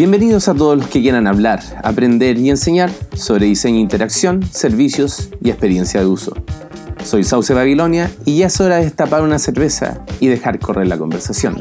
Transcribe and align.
Bienvenidos 0.00 0.48
a 0.48 0.54
todos 0.54 0.78
los 0.78 0.86
que 0.86 1.02
quieran 1.02 1.26
hablar, 1.26 1.60
aprender 1.84 2.38
y 2.38 2.48
enseñar 2.48 2.90
sobre 3.14 3.44
diseño 3.44 3.76
e 3.76 3.80
interacción, 3.80 4.42
servicios 4.42 5.28
y 5.44 5.50
experiencia 5.50 6.00
de 6.00 6.06
uso. 6.06 6.32
Soy 7.04 7.22
Sauce 7.22 7.52
Babilonia 7.52 8.10
y 8.24 8.38
ya 8.38 8.46
es 8.46 8.58
hora 8.62 8.76
de 8.76 8.84
destapar 8.84 9.20
una 9.20 9.38
cerveza 9.38 10.02
y 10.18 10.28
dejar 10.28 10.58
correr 10.58 10.86
la 10.86 10.96
conversación. 10.96 11.60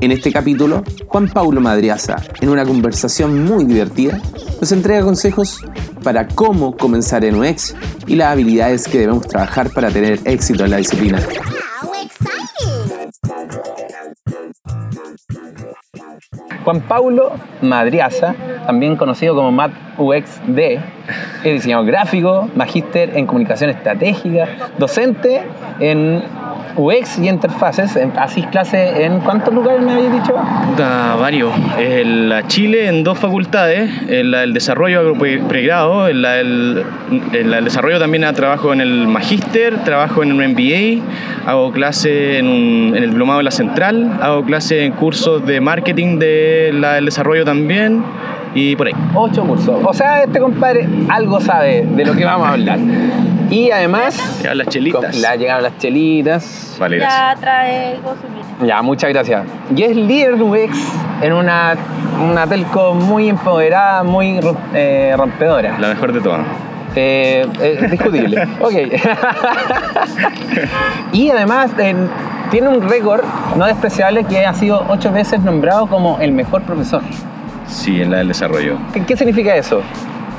En 0.00 0.10
este 0.10 0.32
capítulo, 0.32 0.84
Juan 1.06 1.28
Paulo 1.28 1.60
Madriaza, 1.60 2.16
en 2.40 2.48
una 2.48 2.64
conversación 2.64 3.44
muy 3.44 3.66
divertida, 3.66 4.22
nos 4.58 4.72
entrega 4.72 5.02
consejos 5.02 5.60
para 6.02 6.26
cómo 6.26 6.74
comenzar 6.74 7.26
en 7.26 7.34
UX 7.34 7.74
y 8.06 8.14
las 8.14 8.28
habilidades 8.28 8.88
que 8.88 9.00
debemos 9.00 9.28
trabajar 9.28 9.68
para 9.68 9.90
tener 9.90 10.18
éxito 10.24 10.64
en 10.64 10.70
la 10.70 10.78
disciplina. 10.78 11.20
Juan 16.64 16.80
Paulo 16.80 17.32
Madriaza, 17.60 18.34
también 18.66 18.96
conocido 18.96 19.34
como 19.34 19.52
Matt 19.52 19.72
UXD, 19.98 20.58
es 21.42 21.52
diseñador 21.54 21.86
gráfico, 21.86 22.48
magíster 22.54 23.16
en 23.16 23.26
comunicación 23.26 23.70
estratégica, 23.70 24.46
docente 24.78 25.42
en 25.80 26.22
UX 26.76 27.18
y 27.18 27.28
interfaces. 27.28 27.98
Así 28.16 28.42
clase 28.44 29.04
en 29.04 29.20
cuántos 29.20 29.54
lugares 29.54 29.82
me 29.82 29.92
habéis 29.92 30.12
dicho? 30.12 30.34
Da 30.76 31.16
varios. 31.16 31.52
En 31.78 32.28
la 32.28 32.46
Chile 32.46 32.88
en 32.88 33.04
dos 33.04 33.18
facultades, 33.18 33.90
en 34.08 34.30
la 34.30 34.40
del 34.40 34.52
desarrollo 34.52 35.14
pregrado, 35.48 36.08
en 36.08 36.22
la 36.22 36.32
del, 36.32 36.84
desarrollo 37.64 37.98
también 37.98 38.24
trabajo 38.34 38.72
en 38.72 38.80
el 38.80 39.06
magíster, 39.06 39.84
trabajo 39.84 40.22
en 40.22 40.32
un 40.32 40.52
MBA, 40.52 41.48
hago 41.48 41.72
clase 41.72 42.38
en, 42.38 42.94
en 42.96 43.02
el 43.02 43.10
diplomado 43.10 43.38
de 43.38 43.44
la 43.44 43.50
central, 43.50 44.18
hago 44.20 44.44
clase 44.44 44.84
en 44.84 44.92
cursos 44.92 45.44
de 45.46 45.60
marketing 45.60 46.18
de 46.18 46.70
la 46.72 46.94
del 46.94 47.04
desarrollo 47.04 47.44
también 47.44 48.02
y 48.54 48.76
por 48.76 48.86
ahí. 48.86 48.94
Ocho 49.14 49.44
cursos. 49.44 49.80
O 49.84 49.92
sea, 49.92 50.22
este 50.22 50.38
compadre 50.38 50.88
algo 51.08 51.40
sabe 51.40 51.84
de 51.84 52.04
lo 52.04 52.14
que 52.14 52.24
vamos 52.24 52.46
a 52.46 52.52
hablar. 52.52 52.78
Y 53.50 53.70
además. 53.70 54.16
Llegaron 54.38 54.58
las 54.58 54.68
chelitas. 54.68 55.20
Ya 55.20 55.34
llegaron 55.34 55.62
las 55.64 55.78
chelitas. 55.78 56.76
Vale, 56.78 56.98
ya 57.00 57.36
trae 57.40 57.98
Ya, 58.64 58.82
muchas 58.82 59.10
gracias. 59.10 59.44
Y 59.74 59.82
es 59.82 59.96
líder 59.96 60.34
UX 60.34 60.70
en 61.20 61.32
una, 61.32 61.74
una 62.22 62.46
telco 62.46 62.94
muy 62.94 63.28
empoderada, 63.28 64.02
muy 64.02 64.40
eh, 64.72 65.14
rompedora. 65.16 65.78
La 65.78 65.88
mejor 65.88 66.12
de 66.12 66.20
todas. 66.20 66.46
Eh, 66.96 67.46
eh 67.60 67.88
discutible. 67.90 68.46
ok. 68.60 68.72
y 71.12 71.30
además 71.30 71.72
tiene 72.50 72.68
un 72.68 72.88
récord 72.88 73.22
no 73.56 73.66
despreciable 73.66 74.24
que 74.24 74.46
ha 74.46 74.54
sido 74.54 74.84
ocho 74.88 75.10
veces 75.10 75.40
nombrado 75.40 75.88
como 75.88 76.18
el 76.20 76.30
mejor 76.30 76.62
profesor. 76.62 77.02
Sí, 77.66 78.00
en 78.00 78.10
la 78.10 78.18
del 78.18 78.28
desarrollo. 78.28 78.78
¿Qué, 79.06 79.16
significa 79.16 79.54
eso? 79.56 79.82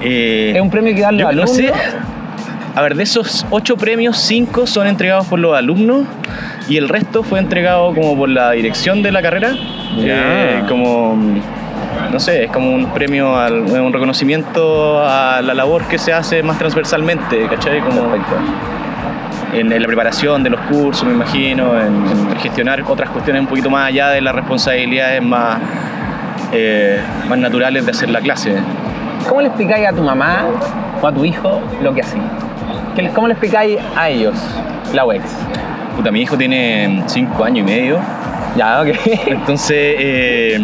Eh, 0.01 0.53
¿Es 0.55 0.61
un 0.61 0.69
premio 0.69 0.93
que 0.93 1.01
dan 1.01 1.17
los 1.17 1.27
alumnos? 1.27 1.49
No 1.51 1.55
sé. 1.55 1.73
A 2.75 2.81
ver, 2.81 2.95
de 2.95 3.03
esos 3.03 3.45
ocho 3.51 3.77
premios, 3.77 4.17
cinco 4.17 4.67
son 4.67 4.85
entregados 4.87 5.27
por 5.27 5.39
los 5.39 5.57
alumnos 5.57 6.05
y 6.67 6.75
el 6.75 6.89
resto 6.89 7.23
fue 7.23 7.39
entregado 7.39 7.93
como 7.93 8.17
por 8.17 8.27
la 8.27 8.51
dirección 8.51 9.01
de 9.01 9.13
la 9.13 9.21
carrera. 9.21 9.55
Eh, 9.97 10.61
como, 10.67 11.17
no 12.11 12.19
sé, 12.19 12.43
es 12.43 12.51
como 12.51 12.73
un 12.73 12.87
premio, 12.87 13.33
un 13.33 13.93
reconocimiento 13.93 15.01
a 15.01 15.41
la 15.41 15.53
labor 15.53 15.87
que 15.87 15.97
se 15.97 16.11
hace 16.11 16.43
más 16.43 16.57
transversalmente, 16.57 17.47
¿cachai? 17.47 17.79
Como, 17.79 18.13
En, 19.53 19.69
la 19.69 19.87
preparación 19.87 20.43
de 20.43 20.49
los 20.49 20.59
cursos, 20.61 21.05
me 21.05 21.13
imagino, 21.13 21.79
en, 21.79 22.35
gestionar 22.41 22.83
otras 22.85 23.09
cuestiones 23.09 23.41
un 23.41 23.47
poquito 23.47 23.69
más 23.69 23.87
allá 23.87 24.09
de 24.09 24.19
las 24.19 24.35
responsabilidades 24.35 25.21
más, 25.21 25.61
eh, 26.51 26.99
más 27.27 27.37
naturales 27.37 27.85
de 27.85 27.91
hacer 27.91 28.09
la 28.09 28.21
clase. 28.21 28.55
¿Cómo 29.27 29.41
le 29.41 29.47
explicáis 29.47 29.87
a 29.87 29.91
tu 29.91 30.01
mamá 30.01 30.45
o 31.01 31.07
a 31.07 31.11
tu 31.11 31.25
hijo 31.25 31.61
lo 31.81 31.93
que 31.93 32.01
hacía? 32.01 32.21
¿Cómo 33.13 33.27
le 33.27 33.33
explicáis 33.33 33.77
a 33.95 34.09
ellos 34.09 34.35
la 34.93 35.05
UX? 35.05 35.23
Puta, 35.95 36.11
mi 36.11 36.21
hijo 36.21 36.37
tiene 36.37 37.03
5 37.07 37.43
años 37.43 37.59
y 37.59 37.71
medio. 37.71 37.99
Ya, 38.55 38.81
ok. 38.81 38.87
Entonces, 39.27 39.95
eh, 39.99 40.59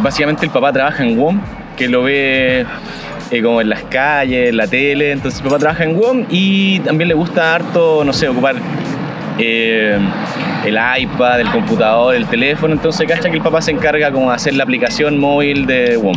básicamente 0.00 0.44
el 0.44 0.52
papá 0.52 0.72
trabaja 0.72 1.02
en 1.02 1.18
WOM, 1.18 1.40
que 1.76 1.88
lo 1.88 2.02
ve 2.04 2.66
eh, 3.30 3.42
como 3.42 3.60
en 3.60 3.68
las 3.68 3.82
calles, 3.84 4.50
en 4.50 4.56
la 4.56 4.66
tele. 4.66 5.12
Entonces, 5.12 5.40
el 5.40 5.46
papá 5.46 5.58
trabaja 5.58 5.84
en 5.84 5.96
WOM 5.96 6.26
y 6.30 6.80
también 6.80 7.08
le 7.08 7.14
gusta 7.14 7.54
harto, 7.54 8.04
no 8.04 8.12
sé, 8.12 8.28
ocupar 8.28 8.56
eh, 9.38 9.98
el 10.64 10.78
iPad, 10.98 11.40
el 11.40 11.50
computador, 11.50 12.14
el 12.14 12.26
teléfono. 12.26 12.74
Entonces, 12.74 13.06
cacha 13.08 13.30
que 13.30 13.36
el 13.36 13.42
papá 13.42 13.60
se 13.60 13.70
encarga 13.70 14.10
como 14.10 14.30
de 14.30 14.36
hacer 14.36 14.54
la 14.54 14.64
aplicación 14.64 15.18
móvil 15.18 15.66
de 15.66 15.96
WOM. 15.96 16.16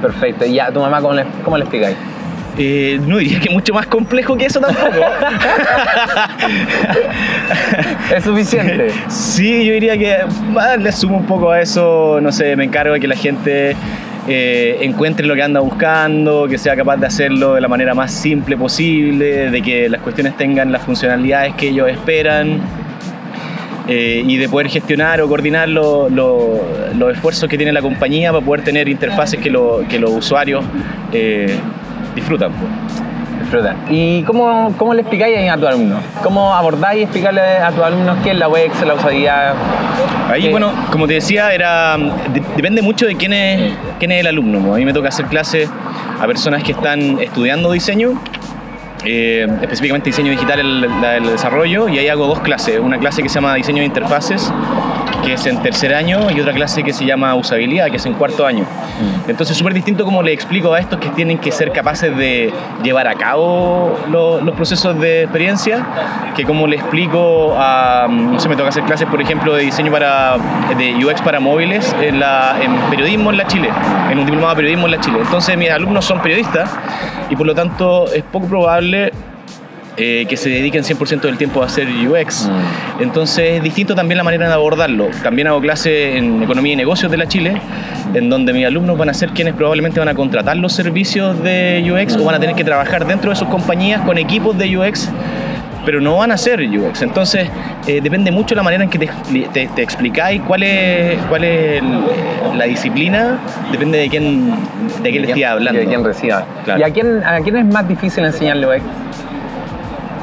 Perfecto. 0.00 0.44
¿Y 0.44 0.58
a 0.58 0.72
tu 0.72 0.80
mamá 0.80 1.00
cómo 1.00 1.14
le, 1.14 1.24
cómo 1.44 1.56
le 1.56 1.64
explicáis? 1.64 1.96
Eh, 2.58 3.00
no 3.06 3.16
diría 3.16 3.40
que 3.40 3.48
mucho 3.48 3.72
más 3.72 3.86
complejo 3.86 4.36
que 4.36 4.46
eso 4.46 4.60
tampoco. 4.60 4.94
¿Es 8.14 8.24
suficiente? 8.24 8.90
Sí, 9.08 9.64
yo 9.64 9.72
diría 9.72 9.96
que 9.96 10.18
le 10.78 10.92
sumo 10.92 11.16
un 11.16 11.26
poco 11.26 11.50
a 11.50 11.62
eso, 11.62 12.18
no 12.20 12.30
sé, 12.30 12.54
me 12.56 12.64
encargo 12.64 12.92
de 12.92 13.00
que 13.00 13.08
la 13.08 13.16
gente 13.16 13.74
eh, 14.28 14.78
encuentre 14.82 15.26
lo 15.26 15.34
que 15.34 15.42
anda 15.42 15.60
buscando, 15.60 16.46
que 16.46 16.58
sea 16.58 16.76
capaz 16.76 16.98
de 16.98 17.06
hacerlo 17.06 17.54
de 17.54 17.62
la 17.62 17.68
manera 17.68 17.94
más 17.94 18.12
simple 18.12 18.58
posible, 18.58 19.50
de 19.50 19.62
que 19.62 19.88
las 19.88 20.02
cuestiones 20.02 20.36
tengan 20.36 20.70
las 20.70 20.82
funcionalidades 20.82 21.54
que 21.54 21.68
ellos 21.68 21.88
esperan. 21.88 22.60
Eh, 23.88 24.22
y 24.24 24.36
de 24.36 24.48
poder 24.48 24.68
gestionar 24.68 25.20
o 25.20 25.28
coordinar 25.28 25.68
los 25.68 26.60
esfuerzos 27.12 27.48
que 27.48 27.56
tiene 27.56 27.72
la 27.72 27.82
compañía 27.82 28.32
para 28.32 28.44
poder 28.44 28.62
tener 28.62 28.88
interfaces 28.88 29.40
que, 29.40 29.52
que 29.88 29.98
los 29.98 30.10
usuarios 30.10 30.64
disfrutan. 32.14 32.52
Disfrutan. 33.40 33.76
¿Y 33.90 34.22
cómo, 34.22 34.72
cómo 34.78 34.94
le 34.94 35.00
explicáis 35.00 35.50
a 35.50 35.56
tus 35.56 35.66
alumnos? 35.66 35.98
¿Cómo 36.22 36.54
abordáis 36.54 37.02
explicarle 37.02 37.40
a 37.40 37.70
tus 37.72 37.82
alumnos 37.82 38.18
qué 38.22 38.30
es 38.30 38.36
la 38.36 38.48
UX, 38.48 38.86
la 38.86 38.94
usabilidad? 38.94 39.54
Ahí, 40.30 40.48
bueno, 40.48 40.70
como 40.90 41.06
te 41.08 41.14
decía, 41.14 41.52
era 41.52 41.96
depende 42.56 42.82
mucho 42.82 43.06
de 43.06 43.16
quién 43.16 43.32
es, 43.32 43.72
quién 43.98 44.12
es 44.12 44.20
el 44.20 44.28
alumno. 44.28 44.74
A 44.74 44.78
mí 44.78 44.84
me 44.84 44.92
toca 44.92 45.08
hacer 45.08 45.26
clases 45.26 45.68
a 46.20 46.26
personas 46.26 46.62
que 46.62 46.72
están 46.72 47.18
estudiando 47.20 47.72
diseño 47.72 48.14
eh, 49.04 49.46
específicamente 49.62 50.10
diseño 50.10 50.30
digital 50.30 50.60
el, 50.60 50.84
el, 50.84 51.26
desarrollo 51.26 51.88
y 51.88 51.98
ahí 51.98 52.08
hago 52.08 52.26
dos 52.26 52.40
clases, 52.40 52.78
una 52.78 52.98
clase 52.98 53.22
que 53.22 53.28
se 53.28 53.36
llama 53.36 53.54
diseño 53.54 53.78
de 53.78 53.86
interfaces 53.86 54.52
que 55.24 55.34
es 55.34 55.46
en 55.46 55.62
tercer 55.62 55.94
año 55.94 56.30
y 56.30 56.40
otra 56.40 56.52
clase 56.52 56.82
que 56.82 56.92
se 56.92 57.04
llama 57.04 57.34
usabilidad 57.34 57.90
que 57.90 57.96
es 57.96 58.06
en 58.06 58.14
cuarto 58.14 58.46
año. 58.46 58.64
Mm. 58.64 59.30
Entonces 59.30 59.56
súper 59.56 59.74
distinto 59.74 60.04
como 60.04 60.22
le 60.22 60.32
explico 60.32 60.72
a 60.74 60.80
estos 60.80 60.98
que 60.98 61.08
tienen 61.10 61.38
que 61.38 61.52
ser 61.52 61.72
capaces 61.72 62.16
de 62.16 62.52
llevar 62.82 63.08
a 63.08 63.14
cabo 63.14 63.96
los 64.08 64.54
procesos 64.54 64.98
de 65.00 65.22
experiencia 65.22 65.86
que 66.34 66.44
como 66.44 66.66
le 66.66 66.76
explico 66.76 67.54
a, 67.56 68.06
no 68.08 68.38
sé, 68.40 68.48
me 68.48 68.56
toca 68.56 68.68
hacer 68.68 68.84
clases 68.84 69.08
por 69.08 69.20
ejemplo 69.20 69.54
de 69.54 69.64
diseño 69.64 69.92
para, 69.92 70.36
de 70.76 71.04
UX 71.04 71.20
para 71.22 71.40
móviles 71.40 71.94
en, 72.00 72.20
la, 72.20 72.56
en 72.60 72.74
periodismo 72.90 73.30
en 73.30 73.36
la 73.38 73.46
Chile, 73.46 73.70
en 74.10 74.18
un 74.18 74.24
diplomado 74.24 74.54
de 74.54 74.56
periodismo 74.56 74.86
en 74.86 74.92
la 74.92 75.00
Chile. 75.00 75.18
Entonces 75.22 75.56
mis 75.56 75.70
alumnos 75.70 76.04
son 76.04 76.20
periodistas 76.20 76.70
y 77.30 77.36
por 77.36 77.46
lo 77.46 77.54
tanto 77.54 78.06
es 78.12 78.22
poco 78.24 78.46
probable 78.46 79.12
eh, 79.96 80.24
que 80.28 80.36
se 80.36 80.48
dediquen 80.48 80.84
100% 80.84 81.20
del 81.20 81.36
tiempo 81.36 81.62
a 81.62 81.66
hacer 81.66 81.86
UX. 81.86 82.48
Mm. 82.48 83.02
Entonces 83.02 83.56
es 83.56 83.62
distinto 83.62 83.94
también 83.94 84.16
la 84.16 84.24
manera 84.24 84.48
de 84.48 84.54
abordarlo. 84.54 85.08
También 85.22 85.48
hago 85.48 85.60
clase 85.60 86.16
en 86.16 86.42
Economía 86.42 86.72
y 86.72 86.76
Negocios 86.76 87.10
de 87.10 87.18
la 87.18 87.28
Chile, 87.28 87.60
en 88.14 88.30
donde 88.30 88.52
mis 88.52 88.66
alumnos 88.66 88.96
van 88.96 89.10
a 89.10 89.14
ser 89.14 89.30
quienes 89.30 89.54
probablemente 89.54 90.00
van 90.00 90.08
a 90.08 90.14
contratar 90.14 90.56
los 90.56 90.72
servicios 90.72 91.42
de 91.42 91.84
UX 91.90 92.16
o 92.16 92.24
van 92.24 92.36
a 92.36 92.40
tener 92.40 92.56
que 92.56 92.64
trabajar 92.64 93.06
dentro 93.06 93.30
de 93.30 93.36
sus 93.36 93.48
compañías 93.48 94.00
con 94.02 94.18
equipos 94.18 94.56
de 94.56 94.76
UX 94.76 95.10
pero 95.84 96.00
no 96.00 96.18
van 96.18 96.32
a 96.32 96.36
ser 96.36 96.60
UX. 96.60 97.02
Entonces, 97.02 97.48
eh, 97.86 98.00
depende 98.02 98.30
mucho 98.30 98.54
la 98.54 98.62
manera 98.62 98.84
en 98.84 98.90
que 98.90 98.98
te, 98.98 99.08
te, 99.52 99.82
explicáis 99.82 100.40
cuál 100.42 100.62
es, 100.62 101.18
cuál 101.24 101.44
es 101.44 101.82
la 102.56 102.64
disciplina, 102.64 103.38
depende 103.70 103.98
de 103.98 104.08
quién, 104.08 104.50
de 105.02 105.10
quién 105.10 105.22
le 105.22 105.28
estés 105.28 105.44
hablando. 105.44 105.80
De 105.80 105.86
quién 105.86 106.04
reciba. 106.04 106.44
¿Y 106.78 106.82
a 106.82 106.90
quién, 106.90 107.22
a 107.24 107.40
quién 107.40 107.56
es 107.56 107.66
más 107.66 107.88
difícil 107.88 108.24
enseñarle 108.24 108.66
UX? 108.66 108.82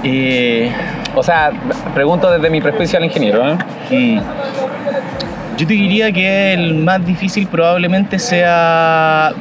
Eh, 0.04 0.72
o 1.16 1.24
sea, 1.24 1.51
pregunto 1.94 2.31
desde 2.31 2.50
mi 2.50 2.62
prejuicio 2.62 2.98
al 2.98 3.06
ingeniero. 3.06 3.48
¿eh? 3.50 3.57
Mm. 3.92 4.19
Yo 5.57 5.68
te 5.68 5.74
diría 5.74 6.12
que 6.12 6.54
el 6.54 6.75
más 6.75 7.06
difícil 7.06 7.48
probablemente 7.48 8.18
sea. 8.18 9.34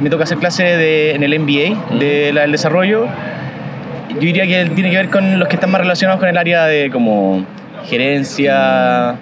Me 0.00 0.08
toca 0.08 0.24
hacer 0.24 0.38
clase 0.38 0.64
de, 0.64 1.14
en 1.14 1.22
el 1.22 1.38
MBA 1.38 1.96
del 1.98 2.52
desarrollo 2.52 3.08
yo 4.16 4.22
diría 4.22 4.46
que 4.46 4.70
tiene 4.74 4.90
que 4.90 4.96
ver 4.96 5.10
con 5.10 5.38
los 5.38 5.48
que 5.48 5.56
están 5.56 5.70
más 5.70 5.80
relacionados 5.80 6.20
con 6.20 6.28
el 6.28 6.38
área 6.38 6.64
de 6.64 6.90
como 6.90 7.44
gerencia, 7.86 9.16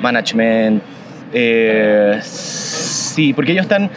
management. 0.00 0.82
Eh, 1.32 2.18
sí, 2.22 3.32
porque 3.32 3.52
ellos 3.52 3.64
están 3.64 3.90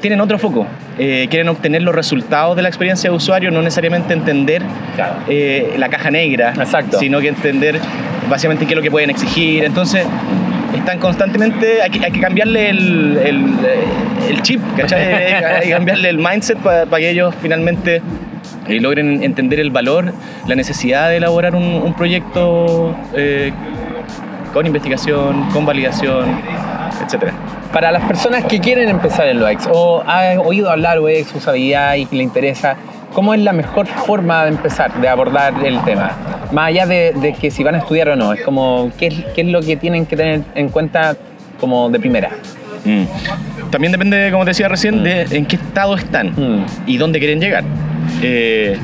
tienen 0.00 0.20
otro 0.20 0.38
foco. 0.38 0.66
Eh, 0.98 1.26
quieren 1.30 1.48
obtener 1.48 1.82
los 1.82 1.94
resultados 1.94 2.56
de 2.56 2.62
la 2.62 2.68
experiencia 2.68 3.10
de 3.10 3.16
usuario, 3.16 3.50
no 3.50 3.62
necesariamente 3.62 4.12
entender 4.12 4.62
eh, 5.28 5.74
la 5.78 5.88
caja 5.88 6.10
negra, 6.10 6.52
Exacto. 6.56 6.98
sino 6.98 7.20
que 7.20 7.28
entender 7.28 7.80
básicamente 8.28 8.66
qué 8.66 8.72
es 8.72 8.76
lo 8.76 8.82
que 8.82 8.90
pueden 8.90 9.10
exigir. 9.10 9.64
Entonces, 9.64 10.04
están 10.76 10.98
constantemente, 10.98 11.82
hay 11.82 11.90
que, 11.90 12.04
hay 12.04 12.12
que 12.12 12.20
cambiarle 12.20 12.70
el, 12.70 13.18
el, 13.24 13.44
el 14.28 14.42
chip, 14.42 14.60
¿cachai? 14.76 15.12
hay 15.44 15.62
que 15.64 15.70
cambiarle 15.70 16.08
el 16.08 16.18
mindset 16.18 16.58
para 16.58 16.86
que 16.86 17.10
ellos 17.10 17.34
finalmente 17.40 18.02
eh, 18.68 18.80
logren 18.80 19.22
entender 19.22 19.60
el 19.60 19.70
valor, 19.70 20.12
la 20.46 20.54
necesidad 20.54 21.08
de 21.08 21.16
elaborar 21.16 21.54
un, 21.54 21.64
un 21.64 21.94
proyecto 21.94 22.94
eh, 23.14 23.50
con 24.52 24.66
investigación, 24.66 25.48
con 25.50 25.64
validación, 25.64 26.40
etcétera. 27.04 27.32
Para 27.72 27.92
las 27.92 28.02
personas 28.04 28.44
que 28.44 28.60
quieren 28.60 28.88
empezar 28.88 29.28
en 29.28 29.42
UX 29.42 29.68
o 29.70 30.02
han 30.06 30.38
oído 30.38 30.70
hablar 30.70 31.00
UX, 31.00 31.34
usabilidad 31.34 31.94
y 31.96 32.06
le 32.10 32.22
interesa, 32.22 32.76
¿cómo 33.12 33.34
es 33.34 33.40
la 33.40 33.52
mejor 33.52 33.86
forma 33.86 34.44
de 34.44 34.50
empezar, 34.50 34.92
de 35.00 35.08
abordar 35.08 35.52
el 35.64 35.78
tema? 35.84 36.12
Más 36.50 36.68
allá 36.68 36.86
de, 36.86 37.12
de 37.12 37.34
que 37.34 37.50
si 37.50 37.62
van 37.62 37.74
a 37.74 37.78
estudiar 37.78 38.08
o 38.08 38.16
no, 38.16 38.32
es 38.32 38.42
como, 38.42 38.90
¿qué 38.98 39.08
es, 39.08 39.14
qué 39.34 39.42
es 39.42 39.48
lo 39.48 39.60
que 39.60 39.76
tienen 39.76 40.06
que 40.06 40.16
tener 40.16 40.40
en 40.54 40.70
cuenta 40.70 41.14
como 41.60 41.90
de 41.90 42.00
primera? 42.00 42.30
Mm. 42.84 43.02
También 43.70 43.92
depende, 43.92 44.30
como 44.32 44.44
te 44.44 44.50
decía 44.50 44.68
recién, 44.68 45.02
de 45.04 45.22
en 45.30 45.44
qué 45.44 45.56
estado 45.56 45.94
están 45.94 46.28
Mm. 46.30 46.64
y 46.86 46.96
dónde 46.96 47.18
quieren 47.18 47.38
llegar. 47.38 47.64
Eh, 48.22 48.78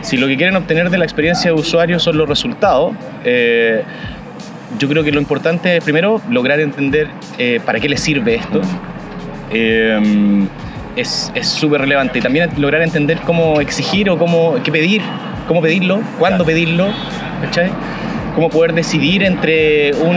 si 0.00 0.16
lo 0.16 0.26
que 0.26 0.36
quieren 0.36 0.56
obtener 0.56 0.90
de 0.90 0.98
la 0.98 1.04
experiencia 1.04 1.52
de 1.52 1.58
usuario 1.58 2.00
son 2.00 2.18
los 2.18 2.28
resultados, 2.28 2.94
eh, 3.24 3.82
yo 4.78 4.88
creo 4.88 5.02
que 5.04 5.12
lo 5.12 5.20
importante 5.20 5.76
es 5.76 5.84
primero 5.84 6.20
lograr 6.30 6.60
entender 6.60 7.08
eh, 7.38 7.60
para 7.64 7.80
qué 7.80 7.88
les 7.88 8.00
sirve 8.00 8.36
esto. 8.36 8.60
Eh, 9.52 10.46
es 10.96 11.32
es 11.34 11.48
súper 11.48 11.80
relevante. 11.80 12.18
Y 12.18 12.22
también 12.22 12.50
lograr 12.58 12.82
entender 12.82 13.18
cómo 13.24 13.60
exigir 13.60 14.10
o 14.10 14.18
cómo 14.18 14.56
qué 14.62 14.72
pedir, 14.72 15.02
cómo 15.48 15.60
pedirlo, 15.60 16.00
cuándo 16.18 16.44
pedirlo, 16.44 16.88
¿cachai? 17.42 17.70
Cómo 18.34 18.50
poder 18.50 18.74
decidir 18.74 19.22
entre 19.22 19.94
un, 19.94 20.16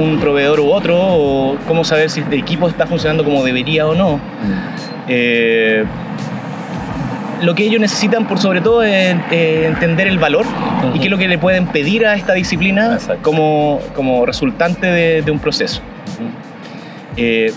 un 0.00 0.18
proveedor 0.20 0.58
u 0.60 0.72
otro, 0.72 0.98
o 0.98 1.56
cómo 1.68 1.84
saber 1.84 2.10
si 2.10 2.20
el 2.20 2.32
equipo 2.32 2.68
está 2.68 2.86
funcionando 2.86 3.24
como 3.24 3.44
debería 3.44 3.86
o 3.86 3.94
no. 3.94 4.20
Eh, 5.08 5.84
lo 7.42 7.54
que 7.54 7.64
ellos 7.64 7.80
necesitan 7.80 8.26
por 8.26 8.38
sobre 8.38 8.60
todo 8.60 8.82
es 8.82 9.16
eh, 9.30 9.64
entender 9.66 10.06
el 10.06 10.18
valor 10.18 10.44
y 10.94 10.98
qué 10.98 11.04
es 11.06 11.10
lo 11.10 11.18
que 11.18 11.28
le 11.28 11.38
pueden 11.38 11.66
pedir 11.66 12.06
a 12.06 12.14
esta 12.14 12.32
disciplina 12.34 12.94
Exacto. 12.94 13.22
como, 13.22 13.80
como 13.94 14.24
resultante 14.26 14.86
de, 14.86 15.22
de 15.22 15.30
un 15.30 15.38
proceso. 15.38 15.80
Eh, 17.16 17.52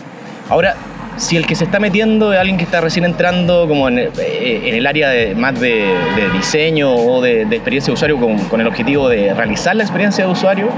ahora, 0.49 0.75
si 1.17 1.35
el 1.35 1.45
que 1.47 1.55
se 1.55 1.63
está 1.63 1.79
metiendo 1.79 2.31
es 2.33 2.39
alguien 2.39 2.57
que 2.57 2.63
está 2.63 2.79
recién 2.81 3.05
entrando 3.05 3.67
como 3.67 3.87
en, 3.87 3.97
el- 3.99 4.11
eh, 4.19 4.61
en 4.65 4.75
el 4.75 4.85
área 4.87 5.09
de, 5.09 5.33
más 5.35 5.59
de, 5.59 5.69
de 6.15 6.29
diseño 6.33 6.93
o 6.93 7.21
de, 7.21 7.45
de 7.45 7.55
experiencia 7.55 7.91
de 7.91 7.93
usuario 7.95 8.17
con, 8.19 8.37
con 8.49 8.61
el 8.61 8.67
objetivo 8.67 9.09
de 9.09 9.33
realizar 9.33 9.75
la 9.75 9.83
experiencia 9.83 10.25
de 10.25 10.31
usuario, 10.31 10.69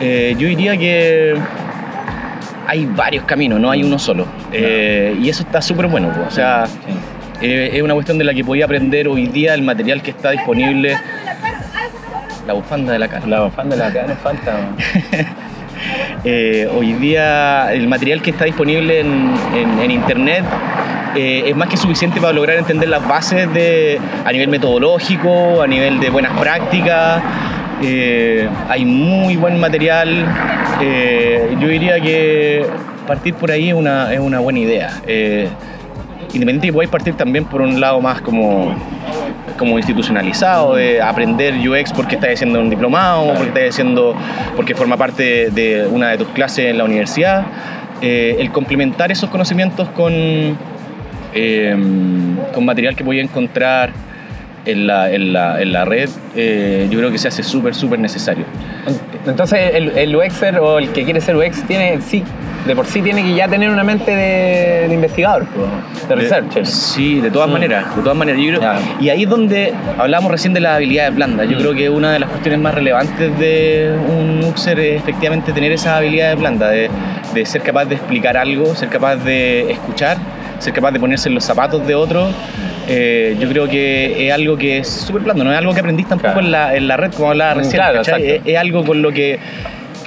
eh, 0.00 0.34
yo 0.38 0.46
diría 0.48 0.76
que 0.76 1.34
hay 2.66 2.84
varios 2.84 3.24
caminos, 3.24 3.60
no 3.60 3.70
hay 3.70 3.82
uno 3.82 3.98
solo. 3.98 4.26
Eh, 4.52 5.16
y 5.22 5.28
eso 5.30 5.42
está 5.42 5.62
súper 5.62 5.86
bueno. 5.86 6.10
pues. 6.14 6.26
O 6.26 6.30
sea, 6.30 6.64
eh, 7.40 7.70
es 7.72 7.82
una 7.82 7.94
cuestión 7.94 8.18
de 8.18 8.24
la 8.24 8.34
que 8.34 8.44
podía 8.44 8.64
aprender 8.64 9.08
hoy 9.08 9.26
día 9.26 9.54
el 9.54 9.62
material 9.62 10.02
que 10.02 10.10
está 10.10 10.30
disponible. 10.30 10.96
La 12.46 12.52
bufanda 12.52 12.92
de 12.92 12.98
la 12.98 13.08
cara. 13.08 13.26
La 13.26 13.50
fan 13.50 13.68
de 13.68 13.76
la 13.76 13.92
cara 13.92 14.06
nos 14.08 14.18
falta. 14.18 14.52
Eh, 16.24 16.68
hoy 16.74 16.94
día 16.94 17.72
el 17.72 17.86
material 17.86 18.20
que 18.20 18.30
está 18.30 18.46
disponible 18.46 18.98
en, 19.00 19.32
en- 19.54 19.78
en 19.78 19.90
internet 19.92 20.44
eh, 21.14 21.44
es 21.46 21.54
más 21.54 21.68
que 21.68 21.76
suficiente 21.76 22.20
para 22.20 22.32
lograr 22.32 22.56
entender 22.56 22.88
las 22.88 23.06
bases 23.06 23.52
de, 23.54 24.00
a 24.24 24.32
nivel 24.32 24.48
metodológico, 24.48 25.62
a 25.62 25.66
nivel 25.68 26.00
de 26.00 26.10
buenas 26.10 26.32
prácticas. 26.40 27.22
Eh, 27.82 28.48
hay 28.68 28.84
muy 28.84 29.36
buen 29.36 29.60
material. 29.60 30.24
Eh, 30.80 31.54
yo 31.60 31.68
diría 31.68 32.00
que 32.00 32.66
partir 33.06 33.34
por 33.34 33.50
ahí 33.52 33.68
es 33.68 33.74
una, 33.74 34.12
es 34.12 34.18
una 34.18 34.40
buena 34.40 34.58
idea. 34.58 34.90
Independiente 36.36 36.66
que 36.66 36.72
podáis 36.72 36.90
partir 36.90 37.14
también 37.14 37.46
por 37.46 37.62
un 37.62 37.80
lado 37.80 37.98
más 38.00 38.20
como, 38.20 38.74
como 39.58 39.78
institucionalizado, 39.78 40.74
de 40.74 41.00
aprender 41.00 41.54
UX 41.54 41.90
porque 41.92 42.16
estás 42.16 42.34
haciendo 42.34 42.60
un 42.60 42.68
diplomado, 42.68 43.32
porque 43.32 43.48
estás 43.48 43.70
haciendo, 43.70 44.14
porque 44.54 44.74
forma 44.74 44.98
parte 44.98 45.50
de 45.50 45.86
una 45.90 46.10
de 46.10 46.18
tus 46.18 46.28
clases 46.28 46.66
en 46.66 46.76
la 46.76 46.84
universidad. 46.84 47.46
Eh, 48.02 48.36
el 48.38 48.52
complementar 48.52 49.10
esos 49.10 49.30
conocimientos 49.30 49.88
con, 49.88 50.12
eh, 50.12 51.76
con 52.52 52.64
material 52.66 52.94
que 52.94 53.02
voy 53.02 53.18
a 53.18 53.22
encontrar 53.22 53.92
en 54.66 54.86
la, 54.86 55.10
en 55.10 55.32
la, 55.32 55.62
en 55.62 55.72
la 55.72 55.86
red, 55.86 56.10
eh, 56.34 56.86
yo 56.90 56.98
creo 56.98 57.10
que 57.10 57.16
se 57.16 57.28
hace 57.28 57.42
súper, 57.42 57.74
súper 57.74 57.98
necesario. 57.98 58.44
Entonces 59.26 59.70
el, 59.72 59.96
el 59.96 60.14
UXer 60.14 60.58
o 60.58 60.78
el 60.78 60.90
que 60.90 61.04
quiere 61.04 61.22
ser 61.22 61.34
UX 61.36 61.62
tiene, 61.62 61.98
sí, 62.02 62.22
de 62.66 62.74
por 62.74 62.86
sí 62.86 63.00
tiene 63.02 63.22
que 63.22 63.34
ya 63.34 63.46
tener 63.48 63.70
una 63.70 63.84
mente 63.84 64.10
de, 64.14 64.88
de 64.88 64.94
investigador, 64.94 65.46
de 66.08 66.14
researcher. 66.14 66.66
Sí, 66.66 67.20
de 67.20 67.30
todas 67.30 67.48
Mm. 67.48 67.52
maneras, 67.52 67.96
de 67.96 68.02
todas 68.02 68.16
maneras. 68.18 68.40
Yo 68.40 68.48
creo- 68.48 68.60
Ya. 68.60 68.78
Y 69.00 69.08
ahí 69.10 69.22
es 69.22 69.28
donde 69.28 69.72
hablamos 69.98 70.30
recién 70.30 70.52
de 70.52 70.60
las 70.60 70.76
habilidades 70.76 71.14
blandas. 71.14 71.48
Yo 71.48 71.56
Mm. 71.56 71.60
creo 71.60 71.74
que 71.74 71.90
una 71.90 72.12
de 72.12 72.18
las 72.18 72.28
cuestiones 72.30 72.60
más 72.60 72.74
relevantes 72.74 73.38
de 73.38 73.94
un 74.08 74.40
user 74.52 74.78
es 74.80 75.00
efectivamente 75.02 75.52
tener 75.52 75.70
esas 75.72 75.94
habilidades 75.98 76.38
blandas, 76.38 76.70
de, 76.72 76.90
de 77.34 77.46
ser 77.46 77.62
capaz 77.62 77.84
de 77.84 77.94
explicar 77.94 78.36
algo, 78.36 78.74
ser 78.74 78.88
capaz 78.88 79.16
de 79.16 79.70
escuchar, 79.70 80.16
ser 80.58 80.72
capaz 80.72 80.90
de 80.90 80.98
ponerse 81.00 81.28
en 81.28 81.34
los 81.34 81.44
zapatos 81.44 81.86
de 81.86 81.94
otro. 81.94 82.28
Eh, 82.88 83.36
yo 83.40 83.48
creo 83.48 83.68
que 83.68 84.26
es 84.28 84.32
algo 84.32 84.56
que 84.56 84.78
es 84.78 84.88
súper 84.88 85.22
blando, 85.22 85.42
no 85.44 85.52
es 85.52 85.58
algo 85.58 85.74
que 85.74 85.80
aprendís 85.80 86.08
tampoco 86.08 86.34
Claro. 86.34 86.46
en, 86.46 86.52
la, 86.52 86.76
en 86.76 86.88
la 86.88 86.96
red, 86.96 87.12
como 87.12 87.30
hablaba 87.30 87.54
Mm, 87.54 87.58
recién. 87.58 87.74
claro, 87.82 88.00
es, 88.00 88.40
es 88.44 88.56
algo 88.56 88.84
con 88.84 89.02
lo 89.02 89.10
que 89.12 89.38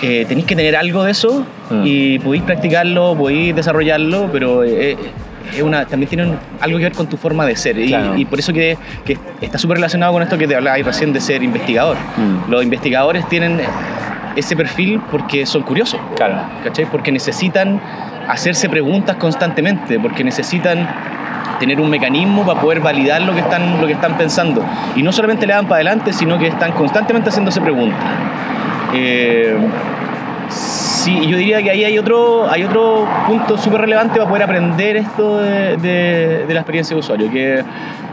eh, 0.02 0.26
tenéis 0.28 0.46
que 0.48 0.56
tener 0.56 0.76
algo 0.76 1.04
de 1.04 1.12
eso 1.12 1.46
Mm. 1.70 1.82
y 1.86 2.20
podéis 2.20 2.44
practicarlo, 2.44 3.16
podéis 3.16 3.56
desarrollarlo, 3.56 4.28
pero 4.32 4.64
eh, 4.64 4.98
es 5.56 5.62
una, 5.62 5.86
también 5.86 6.10
tiene 6.10 6.34
algo 6.62 6.78
que 6.80 6.86
ver 6.86 6.94
con 6.94 7.08
tu 7.08 7.16
forma 7.18 7.46
de 7.46 7.56
ser. 7.56 7.78
Y, 7.78 7.90
Claro. 7.90 8.18
y 8.18 8.26
por 8.26 8.40
eso 8.40 8.52
que, 8.54 8.78
que 9.06 9.18
está 9.42 9.58
súper 9.60 9.78
relacionado 9.78 10.14
con 10.14 10.24
esto 10.24 10.38
que 10.38 10.48
te 10.48 10.56
hablabas 10.56 10.84
recién 10.86 11.14
de 11.14 11.20
ser 11.22 11.44
investigador. 11.44 11.96
Mm. 12.18 12.50
Los 12.52 12.64
investigadores 12.64 13.28
tienen 13.30 13.60
ese 14.36 14.56
perfil 14.56 15.02
porque 15.12 15.46
son 15.46 15.62
curiosos, 15.64 16.00
Claro. 16.16 16.38
¿cachai? 16.64 16.86
Porque 16.86 17.12
necesitan 17.12 17.80
hacerse 18.28 18.70
preguntas 18.70 19.16
constantemente, 19.18 20.00
porque 20.00 20.24
necesitan 20.24 20.88
tener 21.60 21.82
un 21.82 21.90
mecanismo 21.90 22.46
para 22.46 22.62
poder 22.62 22.80
validar 22.80 23.22
lo 23.22 23.34
que 23.34 23.42
están, 23.42 23.82
lo 23.82 23.86
que 23.88 23.94
están 23.94 24.18
pensando. 24.18 24.64
Y 24.96 25.04
no 25.04 25.12
solamente 25.12 25.46
le 25.46 25.54
dan 25.54 25.66
para 25.66 25.76
adelante, 25.78 26.14
sino 26.14 26.40
que 26.40 26.48
están 26.48 26.72
constantemente 26.72 27.30
haciéndose 27.30 27.60
preguntas. 27.60 28.00
Eh, 28.94 29.56
sí, 30.50 31.28
yo 31.28 31.38
diría 31.38 31.62
que 31.62 31.70
ahí 31.72 31.84
hay 31.84 31.98
otro, 31.98 32.50
hay 32.50 32.64
otro 32.64 33.08
punto 33.28 33.58
súper 33.58 33.82
relevante 33.82 34.18
para 34.18 34.28
poder 34.30 34.44
aprender 34.44 34.98
esto 34.98 35.40
de, 35.40 35.78
de- 35.78 36.46
de 36.48 36.54
la 36.54 36.60
experiencia 36.62 36.96
de 36.96 37.00
usuario, 37.00 37.30
que 37.32 37.64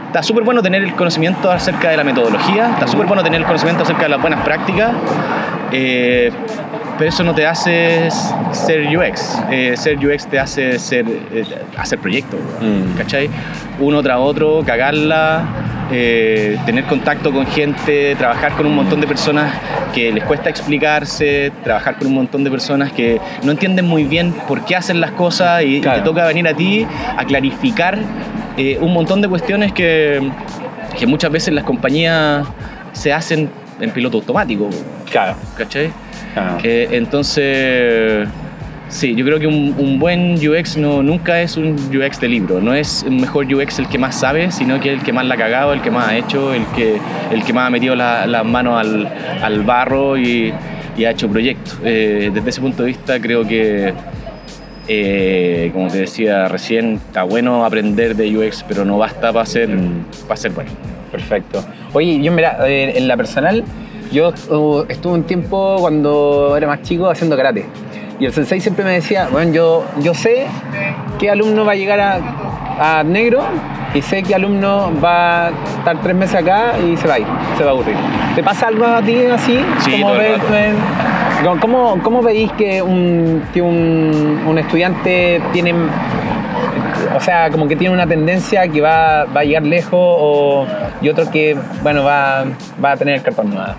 está 0.07 0.23
súper 0.23 0.43
bueno 0.43 0.61
tener 0.61 0.83
el 0.83 0.93
conocimiento 0.93 1.51
acerca 1.51 1.89
de 1.89 1.97
la 1.97 2.03
metodología, 2.03 2.69
está 2.71 2.87
súper 2.87 3.07
bueno 3.07 3.23
tener 3.23 3.39
el 3.41 3.45
conocimiento 3.45 3.83
acerca 3.83 4.03
de 4.03 4.09
las 4.09 4.21
buenas 4.21 4.41
prácticas, 4.43 4.91
eh, 5.71 6.31
pero 6.97 7.09
eso 7.09 7.23
no 7.23 7.35
te 7.35 7.45
hace 7.45 8.07
ser 8.51 8.87
UX. 8.97 9.39
Eh, 9.51 9.73
ser 9.75 9.97
UX 9.97 10.27
te 10.27 10.39
hace 10.39 10.79
ser, 10.79 11.05
eh, 11.33 11.43
hacer 11.77 11.99
proyectos, 11.99 12.39
Mm. 12.61 12.97
¿cachai? 12.97 13.29
Uno 13.79 14.01
tras 14.01 14.17
otro, 14.19 14.63
cagarla, 14.65 15.43
eh, 15.91 16.57
tener 16.65 16.83
contacto 16.85 17.31
con 17.31 17.45
gente, 17.47 18.15
trabajar 18.15 18.51
con 18.53 18.65
un 18.65 18.75
montón 18.75 18.99
de 19.01 19.07
personas 19.07 19.53
que 19.93 20.11
les 20.11 20.23
cuesta 20.23 20.49
explicarse, 20.49 21.51
trabajar 21.63 21.97
con 21.97 22.07
un 22.07 22.15
montón 22.15 22.43
de 22.43 22.51
personas 22.51 22.91
que 22.91 23.19
no 23.43 23.51
entienden 23.51 23.85
muy 23.85 24.03
bien 24.03 24.33
por 24.47 24.65
qué 24.65 24.75
hacen 24.75 24.99
las 24.99 25.11
cosas 25.11 25.63
y, 25.63 25.79
te 25.81 26.01
toca 26.01 26.25
venir 26.27 26.47
a 26.47 26.53
ti 26.53 26.85
a 27.17 27.23
clarificar 27.25 27.97
eh, 28.57 28.77
un 28.81 28.93
montón 28.93 29.21
de 29.21 29.27
cuestiones 29.29 29.71
que, 29.71 30.21
que 30.99 31.07
muchas 31.07 31.31
veces 31.31 31.53
las 31.53 31.63
compañías 31.63 32.45
se 32.91 33.13
hacen 33.13 33.49
en 33.79 33.91
piloto 33.91 34.17
automático, 34.17 34.69
Claro. 35.09 35.35
¿cachai? 35.55 35.91
claro. 36.33 36.57
Eh, 36.63 36.89
entonces, 36.91 38.27
sí, 38.89 39.15
yo 39.15 39.25
creo 39.25 39.39
que 39.39 39.47
un, 39.47 39.99
buen 39.99 40.35
UX 40.35 40.77
no, 40.77 41.01
nunca 41.03 41.41
es 41.41 41.57
un 41.57 41.75
UX 41.95 42.19
de 42.19 42.27
libro. 42.27 42.61
No 42.61 42.73
es 42.73 43.03
un 43.07 43.17
mejor 43.17 43.45
UX 43.53 43.79
el 43.79 43.87
que 43.87 43.97
más 43.97 44.19
sabe, 44.19 44.51
sino 44.51 44.79
que 44.79 44.91
el 44.93 45.01
que 45.03 45.13
más 45.13 45.25
la 45.25 45.35
ha 45.35 45.37
cagado, 45.37 45.73
el 45.73 45.81
que 45.81 45.91
más 45.91 46.07
ha 46.09 46.17
hecho, 46.17 46.53
el 46.53 46.65
que, 46.67 46.97
el 47.31 47.43
que 47.43 47.53
más 47.53 47.67
ha 47.67 47.69
metido 47.69 47.95
la- 47.95 48.25
las 48.27 48.45
manos 48.45 48.79
al, 48.79 49.07
al 49.41 49.63
barro 49.63 50.17
y, 50.17 50.53
ha 51.05 51.11
hecho 51.11 51.27
proyectos. 51.29 51.77
Eh, 51.83 52.31
desde 52.33 52.49
ese 52.49 52.59
punto 52.61 52.81
de 52.83 52.87
vista, 52.87 53.19
creo 53.21 53.47
que, 53.47 53.93
eh, 54.87 55.69
como 55.73 55.87
te 55.89 55.99
decía 55.99 56.47
recién, 56.47 56.93
está 56.95 57.23
bueno 57.23 57.63
aprender 57.65 58.15
de 58.15 58.35
UX, 58.35 58.63
pero 58.67 58.83
no 58.83 58.97
basta 58.97 59.31
para 59.31 59.45
ser, 59.45 59.69
para 60.27 60.37
ser 60.37 60.51
bueno. 60.53 60.71
Perfecto. 61.11 61.63
Oye, 61.93 62.19
yo 62.21 62.31
mira, 62.31 62.57
eh, 62.67 62.93
en 62.95 63.07
la 63.07 63.15
personal, 63.15 63.63
yo 64.11 64.29
estuve 64.89 65.13
un 65.13 65.23
tiempo 65.23 65.77
cuando 65.79 66.55
era 66.57 66.65
más 66.67 66.81
chico 66.81 67.09
haciendo 67.09 67.35
karate. 67.37 67.65
Y 68.19 68.25
el 68.25 68.33
sensei 68.33 68.59
siempre 68.59 68.83
me 68.83 68.91
decía, 68.93 69.27
bueno, 69.31 69.51
yo, 69.53 69.85
yo 69.99 70.13
sé 70.13 70.47
qué 71.19 71.29
alumno 71.29 71.65
va 71.65 71.73
a 71.73 71.75
llegar 71.75 71.99
a, 71.99 72.99
a 72.99 73.03
negro 73.03 73.41
y 73.93 74.01
sé 74.01 74.23
qué 74.23 74.33
alumno 74.35 74.91
va 75.03 75.47
a 75.47 75.49
estar 75.49 76.01
tres 76.01 76.15
meses 76.15 76.35
acá 76.35 76.73
y 76.79 76.97
se 76.97 77.07
va 77.07 77.15
a 77.15 77.19
ir, 77.19 77.27
se 77.57 77.63
va 77.63 77.69
a 77.69 77.73
aburrir. 77.73 77.95
¿Te 78.35 78.43
pasa 78.43 78.67
algo 78.67 78.85
a 78.85 79.01
ti 79.01 79.17
así? 79.31 79.59
Sí, 79.79 79.91
ver- 80.17 80.39
¿Cómo, 81.61 81.99
cómo 82.01 82.21
veis 82.23 82.51
que 82.53 82.81
un, 82.81 83.43
que 83.53 83.61
un, 83.61 84.41
un 84.47 84.57
estudiante 84.57 85.39
tiene 85.53 85.73
o 87.15 87.19
sea, 87.19 87.49
como 87.51 87.67
que 87.67 87.75
tiene 87.75 87.93
una 87.93 88.05
tendencia 88.07 88.67
que 88.67 88.81
va, 88.81 89.25
va 89.25 89.41
a 89.41 89.43
llegar 89.43 89.63
lejos 89.63 89.93
o, 89.93 90.65
y 91.01 91.09
otro 91.09 91.29
que, 91.31 91.55
bueno, 91.81 92.03
va, 92.03 92.45
va 92.83 92.91
a 92.91 92.97
tener 92.97 93.15
el 93.15 93.21
cartón 93.21 93.51
nuevo. 93.51 93.71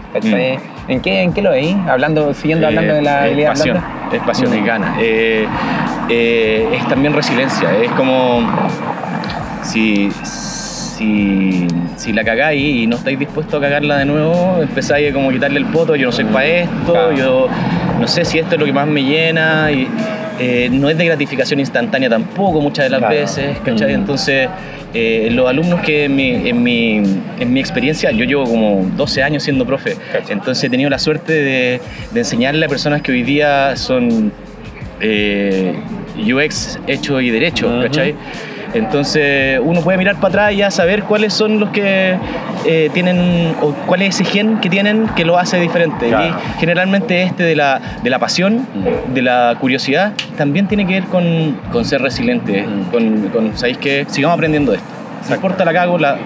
Mm. 0.55 0.78
¿En, 0.89 1.01
qué, 1.01 1.23
¿En 1.23 1.33
qué 1.35 1.43
lo 1.43 1.51
veis? 1.51 1.77
Hablando, 1.87 2.33
siguiendo 2.33 2.65
Eh, 2.67 2.69
hablando 2.69 2.95
de 2.95 3.03
la 3.03 3.19
es 3.19 3.27
habilidad 3.27 3.49
pasión, 3.51 3.77
blanda. 3.79 4.17
es 4.17 4.23
pasión, 4.23 4.51
Mm. 4.51 4.55
es 4.55 4.65
gana. 4.65 4.97
Eh, 4.99 5.47
eh, 6.09 6.69
es 6.73 6.89
también 6.89 7.13
resiliencia, 7.13 7.69
es 7.77 7.91
como 7.91 8.41
si, 9.63 10.11
si, 10.23 11.67
si 11.97 12.13
la 12.15 12.25
cagáis 12.25 12.63
y 12.63 12.87
no 12.87 12.97
estáis 12.97 13.19
dispuestos 13.19 13.59
a 13.59 13.61
cagarla 13.61 13.99
de 13.99 14.07
nuevo, 14.07 14.59
empezáis 14.63 15.11
a 15.11 15.13
como 15.13 15.31
quitarle 15.31 15.59
el 15.59 15.67
poto, 15.67 15.95
yo 15.95 16.07
no 16.07 16.13
soy 16.13 16.25
para 16.25 16.47
esto, 16.47 16.93
Claro. 16.93 17.13
yo 17.13 17.49
no 18.01 18.07
sé 18.09 18.25
si 18.25 18.39
esto 18.39 18.55
es 18.55 18.61
lo 18.61 18.65
que 18.67 18.73
más 18.73 18.87
me 18.87 19.03
llena 19.03 19.71
y 19.71 19.87
eh, 20.41 20.69
no 20.73 20.89
es 20.89 20.97
de 20.97 21.05
gratificación 21.05 21.61
instantánea 21.61 22.09
tampoco 22.09 22.61
muchas 22.61 22.85
de 22.87 22.91
las 22.91 23.01
Claro. 23.01 23.15
veces, 23.15 23.59
¿cachai? 23.65 23.91
Mm. 23.93 23.95
Entonces, 24.01 24.49
eh, 24.95 25.29
los 25.31 25.49
alumnos 25.49 25.81
que 25.83 26.05
en 26.05 26.17
mi, 26.17 26.49
en, 26.49 26.63
mi, 26.63 27.03
en 27.39 27.53
mi 27.53 27.61
experiencia, 27.61 28.11
yo 28.11 28.25
llevo 28.25 28.45
como 28.45 28.91
12 28.97 29.23
años 29.23 29.43
siendo 29.43 29.67
profe, 29.67 29.97
Cacha. 30.13 30.33
entonces 30.33 30.65
he 30.65 30.71
tenido 30.71 30.89
la 30.91 30.99
suerte 30.99 31.33
de, 31.33 31.81
de 32.13 32.21
enseñarle 32.21 32.65
a 32.65 32.69
personas 32.69 33.03
que 33.03 33.13
hoy 33.13 33.23
día 33.23 33.77
son 33.77 34.33
eh, 35.01 35.75
UX 36.17 36.79
hecho 36.87 37.21
y 37.21 37.31
derecho. 37.31 37.81
¿cachai? 37.83 38.15
Entonces 38.75 39.61
uno 39.63 39.81
puede 39.81 39.99
mirar 39.99 40.17
para 40.17 40.29
atrás 40.29 40.53
y 40.53 40.57
ya 40.57 40.71
saber 40.71 41.03
cuáles 41.05 41.33
son 41.33 41.61
los 41.61 41.71
que 41.71 42.17
eh, 42.67 42.91
tienen, 42.93 43.55
o 43.63 43.73
cuál 43.87 44.03
es 44.03 44.15
ese 44.21 44.25
gen 44.25 44.59
que 44.59 44.69
tienen 44.69 45.07
que 45.17 45.25
lo 45.25 45.39
hace 45.39 45.59
diferente. 45.61 46.09
Claro. 46.09 46.37
Y 46.57 46.61
generalmente 46.61 47.23
este 47.23 47.43
de 47.45 47.57
la, 47.57 47.81
de 48.03 48.11
la 48.11 48.19
pasión, 48.19 48.67
Mm. 48.75 49.15
de 49.15 49.23
la 49.23 49.57
curiosidad, 49.61 50.13
también 50.37 50.67
tiene 50.69 50.87
que 50.87 50.95
ver 50.95 51.05
con, 51.05 51.57
con 51.73 51.85
ser 51.85 52.03
resiliente, 52.03 52.63
Mm. 52.67 52.91
con, 52.91 53.29
con, 53.29 53.57
¿sabéis 53.57 53.79
qué? 53.79 54.07
Sigamos 54.09 54.35
aprendiendo 54.35 54.73
esto. 54.75 54.87
No 55.29 55.35
importa 55.35 55.65
la 55.65 55.73
cago, 55.73 55.99
la, 55.99 56.17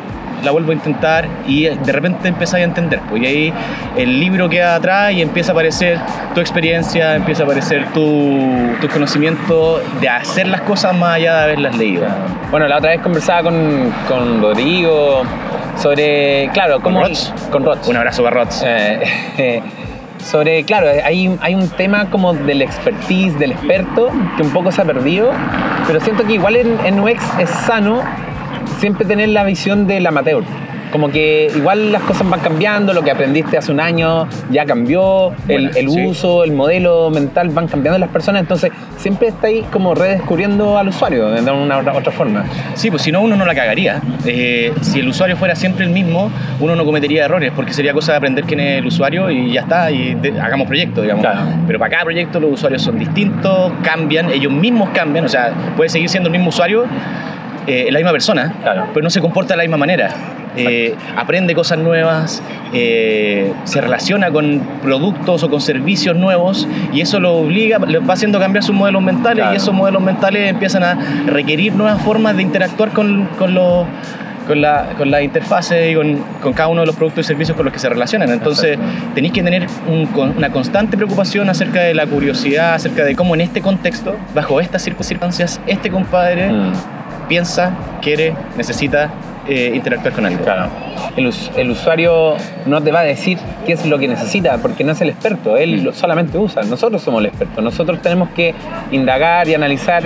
la 0.42 0.50
vuelvo 0.50 0.70
a 0.72 0.74
intentar 0.74 1.26
y 1.46 1.64
de 1.64 1.92
repente 1.92 2.28
empezáis 2.28 2.62
a 2.62 2.64
entender. 2.64 3.00
Pues, 3.08 3.22
y 3.22 3.26
ahí 3.26 3.52
el 3.96 4.20
libro 4.20 4.48
queda 4.48 4.76
atrás 4.76 5.12
y 5.12 5.22
empieza 5.22 5.52
a 5.52 5.54
aparecer 5.54 5.98
tu 6.34 6.40
experiencia, 6.40 7.14
empieza 7.14 7.42
a 7.42 7.46
aparecer 7.46 7.86
tu, 7.92 8.38
tu 8.80 8.88
conocimiento 8.88 9.82
de 10.00 10.08
hacer 10.08 10.48
las 10.48 10.62
cosas 10.62 10.96
más 10.96 11.16
allá 11.16 11.36
de 11.36 11.42
haberlas 11.44 11.76
leído. 11.76 12.06
Bueno, 12.50 12.68
la 12.68 12.78
otra 12.78 12.90
vez 12.90 13.00
conversaba 13.00 13.42
con, 13.42 13.92
con 14.08 14.42
Rodrigo 14.42 15.22
sobre, 15.76 16.50
claro, 16.52 16.80
cómo... 16.80 17.00
¿Con 17.00 17.08
Rots? 17.08 17.34
Con 17.50 17.64
Rots. 17.64 17.88
Un 17.88 17.96
abrazo 17.96 18.22
para 18.22 18.36
Rots. 18.36 18.64
Eh, 19.38 19.62
sobre, 20.18 20.62
claro, 20.64 20.88
hay, 21.04 21.36
hay 21.40 21.54
un 21.54 21.68
tema 21.70 22.08
como 22.10 22.32
del 22.34 22.62
expertise, 22.62 23.36
del 23.38 23.52
experto, 23.52 24.10
que 24.36 24.42
un 24.42 24.50
poco 24.50 24.70
se 24.70 24.82
ha 24.82 24.84
perdido, 24.84 25.32
pero 25.86 26.00
siento 26.00 26.24
que 26.24 26.34
igual 26.34 26.56
en, 26.56 26.78
en 26.84 27.00
UX 27.00 27.22
es 27.38 27.50
sano 27.50 28.02
siempre 28.78 29.04
tener 29.06 29.28
la 29.30 29.44
visión 29.44 29.86
del 29.86 30.06
amateur. 30.06 30.42
Como 30.90 31.08
que 31.10 31.50
igual 31.56 31.90
las 31.90 32.02
cosas 32.02 32.28
van 32.28 32.40
cambiando, 32.40 32.92
lo 32.92 33.00
que 33.02 33.10
aprendiste 33.10 33.56
hace 33.56 33.72
un 33.72 33.80
año 33.80 34.28
ya 34.50 34.66
cambió, 34.66 35.28
el, 35.48 35.70
Bueno, 35.70 35.70
el 35.74 35.88
sí. 35.90 36.06
uso, 36.06 36.44
el 36.44 36.52
modelo 36.52 37.08
mental 37.08 37.48
van 37.48 37.66
cambiando 37.66 37.98
las 37.98 38.10
personas, 38.10 38.42
entonces 38.42 38.70
siempre 38.98 39.28
está 39.28 39.46
ahí 39.46 39.64
como 39.72 39.94
redescubriendo 39.94 40.76
al 40.76 40.88
usuario 40.88 41.30
de 41.30 41.50
una 41.50 41.78
otra, 41.78 41.94
otra 41.94 42.12
forma. 42.12 42.44
Sí, 42.74 42.90
pues 42.90 43.00
si 43.00 43.10
no, 43.10 43.22
uno 43.22 43.36
no 43.36 43.46
la 43.46 43.54
cagaría. 43.54 44.02
Eh, 44.26 44.70
si 44.82 45.00
el 45.00 45.08
usuario 45.08 45.34
fuera 45.38 45.54
siempre 45.56 45.86
el 45.86 45.92
mismo, 45.92 46.30
uno 46.60 46.76
no 46.76 46.84
cometería 46.84 47.24
errores, 47.24 47.52
porque 47.56 47.72
sería 47.72 47.94
cosa 47.94 48.12
de 48.12 48.18
aprender 48.18 48.44
quién 48.44 48.60
es 48.60 48.80
el 48.80 48.86
usuario 48.86 49.30
y 49.30 49.50
ya 49.50 49.62
está, 49.62 49.90
y 49.90 50.12
de- 50.16 50.38
hagamos 50.38 50.66
proyectos, 50.66 51.04
digamos. 51.04 51.24
Claro. 51.24 51.40
Pero 51.66 51.78
para 51.78 51.90
cada 51.90 52.04
proyecto 52.04 52.38
los 52.38 52.52
usuarios 52.52 52.82
son 52.82 52.98
distintos, 52.98 53.72
cambian, 53.82 54.28
ellos 54.30 54.52
mismos 54.52 54.90
cambian, 54.90 55.24
o 55.24 55.28
sea, 55.30 55.54
puede 55.74 55.88
seguir 55.88 56.10
siendo 56.10 56.26
el 56.28 56.32
mismo 56.32 56.50
usuario, 56.50 56.84
eh, 57.66 57.88
la 57.90 57.98
misma 57.98 58.12
persona, 58.12 58.54
Claro. 58.62 58.86
pero 58.92 59.02
no 59.04 59.10
se 59.10 59.20
comporta 59.20 59.54
de 59.54 59.58
la 59.58 59.62
misma 59.64 59.76
manera. 59.76 60.10
Eh, 60.54 60.94
aprende 61.16 61.54
cosas 61.54 61.78
nuevas, 61.78 62.42
eh, 62.74 63.52
se 63.64 63.80
relaciona 63.80 64.30
con 64.30 64.60
productos 64.82 65.42
o 65.42 65.48
con 65.48 65.60
servicios 65.62 66.14
nuevos 66.14 66.68
y 66.92 67.00
eso 67.00 67.20
lo 67.20 67.32
obliga, 67.36 67.78
le 67.78 68.00
va 68.00 68.12
haciendo 68.14 68.38
cambiar 68.38 68.62
sus 68.62 68.74
modelos 68.74 69.00
mentales 69.02 69.36
Claro. 69.38 69.54
y 69.54 69.56
esos 69.56 69.72
modelos 69.72 70.02
mentales 70.02 70.50
empiezan 70.50 70.82
a 70.84 70.98
requerir 71.26 71.72
nuevas 71.74 72.02
formas 72.02 72.36
de 72.36 72.42
interactuar 72.42 72.90
con, 72.90 73.26
con 73.38 73.54
los 73.54 73.86
con 74.46 74.60
la, 74.60 74.88
con 74.98 75.08
la 75.12 75.22
interfase 75.22 75.92
y 75.92 75.94
con, 75.94 76.18
con 76.42 76.52
cada 76.52 76.68
uno 76.68 76.80
de 76.80 76.86
los 76.88 76.96
productos 76.96 77.24
y 77.24 77.28
servicios 77.28 77.56
con 77.56 77.64
los 77.64 77.72
que 77.72 77.78
se 77.78 77.88
relacionan. 77.88 78.28
Entonces, 78.30 78.76
tenéis 79.14 79.32
que 79.32 79.40
tener 79.40 79.68
un 79.88 80.08
una 80.36 80.50
constante 80.50 80.96
preocupación 80.96 81.48
acerca 81.48 81.80
de 81.80 81.94
la 81.94 82.06
curiosidad, 82.06 82.74
acerca 82.74 83.04
de 83.04 83.14
cómo 83.14 83.36
en 83.36 83.40
este 83.42 83.60
contexto, 83.62 84.16
bajo 84.34 84.60
estas 84.60 84.82
circunstancias, 84.82 85.60
este 85.68 85.90
compadre 85.90 86.52
Mm. 86.52 86.72
Piensa, 87.28 87.72
quiere, 88.00 88.34
necesita 88.56 89.10
eh, 89.48 89.72
interactuar 89.74 90.14
con 90.14 90.24
algo. 90.26 90.44
Claro. 90.44 90.66
El, 91.16 91.26
us- 91.26 91.50
el 91.56 91.70
usuario 91.70 92.34
no 92.66 92.80
te 92.80 92.92
va 92.92 93.00
a 93.00 93.02
decir 93.04 93.38
qué 93.66 93.72
es 93.72 93.84
lo 93.86 93.98
que 93.98 94.06
necesita 94.08 94.56
porque 94.58 94.84
no 94.84 94.92
es 94.92 95.00
el 95.00 95.08
experto, 95.10 95.56
él 95.56 95.88
Mm. 95.88 95.92
solamente 95.94 96.38
usa. 96.38 96.62
Nosotros 96.62 97.02
somos 97.02 97.20
el 97.20 97.26
experto, 97.26 97.60
nosotros 97.60 98.00
tenemos 98.00 98.28
que 98.30 98.54
indagar 98.92 99.48
y 99.48 99.54
analizar 99.54 100.02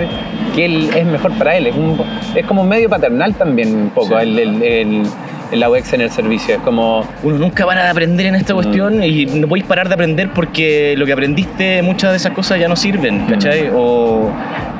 qué 0.55 0.89
es 0.95 1.05
mejor 1.05 1.33
para 1.33 1.55
él. 1.55 1.67
Es, 1.67 1.75
un- 1.75 2.01
es 2.35 2.45
como 2.45 2.63
un 2.63 2.69
medio 2.69 2.89
paternal 2.89 3.35
también 3.35 3.75
un 3.75 3.89
poco 3.91 4.17
Sí. 4.19 4.23
el, 4.23 4.39
el, 4.39 4.63
el- 4.63 5.03
el 5.49 5.65
UX 5.65 5.93
en 5.93 6.01
el 6.01 6.11
servicio. 6.11 6.55
Es 6.55 6.61
como, 6.61 7.05
Uno 7.23 7.37
nunca 7.37 7.65
para 7.65 7.83
de 7.85 7.89
aprender 7.89 8.25
en 8.25 8.35
esta 8.35 8.53
cuestión 8.53 9.01
y 9.01 9.25
no 9.27 9.47
podéis 9.47 9.65
parar 9.65 9.87
de 9.87 9.93
aprender 9.93 10.29
porque 10.33 10.93
lo 10.97 11.05
que 11.05 11.13
aprendiste, 11.13 11.81
muchas 11.83 12.11
de 12.11 12.17
esas 12.17 12.33
cosas 12.33 12.59
ya 12.59 12.67
no 12.67 12.75
sirven, 12.75 13.25
¿cachai? 13.27 13.69
O 13.73 14.29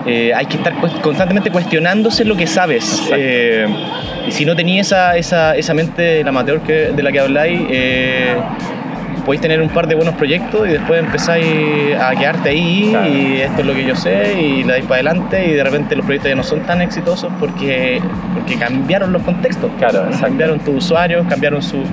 eh, 0.08 0.34
hay 0.34 0.46
que 0.46 0.58
estar 0.58 0.74
constantemente 1.02 1.52
cuestionándose 1.52 2.26
lo 2.26 2.36
que 2.36 2.48
sabes. 2.48 3.10
Eh, 3.16 3.68
y 4.28 4.32
si 4.32 4.46
no 4.46 4.56
tenías 4.56 4.88
esa, 4.88 5.18
esa, 5.18 5.56
esa 5.56 5.74
mente 5.74 6.02
del 6.02 6.28
amateur 6.28 6.62
que, 6.62 6.92
de 6.92 7.04
la 7.04 7.12
que 7.12 7.20
habláis, 7.20 7.62
eh, 7.70 8.36
podéis 9.26 9.42
tener 9.42 9.62
un 9.62 9.70
par 9.70 9.88
de 9.88 9.96
buenos 9.96 10.16
proyectos 10.16 10.68
y 10.68 10.72
después 10.72 11.02
empezáis 11.02 11.46
a 12.00 12.16
quedarte 12.16 12.50
ahí 12.50 12.88
Claro. 12.92 13.10
y 13.10 13.42
esto 13.42 13.60
es 13.62 13.68
lo 13.68 13.74
que 13.74 13.84
yo 13.86 13.96
sé 13.96 14.40
y 14.42 14.64
le 14.64 14.72
dais 14.72 14.86
para 14.86 14.96
adelante 14.96 15.46
y 15.48 15.52
de 15.54 15.64
repente 15.64 15.96
los 15.98 16.06
proyectos 16.06 16.30
ya 16.30 16.36
no 16.36 16.44
son 16.44 16.62
tan 16.62 16.82
exitosos 16.82 17.30
porque, 17.38 18.02
porque 18.34 18.56
cambiaron 18.56 19.12
los 19.12 19.22
contextos. 19.24 19.70
Claro, 19.80 20.08
cambiaron 20.22 20.60
tus 20.60 20.76
usuarios, 20.86 21.26
cambiaron 21.28 21.62
su, 21.62 21.84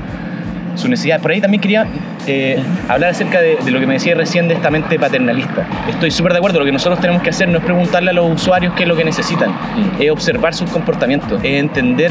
su 0.74 0.88
necesidad. 0.88 1.20
Por 1.20 1.30
ahí 1.30 1.40
también 1.40 1.60
quería 1.60 1.86
eh, 2.26 2.58
hablar 2.88 3.10
acerca 3.10 3.40
de, 3.40 3.56
de 3.64 3.70
lo 3.70 3.80
que 3.80 3.86
me 3.86 3.94
decía 3.94 4.14
recién 4.14 4.48
de 4.48 4.54
esta 4.54 4.70
mente 4.70 4.98
paternalista. 4.98 5.66
Estoy 5.88 6.10
súper 6.10 6.32
de 6.32 6.38
acuerdo, 6.38 6.58
lo 6.58 6.64
que 6.64 6.72
nosotros 6.72 7.00
tenemos 7.00 7.22
que 7.22 7.30
hacer 7.30 7.48
no 7.48 7.58
es 7.58 7.64
preguntarle 7.64 8.10
a 8.10 8.14
los 8.14 8.30
usuarios 8.30 8.74
qué 8.74 8.82
es 8.84 8.88
lo 8.88 8.96
que 8.96 9.04
necesitan, 9.04 9.50
Mm. 9.50 10.02
es 10.02 10.10
observar 10.10 10.54
sus 10.54 10.70
comportamientos, 10.70 11.40
es 11.42 11.60
entender 11.60 12.10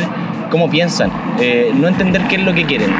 cómo 0.54 0.70
piensan, 0.70 1.10
eh, 1.42 1.72
no 1.74 1.88
entender 1.88 2.22
qué 2.30 2.36
es 2.36 2.44
lo 2.44 2.54
que 2.54 2.64
quieren. 2.66 2.92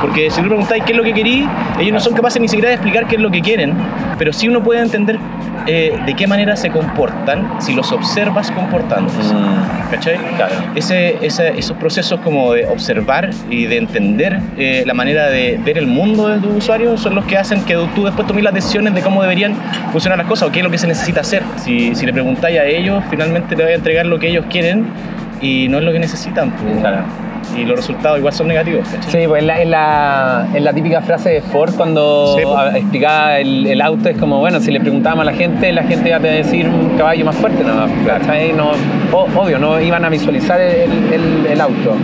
Porque 0.00 0.30
si 0.30 0.40
tú 0.40 0.46
preguntáis 0.48 0.84
qué 0.84 0.92
es 0.92 0.96
lo 0.98 1.02
que 1.02 1.12
querí, 1.12 1.44
ellos 1.80 1.92
no 1.92 1.98
son 1.98 2.14
capaces 2.14 2.40
ni 2.40 2.46
siquiera 2.46 2.68
de 2.68 2.74
explicar 2.76 3.06
qué 3.08 3.16
es 3.16 3.20
lo 3.22 3.30
que 3.32 3.40
quieren, 3.40 3.72
pero 4.18 4.32
sí 4.32 4.48
uno 4.48 4.62
puede 4.62 4.80
entender 4.80 5.18
eh, 5.66 5.98
de 6.06 6.14
qué 6.14 6.26
manera 6.26 6.54
se 6.56 6.70
comportan 6.70 7.54
si 7.58 7.74
los 7.74 7.90
observas 7.90 8.50
comportándose. 8.50 9.34
mm, 9.34 9.90
¿Cachai? 9.90 10.18
Claro. 10.36 10.54
Ese, 10.74 11.16
ese- 11.22 11.58
esos 11.58 11.76
procesos 11.78 12.20
como 12.20 12.52
de 12.52 12.66
observar 12.66 13.30
y 13.50 13.64
de 13.64 13.78
entender 13.78 14.38
eh, 14.58 14.84
la 14.86 14.92
manera 14.94 15.26
de 15.30 15.58
ver 15.64 15.78
el 15.78 15.86
mundo 15.86 16.28
de 16.28 16.38
tu 16.38 16.50
usuario 16.50 16.96
son 16.98 17.14
los 17.14 17.24
que 17.24 17.38
hacen 17.38 17.62
que 17.64 17.74
tú 17.94 18.04
después 18.04 18.28
tomes 18.28 18.44
las 18.44 18.52
decisiones 18.54 18.94
de 18.94 19.00
cómo 19.00 19.22
deberían 19.22 19.54
funcionar 19.90 20.18
las 20.18 20.26
cosas 20.28 20.48
o 20.48 20.52
qué 20.52 20.58
es 20.60 20.64
lo 20.64 20.70
que 20.70 20.78
se 20.78 20.86
necesita 20.86 21.22
hacer. 21.22 21.42
Si, 21.56 21.94
si 21.94 22.04
le 22.06 22.12
preguntáis 22.12 22.58
a 22.60 22.64
ellos, 22.66 23.02
finalmente 23.10 23.56
te 23.56 23.62
va 23.64 23.70
a 23.70 23.72
entregar 23.74 24.04
lo 24.06 24.18
que 24.18 24.28
ellos 24.28 24.44
quieren 24.50 24.84
y 25.44 25.68
no 25.68 25.78
es 25.78 25.84
lo 25.84 25.92
que 25.92 25.98
necesitan. 25.98 26.50
pues. 26.50 26.78
Claro. 26.80 26.98
Y 27.56 27.64
los 27.64 27.76
resultados 27.76 28.18
igual 28.18 28.32
son 28.32 28.48
negativos. 28.48 28.88
¿cachai? 28.88 29.22
Sí, 29.22 29.28
pues 29.28 29.42
es 29.42 29.46
la, 29.68 30.46
es 30.54 30.62
la, 30.62 30.72
típica 30.72 31.02
frase 31.02 31.28
de 31.28 31.40
Ford 31.42 31.74
cuando 31.76 32.34
Sí, 32.38 32.42
pues. 32.44 32.74
explicaba 32.76 33.38
el, 33.38 33.66
el 33.66 33.80
auto, 33.82 34.08
es 34.08 34.16
como, 34.18 34.38
bueno, 34.40 34.60
si 34.60 34.70
le 34.72 34.80
preguntábamos 34.80 35.22
a 35.22 35.30
la 35.30 35.36
gente, 35.36 35.70
la 35.72 35.82
gente 35.84 36.08
iba 36.08 36.16
a 36.16 36.20
decir 36.20 36.66
un 36.66 36.96
caballo 36.96 37.24
más 37.26 37.36
fuerte, 37.36 37.62
no, 37.62 37.86
¿cachai? 38.06 38.52
no 38.54 38.70
o- 39.12 39.28
obvio, 39.36 39.58
no 39.58 39.78
iban 39.80 40.04
a 40.04 40.08
visualizar 40.08 40.58
el, 40.60 40.90
el- 41.12 41.46
el 41.52 41.60
auto. 41.60 41.94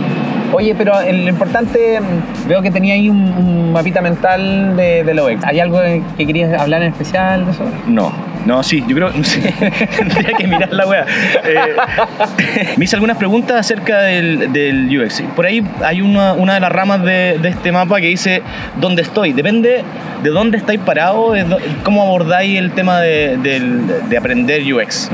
Oye, 0.53 0.75
pero 0.77 0.93
lo 1.01 1.29
importante, 1.29 1.99
veo 2.47 2.61
que 2.61 2.69
tenía 2.71 2.93
ahí 2.93 3.09
un, 3.09 3.17
un 3.33 3.71
mapita 3.71 4.01
mental 4.01 4.75
de, 4.75 5.03
de 5.03 5.13
lo. 5.13 5.27
¿Hay 5.43 5.59
algo 5.61 5.79
que 6.17 6.25
querías 6.27 6.61
hablar 6.61 6.81
en 6.83 6.89
especial 6.89 7.45
de 7.45 7.51
eso? 7.51 7.63
No, 7.87 8.11
no, 8.45 8.63
sí, 8.63 8.83
yo 8.87 8.95
creo, 8.95 9.11
no 9.15 9.23
sé, 9.23 9.53
tendría 9.97 10.33
que 10.37 10.47
mirar 10.47 10.73
la 10.73 10.87
wea. 10.87 11.05
Eh, 11.43 11.75
me 12.77 12.85
hice 12.85 12.95
algunas 12.95 13.17
preguntas 13.17 13.57
acerca 13.57 13.99
del, 14.01 14.51
del 14.51 14.99
UX. 15.01 15.21
Por 15.35 15.45
ahí 15.45 15.63
hay 15.83 16.01
una, 16.01 16.33
una 16.33 16.55
de 16.55 16.59
las 16.59 16.71
ramas 16.71 17.03
de, 17.03 17.37
de 17.41 17.49
este 17.49 17.71
mapa 17.71 17.99
que 18.01 18.07
dice 18.07 18.41
dónde 18.79 19.01
estoy. 19.03 19.33
Depende 19.33 19.83
de 20.23 20.29
dónde 20.29 20.57
estáis 20.57 20.79
parados, 20.79 21.37
cómo 21.83 22.01
abordáis 22.03 22.57
el 22.57 22.71
tema 22.71 22.99
de, 22.99 24.15
aprender 24.17 24.61
UX. 24.73 25.09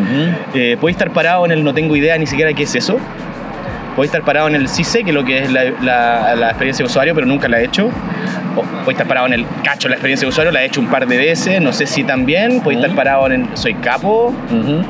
Eh, 0.53 0.77
podéis 0.79 0.95
estar 0.95 1.11
parado 1.11 1.45
en 1.45 1.51
el 1.51 1.63
no 1.63 1.73
tengo 1.73 1.95
idea 1.95 2.17
ni 2.17 2.25
siquiera 2.27 2.53
qué 2.53 2.63
es 2.63 2.75
eso. 2.75 2.97
Podéis 3.95 4.09
estar 4.13 4.23
parado 4.23 4.47
en 4.47 4.55
el 4.55 4.67
sí 4.67 4.83
sé, 4.83 5.03
que 5.03 5.09
es 5.09 5.15
lo 5.15 5.25
que 5.25 5.39
es 5.43 5.51
la, 5.51 5.63
la- 5.81 6.35
la 6.35 6.47
experiencia 6.49 6.83
de 6.83 6.87
usuario, 6.89 7.15
pero 7.15 7.25
nunca 7.25 7.47
la 7.47 7.59
he 7.59 7.65
hecho. 7.65 7.89
O 8.57 8.61
podéis 8.63 8.89
estar 8.89 9.07
parado 9.07 9.27
en 9.27 9.33
el 9.33 9.45
cacho 9.63 9.87
la 9.87 9.95
experiencia 9.95 10.25
de 10.25 10.29
usuario, 10.29 10.51
la 10.51 10.63
he 10.63 10.65
hecho 10.65 10.81
un 10.81 10.87
par 10.87 11.07
de 11.07 11.17
veces, 11.17 11.61
no 11.61 11.71
sé 11.73 11.85
si 11.85 12.03
también, 12.03 12.61
podéis 12.61 12.81
estar 12.81 12.95
parado 12.95 13.25
en 13.27 13.31
el, 13.43 13.47
soy 13.57 13.73
capo 13.75 14.33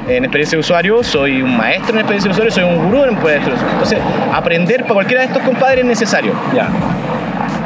en 0.08 0.24
experiencia 0.24 0.56
de 0.56 0.60
usuario, 0.60 1.04
soy 1.04 1.42
un 1.42 1.56
maestro 1.58 1.92
en 1.94 2.00
experiencia 2.00 2.30
de 2.30 2.34
usuario, 2.34 2.52
soy 2.52 2.64
un 2.64 2.86
gurú 2.86 3.04
en 3.04 3.10
experiencia 3.14 3.50
de 3.50 3.56
usuario. 3.56 3.72
Entonces, 3.74 4.00
aprender 4.34 4.82
para 4.84 4.94
cualquiera 4.96 5.22
de 5.22 5.28
estos 5.28 5.44
compadres 5.44 5.80
es 5.80 5.86
necesario. 5.86 6.34
Ya. 6.56 6.68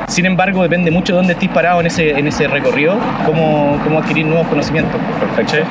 Sin 0.08 0.26
embargo, 0.26 0.62
depende 0.64 0.92
mucho 0.92 1.14
de 1.14 1.18
dónde 1.18 1.34
estés 1.34 1.48
parado 1.50 1.80
en 1.80 1.88
ese, 1.88 2.10
en 2.12 2.28
ese 2.28 2.48
recorrido, 2.48 2.98
cómo, 3.26 3.80
cómo 3.84 4.00
adquirir 4.00 4.26
nuevos 4.26 4.48
conocimientos. 4.48 5.00
Perfecto. 5.20 5.66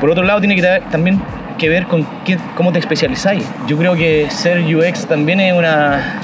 Por 0.00 0.10
otro 0.10 0.22
lado, 0.22 0.40
tiene 0.40 0.54
que 0.54 0.82
también 0.90 1.20
que 1.56 1.68
ver 1.68 1.86
con 1.86 2.06
qué- 2.24 2.38
cómo 2.56 2.72
te 2.72 2.78
especializáis. 2.78 3.44
Yo 3.66 3.78
creo 3.78 3.94
que 3.94 4.26
ser 4.30 4.60
UX 4.74 5.06
también 5.06 5.40
es 5.40 5.54
una 5.54 6.20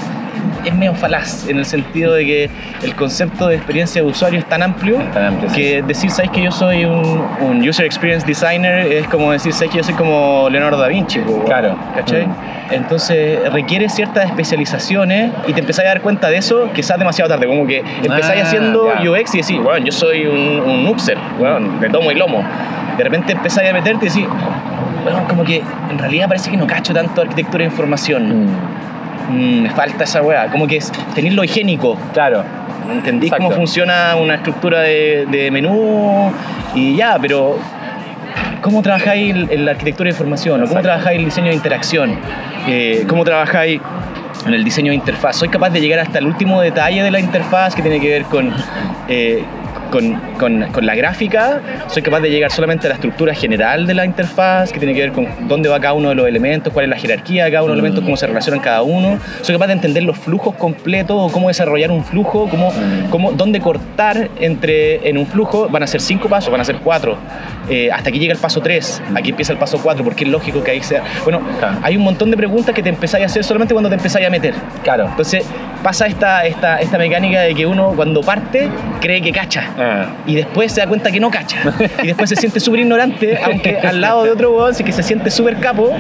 es 0.67 0.75
medio 0.75 0.95
falaz 0.95 1.49
en 1.49 1.59
el 1.59 1.65
sentido 1.65 2.15
de 2.15 2.25
que 2.27 2.51
el 2.83 2.95
concepto 2.95 3.49
de 3.49 3.57
experiencia 3.57 4.03
de 4.03 4.09
usuario 4.09 4.39
es 4.39 4.49
tan 4.49 4.63
amplio, 4.63 4.99
tan 5.13 5.25
amplio, 5.27 5.49
sí. 5.51 5.57
que 5.57 5.83
decir, 5.83 6.11
¿sabes 6.11 6.31
que 6.31 6.43
yo 6.43 6.51
soy 6.51 6.85
un, 6.85 7.25
un 7.41 7.69
User 7.69 7.87
Experience 7.87 8.27
Designer? 8.27 8.91
Es 8.93 9.07
como 9.09 9.33
decir, 9.33 9.53
¿sabes 9.53 9.71
que 9.71 9.79
yo 9.79 9.85
soy 9.85 9.95
como 9.95 10.49
Leonardo 10.51 10.79
da 10.79 10.89
Vinci? 10.89 11.21
Claro. 11.47 11.77
¿Cachai? 11.95 12.27
Mm. 12.27 12.35
Entonces 12.71 13.53
requiere 13.53 13.89
ciertas 13.89 14.27
especializaciones 14.27 15.31
y 15.47 15.53
te 15.53 15.61
empezáis 15.61 15.87
a 15.87 15.91
dar 15.91 16.01
cuenta 16.01 16.29
de 16.29 16.39
eso 16.39 16.69
quizás 16.75 16.99
demasiado 16.99 17.31
tarde, 17.31 17.47
como 17.47 17.67
que 17.67 17.79
empezáis 18.03 18.43
Ah, 18.43 18.47
haciendo 18.47 18.93
ya. 19.03 19.11
UX 19.11 19.35
y 19.35 19.39
decís, 19.39 19.59
bueno, 19.63 19.85
yo 19.87 19.93
soy 19.93 20.27
un, 20.27 20.61
un 20.61 20.97
bueno, 21.39 21.79
de 21.81 21.89
tomo 21.91 22.11
y 22.11 22.15
lomo. 22.15 22.43
De 22.97 23.05
repente 23.05 23.33
empezáis 23.33 23.71
a 23.71 23.73
meterte 23.73 24.07
y 24.07 24.09
decís, 24.09 24.27
bueno, 25.05 25.27
como 25.29 25.45
que 25.45 25.63
en 25.91 25.99
realidad 25.99 26.27
parece 26.29 26.51
que 26.51 26.57
no 26.57 26.67
cacho 26.67 26.93
tanto 26.93 27.23
arquitectura 27.23 27.59
de 27.65 27.71
información. 27.71 28.47
Mm. 28.47 28.96
Mm, 29.29 29.63
me 29.63 29.71
falta 29.71 30.05
esa 30.05 30.23
weá, 30.23 30.49
como 30.51 30.67
que 30.67 30.77
es 30.77 30.93
tener 31.15 31.33
lo 31.33 31.43
higiénico. 31.45 31.99
Claro. 32.13 32.45
Entendí 32.91 33.27
Exacto. 33.27 33.45
cómo 33.47 33.57
funciona 33.57 34.15
una 34.17 34.37
estructura 34.37 34.81
de, 34.81 35.27
de 35.29 35.51
menú 35.51 36.31
y 36.75 36.95
ya, 36.97 37.19
pero 37.21 37.59
¿cómo 38.61 38.81
trabajáis 38.83 39.35
la 39.59 39.73
arquitectura 39.73 40.09
de 40.09 40.13
información? 40.15 40.63
¿O 40.63 40.69
¿Cómo 40.69 40.81
trabajáis 40.83 41.19
el 41.19 41.25
diseño 41.25 41.49
de 41.49 41.55
interacción? 41.55 42.17
Eh, 42.69 43.05
¿Cómo 43.09 43.25
trabajáis 43.25 43.81
en 44.47 44.55
el 44.55 44.63
diseño 44.63 44.91
de 44.91 44.97
interfaz? 44.97 45.37
¿Soy 45.37 45.49
capaz 45.49 45.71
de 45.71 45.81
llegar 45.81 45.99
hasta 45.99 46.19
el 46.21 46.27
último 46.27 46.61
detalle 46.61 47.03
de 47.03 47.11
la 47.11 47.19
interfaz 47.19 47.75
que 47.75 47.83
tiene 47.83 48.01
que 48.01 48.09
ver 48.09 48.23
con... 48.25 48.53
eh, 49.09 49.43
con, 49.91 50.15
con- 50.39 50.67
con 50.73 50.87
la 50.87 50.95
gráfica, 50.95 51.61
soy 51.89 52.03
capaz 52.03 52.21
de 52.21 52.31
llegar 52.31 52.51
solamente 52.51 52.87
a 52.87 52.91
la 52.91 52.95
estructura 52.95 53.35
general 53.35 53.87
de 53.87 53.95
la 53.95 54.05
interfaz, 54.05 54.73
que 54.73 54.79
tiene 54.79 54.95
que 54.95 55.01
ver 55.01 55.13
con 55.13 55.27
dónde 55.49 55.69
va 55.69 55.81
cada 55.81 55.95
uno 55.95 56.09
de 56.11 56.15
los 56.15 56.27
elementos, 56.27 56.73
cuál 56.73 56.85
es 56.85 56.91
la 56.91 56.97
jerarquía 56.97 57.45
de 57.47 57.51
cada 57.51 57.63
uno 57.65 57.73
de 57.73 57.77
los 57.77 57.83
elementos, 57.85 58.05
cómo 58.05 58.17
se 58.17 58.27
relacionan 58.27 58.61
cada 58.61 58.83
uno. 58.83 59.19
Soy 59.43 59.55
capaz 59.55 59.67
de 59.69 59.73
entender 59.75 60.03
los 60.03 60.19
flujos 60.19 60.55
completos 60.57 61.17
o 61.19 61.33
cómo 61.33 61.49
desarrollar 61.49 61.91
un 61.91 62.05
flujo, 62.05 62.49
cómo, 62.49 62.71
Mm. 62.71 63.11
cómo, 63.11 63.33
dónde 63.33 63.61
cortar 63.61 64.29
entre, 64.41 65.09
en 65.09 65.19
un 65.19 65.27
flujo. 65.27 65.69
Van 65.69 65.83
a 65.83 65.87
ser 65.87 66.01
cinco 66.01 66.29
pasos, 66.29 66.51
van 66.51 66.61
a 66.61 66.65
ser 66.65 66.77
cuatro. 66.77 67.17
Eh, 67.69 67.91
hasta 67.93 68.11
aquí 68.11 68.19
llega 68.19 68.33
el 68.33 68.39
paso 68.39 68.61
tres, 68.61 69.03
aquí 69.15 69.31
empieza 69.31 69.53
el 69.53 69.59
paso 69.59 69.79
cuatro, 69.83 70.05
porque 70.05 70.25
es 70.25 70.31
lógico 70.31 70.63
que 70.63 70.71
ahí 70.73 70.83
sea. 70.83 71.03
Bueno, 71.25 71.41
hay 71.83 71.97
un 71.97 72.03
montón 72.05 72.31
de 72.31 72.37
preguntas 72.37 72.75
que 72.75 72.83
te 72.83 72.89
empezáis 72.89 73.23
a 73.25 73.27
hacer 73.27 73.45
solamente 73.45 73.75
cuando 73.75 73.89
te 73.89 73.97
empezáis 73.97 74.27
a 74.27 74.31
meter. 74.31 74.55
Claro. 74.85 75.07
Entonces 75.07 75.45
pasa 75.87 76.09
esta, 76.09 76.45
esta, 76.45 76.81
esta 76.81 76.99
mecánica 76.99 77.43
de 77.43 77.55
que 77.55 77.65
uno 77.65 77.93
cuando 77.95 78.21
parte 78.21 78.69
cree 79.01 79.23
que 79.23 79.31
cacha 79.31 79.69
Ah. 79.79 80.07
y 80.27 80.35
después 80.35 80.73
se 80.73 80.81
da 80.81 80.89
cuenta 80.89 81.13
que 81.13 81.21
no 81.21 81.31
cacha. 81.31 81.59
Y 82.03 82.09
después 82.09 82.29
se 82.29 82.35
siente 82.35 82.59
súper 82.59 82.81
ignorante, 82.81 83.39
aunque 83.45 83.79
al 83.79 84.01
lado 84.01 84.25
de 84.25 84.31
otro 84.33 84.51
weón 84.51 84.75
que 84.75 84.91
se 84.91 85.05
siente 85.05 85.31
súper 85.31 85.61
capo, 85.61 85.93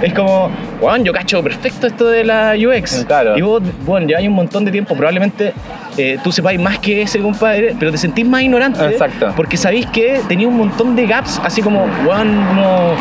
es 0.00 0.14
como, 0.14 0.50
weón, 0.84 1.04
yo 1.04 1.12
cacho 1.12 1.42
perfecto 1.42 1.86
esto 1.86 2.06
de 2.08 2.24
la 2.24 2.54
UX. 2.56 3.04
Claro. 3.06 3.36
Y 3.36 3.42
vos, 3.42 3.62
bueno, 3.84 4.06
ya 4.08 4.18
hay 4.18 4.28
un 4.28 4.34
montón 4.34 4.64
de 4.64 4.70
tiempo, 4.70 4.94
probablemente 4.94 5.52
eh, 5.96 6.18
tú 6.22 6.30
sepáis 6.32 6.60
más 6.60 6.78
que 6.78 7.02
ese 7.02 7.18
compadre, 7.20 7.74
pero 7.78 7.90
te 7.90 7.98
sentís 7.98 8.26
más 8.26 8.42
ignorante. 8.42 8.84
Exacto. 8.84 9.32
Porque 9.36 9.56
sabéis 9.56 9.86
que 9.86 10.20
tenía 10.28 10.48
un 10.48 10.56
montón 10.56 10.94
de 10.96 11.06
gaps, 11.06 11.40
así 11.44 11.62
como, 11.62 11.86
weón, 12.06 12.56
no, 12.56 12.94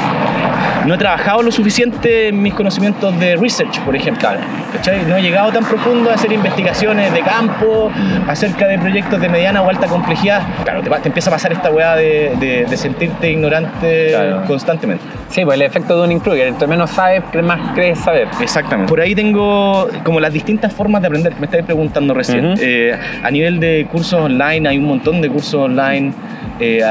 no 0.85 0.93
he 0.93 0.97
trabajado 0.97 1.41
lo 1.43 1.51
suficiente 1.51 2.27
en 2.29 2.41
mis 2.41 2.53
conocimientos 2.53 3.17
de 3.19 3.35
research, 3.35 3.79
por 3.81 3.95
ejemplo. 3.95 4.29
¿Cachai? 4.73 5.05
No 5.05 5.15
he 5.17 5.21
llegado 5.21 5.51
tan 5.51 5.63
profundo 5.65 6.09
a 6.09 6.13
hacer 6.15 6.31
investigaciones 6.31 7.13
de 7.13 7.21
campo 7.21 7.91
acerca 8.27 8.67
de 8.67 8.77
proyectos 8.79 9.19
de 9.21 9.29
mediana 9.29 9.61
o 9.61 9.69
alta 9.69 9.87
complejidad. 9.87 10.41
Claro, 10.63 10.81
te, 10.81 10.89
te 10.89 11.07
empieza 11.09 11.29
a 11.29 11.33
pasar 11.33 11.51
esta 11.53 11.69
weá 11.69 11.95
de, 11.95 12.33
de- 12.39 12.65
de 12.69 12.77
sentirte 12.77 13.29
ignorante 13.31 14.07
Claro. 14.09 14.43
constantemente. 14.47 15.03
Sí, 15.29 15.43
pues 15.45 15.55
el 15.55 15.61
efecto 15.63 16.01
de 16.01 16.13
un 16.13 16.19
Kruger. 16.19 16.47
Entre 16.47 16.67
menos 16.67 16.89
sabes, 16.91 17.23
más 17.43 17.72
crees 17.73 17.99
saber. 17.99 18.27
Exactamente. 18.41 18.89
Por 18.89 19.01
ahí 19.01 19.15
tengo 19.15 19.87
como 20.03 20.19
las 20.19 20.33
distintas 20.33 20.73
formas 20.73 21.01
de 21.01 21.07
aprender 21.07 21.33
que 21.33 21.39
me 21.39 21.45
estáis 21.45 21.63
preguntando 21.63 22.13
recién. 22.13 22.55
Eh, 22.59 22.97
a 23.23 23.31
nivel 23.31 23.59
de 23.59 23.87
cursos 23.91 24.19
online, 24.19 24.67
hay 24.67 24.77
un 24.77 24.85
montón 24.85 25.21
de 25.21 25.29
cursos 25.29 25.55
online. 25.55 26.13
Eh, 26.59 26.81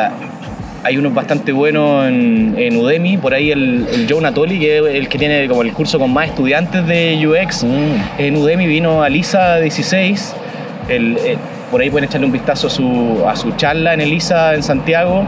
hay 0.84 0.96
unos 0.98 1.14
bastante 1.14 1.52
buenos 1.52 2.06
en, 2.06 2.54
en 2.58 2.76
Udemy. 2.76 3.16
Por 3.16 3.34
ahí 3.34 3.50
el, 3.50 3.86
el 3.92 4.06
Joe 4.08 4.20
Natoli, 4.20 4.58
que 4.58 4.78
es 4.78 4.84
el 4.96 5.08
que 5.08 5.18
tiene 5.18 5.46
como 5.48 5.62
el 5.62 5.72
curso 5.72 5.98
con 5.98 6.12
más 6.12 6.28
estudiantes 6.28 6.86
de 6.86 7.26
UX. 7.26 7.64
En 8.18 8.36
Udemy 8.36 8.66
vino 8.66 9.02
Alisa 9.02 9.58
16. 9.58 10.34
El, 10.88 11.16
eh, 11.18 11.36
por 11.72 11.80
ahí 11.80 11.90
pueden 11.90 12.06
echarle 12.08 12.26
un 12.26 12.32
vistazo 12.32 12.66
a 12.66 12.70
su, 12.70 13.24
a 13.26 13.34
su 13.34 13.50
charla 13.52 13.94
en 13.94 14.02
Elisa 14.02 14.54
en 14.54 14.62
Santiago. 14.62 15.24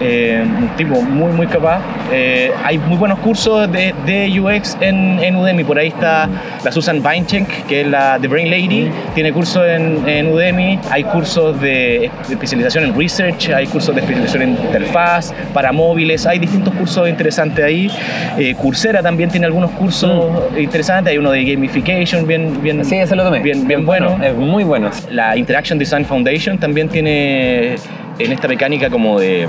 Eh, 0.00 0.42
un 0.44 0.68
tipo 0.76 1.00
muy, 1.02 1.30
muy 1.32 1.46
capaz. 1.46 1.80
Eh, 2.12 2.50
hay 2.64 2.78
muy 2.78 2.96
buenos 2.96 3.18
cursos 3.20 3.70
de, 3.70 3.94
de 4.06 4.40
UX 4.40 4.76
en, 4.80 5.20
en 5.22 5.36
Udemy. 5.36 5.62
Por 5.62 5.78
ahí 5.78 5.88
está 5.88 6.28
la 6.64 6.72
Susan 6.72 7.00
Weincheck, 7.04 7.66
que 7.66 7.82
es 7.82 7.86
la 7.86 8.18
The 8.20 8.26
Brain 8.26 8.50
Lady. 8.50 8.90
Tiene 9.14 9.32
cursos 9.32 9.62
en, 9.68 10.08
en 10.08 10.32
Udemy. 10.32 10.78
Hay 10.90 11.04
cursos 11.04 11.60
de 11.60 12.10
especialización 12.28 12.84
en 12.84 12.98
research. 12.98 13.50
Hay 13.50 13.66
cursos 13.66 13.94
de 13.94 14.00
especialización 14.00 14.42
en 14.42 14.48
interfaz 14.50 15.32
para 15.52 15.70
móviles. 15.70 16.26
Hay 16.26 16.38
distintos 16.38 16.74
cursos 16.74 17.08
interesantes 17.08 17.64
ahí. 17.64 17.90
Eh, 18.38 18.54
Coursera 18.60 19.02
también 19.02 19.30
tiene 19.30 19.46
algunos 19.46 19.70
cursos 19.72 20.30
interesantes. 20.58 21.12
Hay 21.12 21.18
uno 21.18 21.30
de 21.30 21.44
gamification 21.44 22.26
bien, 22.26 22.62
bien, 22.62 22.84
Sí, 22.84 22.96
tomé. 23.08 23.40
bien, 23.40 23.66
bien 23.68 23.86
bueno. 23.86 24.18
Es 24.22 24.34
muy 24.34 24.64
bueno. 24.64 24.90
La 25.10 25.36
Interaction 25.36 25.73
Design 25.78 26.04
Foundation 26.04 26.58
también 26.58 26.88
tiene 26.88 27.74
en 28.18 28.32
esta 28.32 28.46
mecánica 28.48 28.90
como 28.90 29.18
de, 29.18 29.48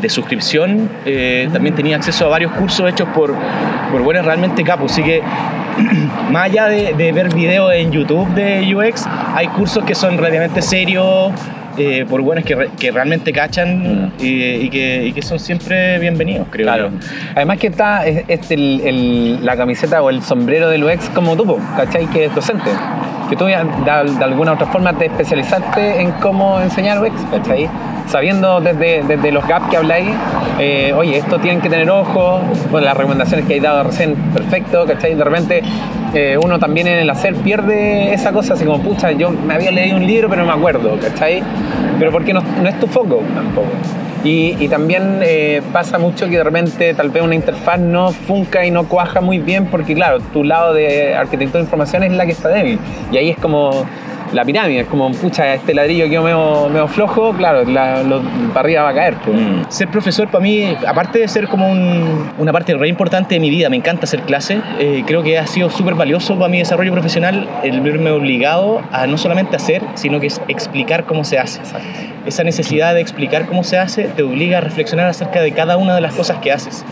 de 0.00 0.08
suscripción, 0.08 0.88
eh, 1.06 1.48
también 1.52 1.74
tenía 1.74 1.96
acceso 1.96 2.26
a 2.26 2.28
varios 2.28 2.52
cursos 2.52 2.88
hechos 2.90 3.08
por, 3.14 3.34
por 3.90 4.02
buenos 4.02 4.24
realmente 4.24 4.62
capos. 4.64 4.92
Así 4.92 5.02
que 5.02 5.22
más 6.30 6.44
allá 6.46 6.66
de, 6.66 6.94
de 6.94 7.12
ver 7.12 7.34
videos 7.34 7.72
en 7.74 7.92
YouTube 7.92 8.28
de 8.34 8.74
UX, 8.74 9.06
hay 9.34 9.46
cursos 9.48 9.84
que 9.84 9.94
son 9.94 10.16
relativamente 10.16 10.60
serios. 10.62 11.32
eh, 11.78 12.04
por 12.06 12.20
buenos 12.20 12.44
que, 12.44 12.54
re- 12.54 12.68
que 12.78 12.90
realmente 12.90 13.32
cachan 13.32 14.12
y, 14.20 14.26
y 14.42 14.68
que, 14.68 15.06
y 15.06 15.12
que 15.14 15.22
son 15.22 15.38
siempre 15.40 15.98
bienvenidos, 16.00 16.46
creo 16.50 16.66
Claro. 16.66 16.90
yo. 16.90 16.98
Además 17.34 17.56
que 17.58 17.68
está 17.68 18.06
es- 18.06 18.24
es 18.28 18.50
el- 18.50 18.82
el- 18.84 19.46
la 19.46 19.56
camiseta 19.56 20.02
o 20.02 20.10
el 20.10 20.22
sombrero 20.22 20.68
del 20.68 20.84
UX 20.84 21.08
como 21.14 21.34
tú, 21.34 21.46
po, 21.46 21.58
¿cachai? 21.74 22.06
Que 22.08 22.26
es 22.26 22.34
docente. 22.34 22.68
Que 23.32 23.36
tú 23.36 23.46
de, 23.46 23.54
de 23.54 24.24
alguna 24.24 24.52
otra 24.52 24.66
forma 24.66 24.92
te 24.92 25.06
especializaste 25.06 26.02
en 26.02 26.10
cómo 26.20 26.60
enseñar 26.60 27.02
UX, 27.02 27.14
¿cachai? 27.30 27.66
Sabiendo 28.06 28.60
desde, 28.60 29.02
desde 29.04 29.32
los 29.32 29.48
gaps 29.48 29.70
que 29.70 29.78
habláis, 29.78 30.10
eh, 30.58 30.92
oye, 30.94 31.16
esto 31.16 31.38
tienen 31.38 31.62
que 31.62 31.70
tener 31.70 31.88
ojo, 31.88 32.42
bueno, 32.70 32.84
las 32.84 32.94
recomendaciones 32.94 33.46
que 33.46 33.54
hay 33.54 33.60
dado 33.60 33.84
recién, 33.84 34.16
perfecto, 34.34 34.84
¿cachai? 34.84 35.14
De 35.14 35.24
repente 35.24 35.62
eh, 36.12 36.36
uno 36.44 36.58
también 36.58 36.88
en 36.88 36.98
el 36.98 37.08
hacer 37.08 37.34
pierde 37.36 38.12
esa 38.12 38.32
cosa, 38.32 38.52
así 38.52 38.66
como, 38.66 38.82
pucha, 38.82 39.12
yo 39.12 39.30
me 39.30 39.54
había 39.54 39.70
leído 39.70 39.96
un 39.96 40.06
libro 40.06 40.28
pero 40.28 40.42
no 40.42 40.48
me 40.48 40.58
acuerdo, 40.58 40.98
¿cachai? 41.00 41.42
Pero 41.98 42.12
porque 42.12 42.34
no, 42.34 42.42
no 42.62 42.68
es 42.68 42.78
tu 42.78 42.86
foco 42.86 43.22
tampoco. 43.34 43.70
Y, 44.24 44.56
y 44.60 44.68
también 44.68 45.20
eh, 45.22 45.62
pasa 45.72 45.98
mucho 45.98 46.26
que 46.26 46.36
de 46.36 46.44
repente 46.44 46.94
tal 46.94 47.10
vez 47.10 47.22
una 47.22 47.34
interfaz 47.34 47.80
no 47.80 48.12
funca 48.12 48.64
y 48.64 48.70
no 48.70 48.88
cuaja 48.88 49.20
muy 49.20 49.38
bien 49.38 49.66
porque 49.66 49.94
claro, 49.94 50.20
tu 50.32 50.44
lado 50.44 50.72
de 50.74 51.14
arquitectura 51.14 51.58
de 51.58 51.64
información 51.64 52.04
es 52.04 52.12
la 52.12 52.24
que 52.24 52.32
está 52.32 52.48
débil. 52.48 52.78
Y 53.10 53.16
ahí 53.16 53.30
es 53.30 53.36
como 53.38 53.84
la 54.32 54.44
pirámide, 54.44 54.80
es 54.80 54.86
como, 54.86 55.10
pucha, 55.12 55.54
este 55.54 55.74
ladrillo 55.74 56.08
quedó 56.08 56.22
medio, 56.22 56.68
medio 56.68 56.88
flojo, 56.88 57.32
claro, 57.32 57.64
la, 57.64 58.02
lo- 58.02 58.22
para 58.54 58.60
arriba 58.60 58.82
va 58.82 58.88
a 58.90 58.94
caer. 58.94 59.14
pues. 59.24 59.36
Ser 59.68 59.88
profesor 59.88 60.28
para 60.28 60.42
mí, 60.42 60.74
aparte 60.86 61.18
de 61.18 61.28
ser 61.28 61.48
como 61.48 61.70
un- 61.70 62.30
una 62.38 62.52
parte 62.52 62.74
re 62.74 62.88
importante 62.88 63.34
de 63.34 63.40
mi 63.40 63.50
vida, 63.50 63.68
me 63.68 63.76
encanta 63.76 64.04
hacer 64.04 64.20
clases, 64.22 64.60
eh, 64.78 65.02
creo 65.06 65.22
que 65.22 65.38
ha 65.38 65.46
sido 65.46 65.68
súper 65.70 65.94
valioso 65.94 66.36
para 66.36 66.48
mi 66.48 66.58
desarrollo 66.58 66.92
profesional 66.92 67.48
el 67.62 67.80
verme 67.80 68.10
obligado 68.10 68.80
a 68.92 69.06
no 69.06 69.18
solamente 69.18 69.56
hacer, 69.56 69.82
sino 69.94 70.20
que 70.20 70.28
es 70.28 70.40
explicar 70.48 71.04
cómo 71.04 71.24
se 71.24 71.38
hace. 71.38 71.60
Esa 72.26 72.44
necesidad 72.44 72.94
de 72.94 73.00
explicar 73.00 73.46
cómo 73.46 73.64
se 73.64 73.78
hace 73.78 74.04
te 74.04 74.22
obliga 74.22 74.58
a 74.58 74.60
reflexionar 74.60 75.06
acerca 75.08 75.40
de 75.40 75.52
cada 75.52 75.76
una 75.76 75.94
de 75.94 76.00
las 76.00 76.14
cosas 76.14 76.38
que 76.38 76.52
haces. 76.52 76.84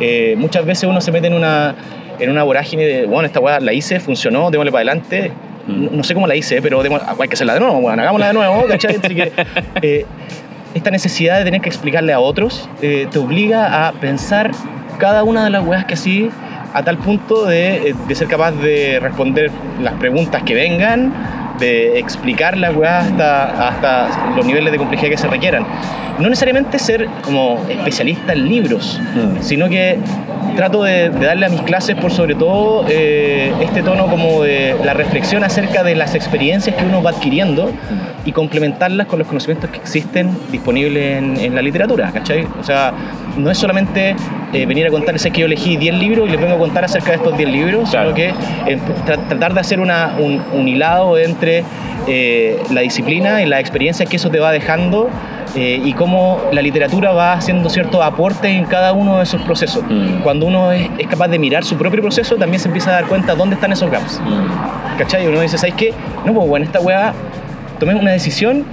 Eh, 0.00 0.34
muchas 0.38 0.64
veces 0.64 0.88
uno 0.88 1.00
se 1.00 1.12
mete 1.12 1.26
en 1.28 1.34
una, 1.34 1.74
en 2.18 2.30
una 2.30 2.42
vorágine 2.42 2.84
de, 2.84 3.06
bueno, 3.06 3.26
esta 3.26 3.38
weá 3.40 3.60
la 3.60 3.72
hice, 3.72 4.00
funcionó, 4.00 4.50
démosle 4.50 4.72
para 4.72 4.80
adelante. 4.90 5.30
No, 5.66 5.90
no 5.90 6.02
sé 6.04 6.14
cómo 6.14 6.26
la 6.26 6.34
hice, 6.34 6.60
pero 6.60 6.82
demos- 6.82 7.02
hay 7.20 7.28
que 7.28 7.34
hacerla 7.34 7.54
de 7.54 7.60
nuevo, 7.60 7.80
bueno, 7.80 8.02
hagámosla 8.02 8.26
de 8.28 8.32
nuevo, 8.34 8.64
¿cachai? 8.66 8.96
Así 9.02 9.14
que, 9.14 9.32
eh, 9.82 10.06
esta 10.74 10.90
necesidad 10.90 11.38
de 11.38 11.44
tener 11.44 11.60
que 11.60 11.68
explicarle 11.68 12.12
a 12.12 12.18
otros 12.20 12.68
eh, 12.80 13.06
te 13.10 13.18
obliga 13.18 13.86
a 13.88 13.92
pensar 13.92 14.50
cada 14.98 15.22
una 15.22 15.44
de 15.44 15.50
las 15.50 15.64
weas 15.66 15.84
que 15.84 15.94
así 15.94 16.30
a 16.74 16.82
tal 16.82 16.96
punto 16.98 17.44
de, 17.44 17.90
eh, 17.90 17.94
de 18.08 18.14
ser 18.14 18.28
capaz 18.28 18.52
de 18.52 18.98
responder 19.00 19.50
las 19.82 19.94
preguntas 19.94 20.42
que 20.42 20.54
vengan, 20.54 21.12
de 21.58 21.98
explicar 21.98 22.56
la 22.56 22.70
weá 22.72 23.00
hasta, 23.00 23.68
hasta 23.68 24.32
los 24.36 24.44
niveles 24.46 24.72
de 24.72 24.78
complejidad 24.78 25.10
que 25.10 25.16
se 25.18 25.28
requieran. 25.28 25.64
No 26.18 26.28
necesariamente 26.28 26.78
ser 26.78 27.08
como 27.22 27.58
especialista 27.68 28.32
en 28.32 28.48
libros, 28.48 29.00
Mm. 29.14 29.42
sino 29.42 29.68
que 29.68 29.98
trato 30.56 30.82
de, 30.84 31.08
de 31.10 31.26
darle 31.26 31.46
a 31.46 31.48
mis 31.48 31.62
clases 31.62 31.96
por 31.96 32.10
sobre 32.12 32.34
todo 32.34 32.84
eh, 32.88 33.52
este 33.62 33.82
tono 33.82 34.06
como 34.06 34.42
de 34.42 34.76
la 34.84 34.92
reflexión 34.92 35.44
acerca 35.44 35.82
de 35.82 35.94
las 35.94 36.14
experiencias 36.14 36.76
que 36.76 36.84
uno 36.84 37.02
va 37.02 37.10
adquiriendo 37.10 37.70
y 38.26 38.32
complementarlas 38.32 39.06
con 39.06 39.18
los 39.18 39.28
conocimientos 39.28 39.70
que 39.70 39.78
existen 39.78 40.30
disponibles 40.50 41.18
en, 41.18 41.36
en 41.40 41.54
la 41.54 41.62
literatura, 41.62 42.10
¿cachai? 42.12 42.46
O 42.60 42.64
sea, 42.64 42.92
no 43.36 43.50
es 43.50 43.56
solamente 43.58 44.14
eh, 44.52 44.66
venir 44.66 44.86
a 44.86 44.90
contarles 44.90 45.24
es 45.24 45.32
que 45.32 45.40
yo 45.40 45.46
elegí 45.46 45.76
10 45.76 45.94
libros 45.94 46.28
y 46.28 46.32
les 46.32 46.40
vengo 46.40 46.54
a 46.54 46.58
contar 46.58 46.84
acerca 46.84 47.10
de 47.10 47.16
estos 47.16 47.36
10 47.36 47.48
libros, 47.50 47.90
Claro. 47.90 48.14
sino 48.14 48.14
que 48.16 48.28
eh, 48.72 48.78
tra- 49.06 49.28
tratar 49.28 49.54
de 49.54 49.60
hacer 49.60 49.80
una, 49.80 50.14
un, 50.18 50.42
un 50.52 50.68
hilado 50.68 51.16
entre 51.18 51.64
eh, 52.06 52.62
la 52.70 52.80
disciplina 52.82 53.42
y 53.42 53.46
la 53.46 53.60
experiencia 53.60 54.06
que 54.06 54.16
eso 54.16 54.30
te 54.30 54.38
va 54.40 54.50
dejando 54.52 55.08
eh, 55.54 55.80
y 55.84 55.92
cómo 55.92 56.40
la 56.52 56.62
literatura 56.62 57.12
va 57.12 57.34
haciendo 57.34 57.68
ciertos 57.68 58.00
aportes 58.02 58.50
en 58.50 58.64
cada 58.64 58.92
uno 58.92 59.18
de 59.18 59.24
esos 59.24 59.40
procesos. 59.42 59.82
Mm. 59.88 60.22
Cuando 60.22 60.46
uno 60.46 60.72
es, 60.72 60.88
es 60.98 61.06
capaz 61.06 61.28
de 61.28 61.38
mirar 61.38 61.64
su 61.64 61.76
propio 61.76 62.00
proceso, 62.00 62.36
también 62.36 62.58
se 62.60 62.68
empieza 62.68 62.90
a 62.90 62.94
dar 62.94 63.06
cuenta 63.06 63.34
dónde 63.34 63.54
están 63.56 63.70
esos 63.72 63.90
gaps. 63.90 64.20
Mm. 64.24 64.98
¿Cachai? 64.98 65.26
Uno 65.26 65.40
dice, 65.40 65.58
¿sabes 65.58 65.74
qué? 65.74 65.92
No, 66.24 66.32
pues 66.34 66.48
bueno, 66.48 66.64
esta 66.64 66.80
weá, 66.80 67.12
tomé 67.78 67.94
una 67.94 68.12
decisión 68.12 68.64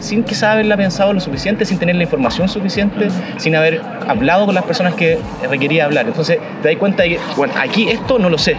sin 0.00 0.24
quizás 0.24 0.44
haberla 0.54 0.76
pensado 0.76 1.12
lo 1.12 1.20
suficiente, 1.20 1.64
sin 1.64 1.78
tener 1.78 1.94
la 1.96 2.02
información 2.02 2.48
suficiente, 2.48 3.08
sin 3.36 3.54
haber 3.54 3.80
hablado 4.08 4.46
con 4.46 4.54
las 4.54 4.64
personas 4.64 4.94
que 4.94 5.18
requería 5.48 5.84
hablar. 5.84 6.06
Entonces 6.06 6.38
te 6.62 6.68
das 6.68 6.76
cuenta 6.78 7.02
de 7.04 7.10
que, 7.10 7.18
bueno, 7.36 7.54
aquí 7.60 7.88
esto 7.88 8.18
no 8.18 8.28
lo 8.28 8.38
sé. 8.38 8.56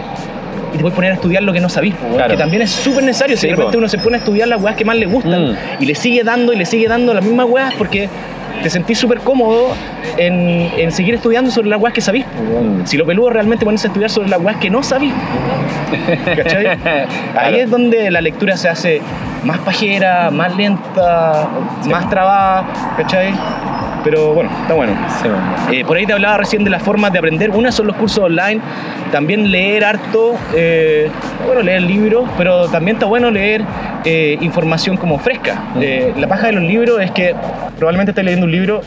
Y 0.72 0.76
te 0.76 0.80
puedes 0.80 0.94
poner 0.94 1.10
a 1.12 1.14
estudiar 1.16 1.42
lo 1.42 1.52
que 1.52 1.60
no 1.60 1.68
sabís, 1.68 1.94
Claro. 2.14 2.30
que 2.30 2.36
también 2.38 2.62
es 2.62 2.70
súper 2.70 3.04
necesario. 3.04 3.36
Sí, 3.36 3.42
si 3.42 3.46
de 3.48 3.52
repente 3.56 3.72
po. 3.72 3.78
uno 3.78 3.88
se 3.88 3.98
pone 3.98 4.16
a 4.16 4.18
estudiar 4.20 4.48
las 4.48 4.62
weas 4.62 4.76
que 4.76 4.84
más 4.86 4.96
le 4.96 5.04
gustan 5.06 5.52
Mm. 5.52 5.56
y 5.80 5.86
le 5.86 5.94
sigue 5.94 6.24
dando 6.24 6.52
y 6.52 6.56
le 6.56 6.64
sigue 6.64 6.88
dando 6.88 7.12
las 7.12 7.22
mismas 7.24 7.46
weas 7.48 7.74
porque 7.74 8.08
te 8.62 8.70
sentís 8.70 8.96
súper 8.98 9.18
cómodo 9.18 9.74
en, 10.16 10.70
en 10.78 10.92
seguir 10.92 11.14
estudiando 11.16 11.50
sobre 11.50 11.68
las 11.68 11.80
weas 11.80 11.92
que 11.92 12.00
sabís. 12.00 12.24
Mm. 12.24 12.86
Si 12.86 12.96
lo 12.96 13.04
peludo 13.04 13.28
realmente 13.30 13.64
ponerse 13.66 13.86
a 13.86 13.90
estudiar 13.90 14.08
sobre 14.10 14.28
las 14.30 14.40
weas 14.40 14.56
que 14.58 14.70
no 14.70 14.82
sabís. 14.82 15.12
¿Cachai? 16.36 16.66
Ahí 16.66 16.78
Claro. 17.32 17.56
es 17.56 17.70
donde 17.70 18.10
la 18.10 18.20
lectura 18.20 18.56
se 18.56 18.68
hace 18.68 19.02
más 19.44 19.58
pajera, 19.58 20.30
más 20.30 20.56
lenta, 20.56 21.48
más 21.88 22.08
trabada, 22.08 22.64
¿cachai? 22.96 23.32
Pero 24.04 24.34
bueno, 24.34 24.50
está 24.62 24.74
bueno. 24.74 24.92
Sí, 25.20 25.28
bueno. 25.28 25.44
Eh, 25.70 25.84
por 25.84 25.96
ahí 25.96 26.06
te 26.06 26.12
hablaba 26.12 26.38
recién 26.38 26.64
de 26.64 26.70
las 26.70 26.82
formas 26.82 27.12
de 27.12 27.18
aprender. 27.18 27.50
Una 27.50 27.70
son 27.70 27.86
los 27.86 27.96
cursos 27.96 28.24
online, 28.24 28.60
también 29.12 29.50
leer 29.50 29.84
harto, 29.84 30.34
eh, 30.54 31.08
bueno, 31.46 31.62
leer 31.62 31.82
libros, 31.82 32.28
pero 32.36 32.66
también 32.68 32.96
está 32.96 33.06
bueno 33.06 33.30
leer 33.30 33.62
eh, 34.04 34.38
información 34.40 34.96
como 34.96 35.18
fresca. 35.18 35.62
Eh, 35.80 36.12
la 36.16 36.26
paja 36.26 36.48
de 36.48 36.54
los 36.54 36.64
libros 36.64 37.00
es 37.00 37.12
que 37.12 37.34
probablemente 37.78 38.10
estés 38.10 38.24
leyendo 38.24 38.46
un 38.46 38.52
libro 38.52 38.80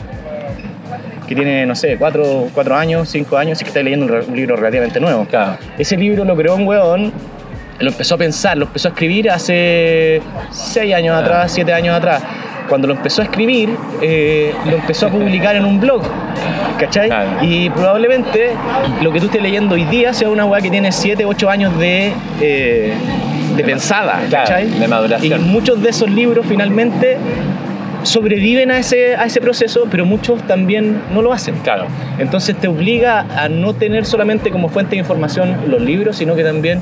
que 1.26 1.34
tiene, 1.34 1.66
no 1.66 1.74
sé, 1.74 1.96
cuatro, 1.96 2.48
cuatro 2.54 2.76
años, 2.76 3.08
cinco 3.08 3.36
años, 3.36 3.60
y 3.60 3.64
que 3.64 3.68
estás 3.68 3.82
leyendo 3.82 4.06
un, 4.06 4.12
un 4.28 4.36
libro 4.36 4.54
relativamente 4.54 5.00
nuevo. 5.00 5.24
Claro. 5.24 5.56
Ese 5.78 5.96
libro 5.96 6.24
lo 6.24 6.36
creó 6.36 6.54
un 6.54 6.68
weón, 6.68 7.12
lo 7.78 7.90
empezó 7.90 8.14
a 8.14 8.18
pensar, 8.18 8.56
lo 8.56 8.66
empezó 8.66 8.88
a 8.88 8.90
escribir 8.92 9.30
hace 9.30 10.20
seis 10.50 10.94
años 10.94 11.16
atrás, 11.16 11.52
siete 11.52 11.72
años 11.72 11.96
atrás. 11.96 12.22
Cuando 12.68 12.88
lo 12.88 12.94
empezó 12.94 13.22
a 13.22 13.26
escribir, 13.26 13.76
eh, 14.02 14.52
lo 14.68 14.76
empezó 14.76 15.06
a 15.06 15.10
publicar 15.10 15.54
en 15.54 15.64
un 15.64 15.78
blog, 15.78 16.02
¿cachai? 16.78 17.10
Y 17.42 17.70
probablemente 17.70 18.50
lo 19.02 19.12
que 19.12 19.20
tú 19.20 19.26
estés 19.26 19.40
leyendo 19.40 19.76
hoy 19.76 19.84
día 19.84 20.12
sea 20.12 20.28
una 20.30 20.44
weá 20.46 20.60
que 20.60 20.70
tiene 20.70 20.90
siete, 20.90 21.24
ocho 21.24 21.48
años 21.48 21.78
de, 21.78 22.12
eh, 22.40 22.92
de 23.56 23.64
pensada, 23.64 24.20
Claro, 24.28 24.48
¿cachai? 24.48 24.68
de 24.68 24.88
maduración. 24.88 25.40
Y 25.40 25.44
muchos 25.44 25.80
de 25.80 25.90
esos 25.90 26.10
libros 26.10 26.44
finalmente 26.48 27.18
sobreviven 28.02 28.70
a 28.70 28.78
ese, 28.78 29.14
a 29.16 29.26
ese 29.26 29.40
proceso, 29.40 29.86
pero 29.90 30.04
muchos 30.04 30.42
también 30.46 31.02
no 31.12 31.22
lo 31.22 31.32
hacen. 31.32 31.56
Claro. 31.62 31.86
Entonces 32.18 32.56
te 32.56 32.68
obliga 32.68 33.26
a 33.36 33.48
no 33.48 33.74
tener 33.74 34.06
solamente 34.06 34.50
como 34.50 34.68
fuente 34.68 34.92
de 34.92 34.98
información 34.98 35.56
los 35.68 35.80
libros, 35.80 36.16
sino 36.16 36.34
que 36.34 36.42
también 36.44 36.80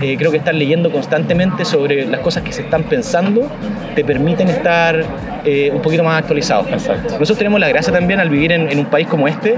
eh, 0.00 0.16
creo 0.18 0.30
que 0.30 0.36
estar 0.38 0.54
leyendo 0.54 0.90
constantemente 0.90 1.64
sobre 1.64 2.06
las 2.06 2.20
cosas 2.20 2.42
que 2.42 2.52
se 2.52 2.62
están 2.62 2.82
pensando 2.84 3.48
te 3.94 4.04
permiten 4.04 4.48
estar 4.48 5.02
eh, 5.44 5.70
un 5.72 5.80
poquito 5.80 6.02
más 6.04 6.18
actualizados. 6.18 6.66
Exacto. 6.70 7.14
Nosotros 7.14 7.38
tenemos 7.38 7.60
la 7.60 7.68
gracia 7.68 7.92
también 7.92 8.20
al 8.20 8.28
vivir 8.28 8.52
en, 8.52 8.70
en 8.70 8.78
un 8.78 8.86
país 8.86 9.06
como 9.06 9.26
este, 9.28 9.54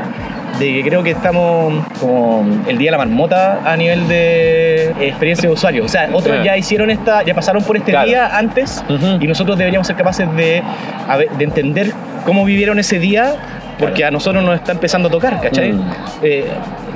de 0.58 0.72
que 0.74 0.82
creo 0.82 1.02
que 1.02 1.10
estamos 1.10 1.84
como 2.00 2.46
el 2.68 2.78
día 2.78 2.88
de 2.88 2.92
la 2.92 2.98
marmota 3.04 3.60
a 3.64 3.76
nivel 3.76 4.06
de 4.08 4.90
experiencia 5.00 5.48
de 5.48 5.54
usuario. 5.54 5.84
O 5.84 5.88
sea, 5.88 6.08
otros 6.12 6.36
Sí. 6.38 6.44
ya 6.44 6.56
hicieron 6.56 6.90
esta, 6.90 7.22
ya 7.24 7.34
pasaron 7.34 7.62
por 7.64 7.76
este 7.76 7.90
Claro. 7.92 8.06
día 8.08 8.36
antes 8.36 8.84
y 9.20 9.26
nosotros 9.26 9.56
deberíamos 9.58 9.86
ser 9.86 9.96
capaces 9.96 10.28
de, 10.36 10.62
de 11.38 11.44
entender 11.44 11.92
cómo 12.26 12.44
vivieron 12.44 12.78
ese 12.78 12.98
día 12.98 13.34
porque 13.78 14.04
a 14.04 14.10
nosotros 14.10 14.42
nos 14.42 14.56
está 14.56 14.72
empezando 14.72 15.08
a 15.08 15.10
tocar, 15.10 15.40
¿cachai? 15.40 15.72
Mm. 15.72 15.84
Eh, 16.22 16.44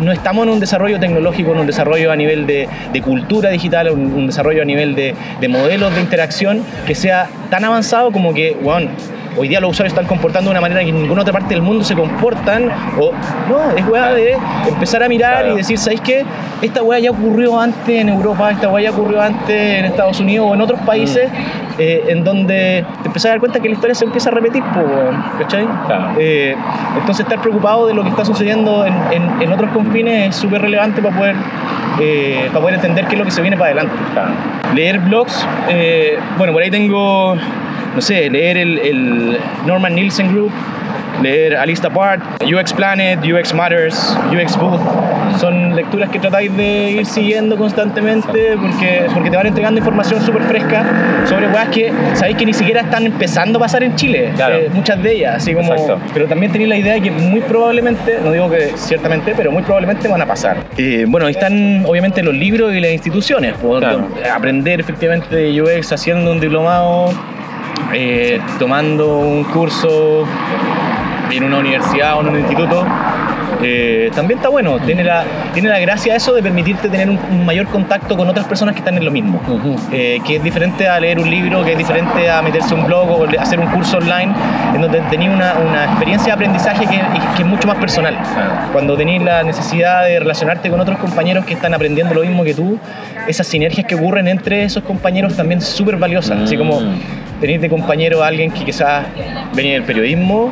no 0.01 0.13
estamos 0.13 0.47
en 0.47 0.53
un 0.53 0.61
desarrollo 0.61 0.99
tecnológico, 0.99 1.53
en 1.53 1.61
un 1.61 1.67
desarrollo 1.67 2.11
a 2.11 2.17
nivel 2.17 2.47
de, 2.47 2.69
de 2.93 3.03
cultura 3.03 3.51
digital, 3.51 3.91
un, 3.91 4.13
un 4.13 4.27
desarrollo 4.27 4.63
a 4.63 4.65
nivel 4.65 4.95
de, 4.95 5.15
de 5.41 5.49
modelos 5.49 5.95
de 5.95 6.01
interacción 6.01 6.63
que 6.87 6.95
sea 6.95 7.29
tan 7.51 7.65
avanzado 7.65 8.11
como 8.13 8.35
que, 8.35 8.57
bueno, 8.61 8.91
hoy 9.37 9.49
día 9.49 9.61
los 9.61 9.71
usuarios 9.71 9.93
están 9.93 10.07
comportando 10.07 10.51
de 10.51 10.53
una 10.53 10.61
manera 10.61 10.83
que 10.83 10.91
en 10.91 11.03
ninguna 11.03 11.23
otra 11.23 11.33
parte 11.33 11.55
del 11.55 11.63
mundo 11.63 11.85
se 11.85 11.95
comportan, 11.95 12.69
o 12.99 13.13
no, 13.49 13.77
es 13.77 13.87
weá 13.89 14.13
de 14.13 14.37
empezar 14.69 15.03
a 15.03 15.09
mirar 15.09 15.39
Claro. 15.41 15.55
y 15.55 15.57
decir, 15.57 15.79
¿sabéis 15.79 16.01
qué? 16.03 16.25
Esta 16.61 16.83
weá 16.83 16.99
ya 16.99 17.11
ocurrió 17.11 17.59
antes 17.61 17.89
en 18.01 18.09
Europa, 18.09 18.51
esta 18.51 18.69
weá 18.69 18.85
ya 18.85 18.91
ocurrió 18.91 19.21
antes 19.21 19.51
en 19.79 19.85
Estados 19.85 20.21
Unidos 20.21 20.47
o 20.51 20.55
en 20.55 20.61
otros 20.61 20.81
países, 20.81 21.31
Mm. 21.31 21.75
eh, 21.79 22.05
en 22.09 22.25
donde 22.25 22.85
te 23.03 23.09
empezás 23.09 23.27
a 23.27 23.29
dar 23.31 23.41
cuenta 23.41 23.59
que 23.61 23.69
la 23.69 23.75
historia 23.75 23.95
se 23.95 24.05
empieza 24.05 24.29
a 24.31 24.33
repetir, 24.33 24.63
po, 24.63 24.81
¿cachai? 25.39 25.67
Claro. 25.87 26.09
Eh, 26.19 26.55
entonces 26.99 27.25
estar 27.25 27.41
preocupado 27.41 27.87
de 27.87 27.95
lo 27.95 28.03
que 28.03 28.11
está 28.11 28.25
sucediendo 28.25 28.85
en, 28.87 28.95
en- 29.11 29.43
en 29.43 29.53
otros 29.53 29.71
confines 29.73 30.29
es 30.31 30.37
súper 30.37 30.61
relevante 30.63 31.01
para 31.03 31.17
poder, 31.17 31.37
eh, 32.01 32.47
para 32.49 32.61
poder 32.61 32.75
entender 32.77 33.07
qué 33.07 33.15
es 33.15 33.19
lo 33.19 33.25
que 33.25 33.31
se 33.31 33.41
viene 33.41 33.57
para 33.57 33.71
adelante. 33.73 33.95
Claro. 34.13 34.31
Leer 34.75 34.99
blogs, 35.01 35.47
eh, 35.69 36.19
bueno, 36.39 36.53
por 36.53 36.63
ahí 36.63 36.71
tengo, 36.71 37.37
no 37.95 38.01
sé, 38.01 38.31
leer 38.31 38.57
el, 38.57 38.79
el 38.79 39.39
Norman 39.67 39.95
Nielsen 39.95 40.33
Group, 40.33 40.53
leer 41.23 41.57
Alista 41.57 41.91
Part, 41.91 42.23
UX 42.43 42.73
Planet, 42.73 43.21
UX 43.25 43.55
Matters, 43.55 44.17
UX 44.33 44.57
Booth. 44.57 44.81
Son 45.39 45.75
lecturas 45.75 46.11
que 46.11 46.19
tratáis 46.19 46.55
de 46.57 46.91
ir 46.91 47.07
siguiendo 47.07 47.57
constantemente 47.57 48.57
porque, 48.61 49.07
porque 49.15 49.31
te 49.31 49.37
van 49.37 49.47
entregando 49.47 49.79
información 49.79 50.21
súper 50.21 50.43
fresca 50.43 50.85
sobre 51.27 51.49
weas 51.49 51.69
que 51.69 51.91
sabéis 52.15 52.37
que 52.37 52.45
ni 52.47 52.53
siquiera 52.53 52.83
están 52.83 53.07
empezando 53.07 53.59
a 53.59 53.63
pasar 53.63 53.83
en 53.83 53.95
Chile. 53.95 54.33
Claro. 54.37 54.57
Eh, 54.57 54.71
muchas 54.73 55.03
de 55.03 55.13
ellas, 55.13 55.37
así 55.37 55.55
como. 55.55 55.73
Pero 56.13 56.27
también 56.27 56.53
tenéis 56.53 56.69
la 56.69 56.77
idea 56.77 56.95
de 56.95 57.01
que 57.01 57.11
muy 57.11 57.41
probablemente, 57.41 58.19
no 58.23 58.31
digo 58.31 58.51
que 58.51 58.73
ciertamente, 58.77 59.33
pero 59.37 59.51
muy 59.51 59.63
probablemente 59.63 60.07
van 60.09 60.21
a 60.21 60.27
pasar. 60.27 60.59
Eh, 60.77 61.07
bueno, 61.09 61.27
ahí 61.27 61.33
están 61.33 61.85
obviamente 61.87 62.23
los 62.23 62.35
libros 62.35 62.75
y 62.75 62.81
las 62.81 62.91
instituciones. 62.93 63.55
pues, 63.61 63.81
Claro. 63.81 64.09
Aprender 64.35 64.81
efectivamente 64.81 65.35
de 65.35 65.63
UX 65.63 65.93
haciendo 65.93 66.31
un 66.31 66.41
diplomado, 66.41 67.11
eh, 67.95 68.41
tomando 68.59 69.19
un 69.19 69.45
curso 69.45 70.25
en 71.31 71.45
una 71.45 71.59
universidad 71.59 72.17
o 72.19 72.21
en 72.23 72.29
un 72.29 72.39
instituto. 72.39 72.85
eh, 73.63 74.11
también 74.15 74.39
está 74.39 74.49
bueno, 74.49 74.79
tiene 74.81 75.05
la, 75.05 75.25
tiene 75.55 75.69
la 75.69 75.79
gracia 75.79 76.17
eso 76.17 76.35
de 76.35 76.43
permitirte 76.43 76.89
tener 76.89 77.09
un, 77.09 77.19
un 77.31 77.47
mayor 77.47 77.67
contacto 77.69 78.17
con 78.17 78.29
otras 78.29 78.47
personas 78.47 78.75
que 78.75 78.81
están 78.81 78.97
en 78.97 79.05
lo 79.05 79.11
mismo. 79.11 79.41
Eh, 79.93 80.21
que 80.27 80.37
es 80.37 80.43
diferente 80.43 80.89
a 80.89 80.99
leer 81.01 81.19
un 81.19 81.31
libro, 81.31 81.65
que 81.65 81.73
es 81.73 81.79
diferente 81.79 82.29
a 82.31 82.43
meterse 82.43 82.75
un 82.75 82.85
blog 82.87 83.09
o 83.11 83.27
hacer 83.39 83.61
un 83.61 83.67
curso 83.69 83.99
online, 83.99 84.33
en 84.75 84.81
donde 84.83 85.01
tenéis 85.11 85.31
una, 85.31 85.55
una 85.55 85.85
experiencia 85.85 86.27
de 86.27 86.33
aprendizaje 86.33 86.87
que, 86.87 87.01
que 87.37 87.43
es 87.43 87.49
mucho 87.49 87.67
más 87.69 87.77
personal. 87.77 88.19
Cuando 88.73 88.97
tenéis 88.97 89.23
la 89.23 89.43
necesidad 89.43 90.05
de 90.05 90.19
relacionarte 90.19 90.69
con 90.69 90.81
otros 90.81 90.99
compañeros 90.99 91.45
que 91.45 91.55
están 91.55 91.73
aprendiendo 91.73 92.13
lo 92.15 92.23
mismo 92.23 92.43
que 92.45 92.55
tú, 92.55 92.79
esas 93.27 93.47
sinergias 93.47 93.87
que 93.87 93.95
ocurren 93.95 94.29
entre 94.29 94.65
esos 94.65 94.83
compañeros 94.83 95.37
también 95.37 95.61
súper 95.61 95.97
valiosas. 95.97 96.41
Así 96.41 96.57
como 96.57 96.81
Mm. 96.81 96.99
Tenéis 97.43 97.61
de 97.61 97.69
compañero 97.69 98.23
a 98.25 98.29
alguien 98.29 98.51
que 98.51 98.65
quizás 98.65 99.05
venía 99.55 99.75
del 99.75 99.83
periodismo, 99.83 100.51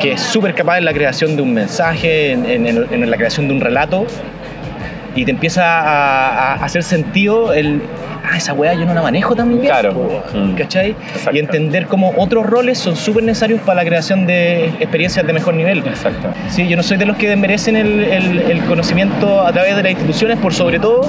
que 0.00 0.12
es 0.12 0.20
súper 0.20 0.54
capaz 0.54 0.78
en 0.78 0.84
la 0.86 0.92
creación 0.92 1.36
de 1.36 1.42
un 1.42 1.52
mensaje, 1.54 2.32
en, 2.32 2.46
en- 2.46 2.66
en- 2.66 2.86
en 3.04 3.10
la 3.10 3.16
creación 3.16 3.46
de 3.46 3.54
un 3.54 3.60
relato, 3.60 4.06
y 5.14 5.24
te 5.26 5.30
empieza 5.30 5.62
a, 5.80 6.54
a 6.54 6.64
hacer 6.64 6.82
sentido 6.82 7.52
el. 7.52 7.82
Ah, 8.24 8.36
esa 8.36 8.52
weá 8.54 8.72
yo 8.72 8.86
no 8.86 8.94
la 8.94 9.02
manejo 9.02 9.34
tan 9.36 9.48
bien. 9.50 9.60
Claro. 9.62 9.92
po", 9.92 10.22
Mm. 10.32 10.54
¿Cachai? 10.54 10.90
Exacto. 11.14 11.36
Y 11.36 11.38
entender 11.40 11.86
cómo 11.86 12.14
otros 12.16 12.46
roles 12.46 12.78
son 12.78 12.96
súper 12.96 13.24
necesarios 13.24 13.60
para 13.60 13.82
la 13.82 13.84
creación 13.84 14.26
de 14.26 14.66
experiencias 14.80 15.26
de 15.26 15.32
mejor 15.34 15.54
nivel. 15.54 15.80
Exacto. 15.80 16.28
Sí, 16.48 16.66
yo 16.68 16.76
no 16.76 16.82
soy 16.82 16.96
de 16.98 17.04
los 17.04 17.16
que 17.16 17.28
desmerecen 17.28 17.76
el, 17.76 18.00
el- 18.04 18.38
el 18.50 18.60
conocimiento 18.64 19.42
a 19.44 19.52
través 19.52 19.76
de 19.76 19.82
las 19.82 19.92
instituciones, 19.92 20.38
por 20.38 20.54
sobre 20.54 20.78
todo 20.78 21.02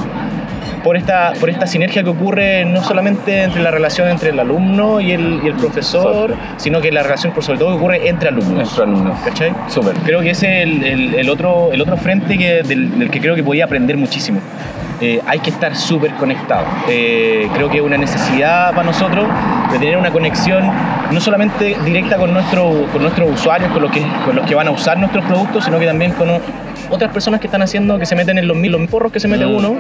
por 0.83 0.97
esta, 0.97 1.33
por 1.39 1.49
esta 1.49 1.65
sinergia 1.67 2.03
que 2.03 2.09
ocurre 2.09 2.65
no 2.65 2.83
solamente 2.83 3.43
entre 3.43 3.61
la 3.61 3.71
relación 3.71 4.09
entre 4.09 4.29
el 4.31 4.39
alumno 4.39 4.99
y 4.99 5.11
el, 5.11 5.39
y 5.43 5.47
el 5.47 5.53
profesor, 5.53 6.35
sino 6.57 6.81
que 6.81 6.91
la 6.91 7.03
relación 7.03 7.31
por 7.33 7.43
sobre 7.43 7.59
todo 7.59 7.69
que 7.69 7.75
ocurre 7.77 8.07
entre 8.09 8.29
alumnos. 8.29 8.53
Nuestro 8.53 8.83
alumno. 8.83 9.15
¿Cachai? 9.23 9.53
Súper. 9.69 9.95
Creo 10.05 10.21
que 10.21 10.31
ese 10.31 10.61
es 10.61 10.63
el, 10.67 10.83
el- 10.83 11.13
el 11.15 11.29
otro, 11.29 11.71
el 11.71 11.81
otro 11.81 11.95
frente 11.97 12.37
que, 12.37 12.63
del, 12.63 12.99
del 12.99 13.09
que 13.09 13.19
creo 13.21 13.35
que 13.35 13.43
podía 13.43 13.65
aprender 13.65 13.95
muchísimo. 13.97 14.39
eh, 15.01 15.19
hay 15.27 15.39
que 15.39 15.49
estar 15.49 15.75
súper 15.75 16.11
conectado. 16.13 16.65
Eh, 16.87 17.47
creo 17.53 17.69
que 17.69 17.77
es 17.77 17.83
una 17.83 17.97
necesidad 17.97 18.71
para 18.71 18.83
nosotros 18.83 19.25
de 19.71 19.79
tener 19.79 19.97
una 19.97 20.11
conexión 20.11 20.69
no 21.11 21.19
solamente 21.19 21.75
directa 21.83 22.15
con, 22.17 22.33
nuestro, 22.33 22.85
con 22.91 23.01
nuestros 23.01 23.29
usuarios, 23.31 23.71
con 23.71 23.81
los, 23.81 23.91
que, 23.91 24.01
con 24.25 24.35
los 24.35 24.45
que 24.45 24.55
van 24.55 24.67
a 24.67 24.71
usar 24.71 24.97
nuestros 24.97 25.25
productos, 25.25 25.65
sino 25.65 25.77
que 25.79 25.85
también 25.87 26.11
con 26.13 26.29
otras 26.89 27.11
personas 27.11 27.39
que 27.41 27.47
están 27.47 27.61
haciendo, 27.61 27.97
que 27.99 28.05
se 28.05 28.15
meten 28.15 28.37
en 28.37 28.47
los 28.47 28.55
mil, 28.55 28.71
los 28.71 28.89
forros 28.89 29.11
que 29.11 29.19
se 29.19 29.27
mete 29.27 29.45
Mm. 29.45 29.55
uno. 29.55 29.75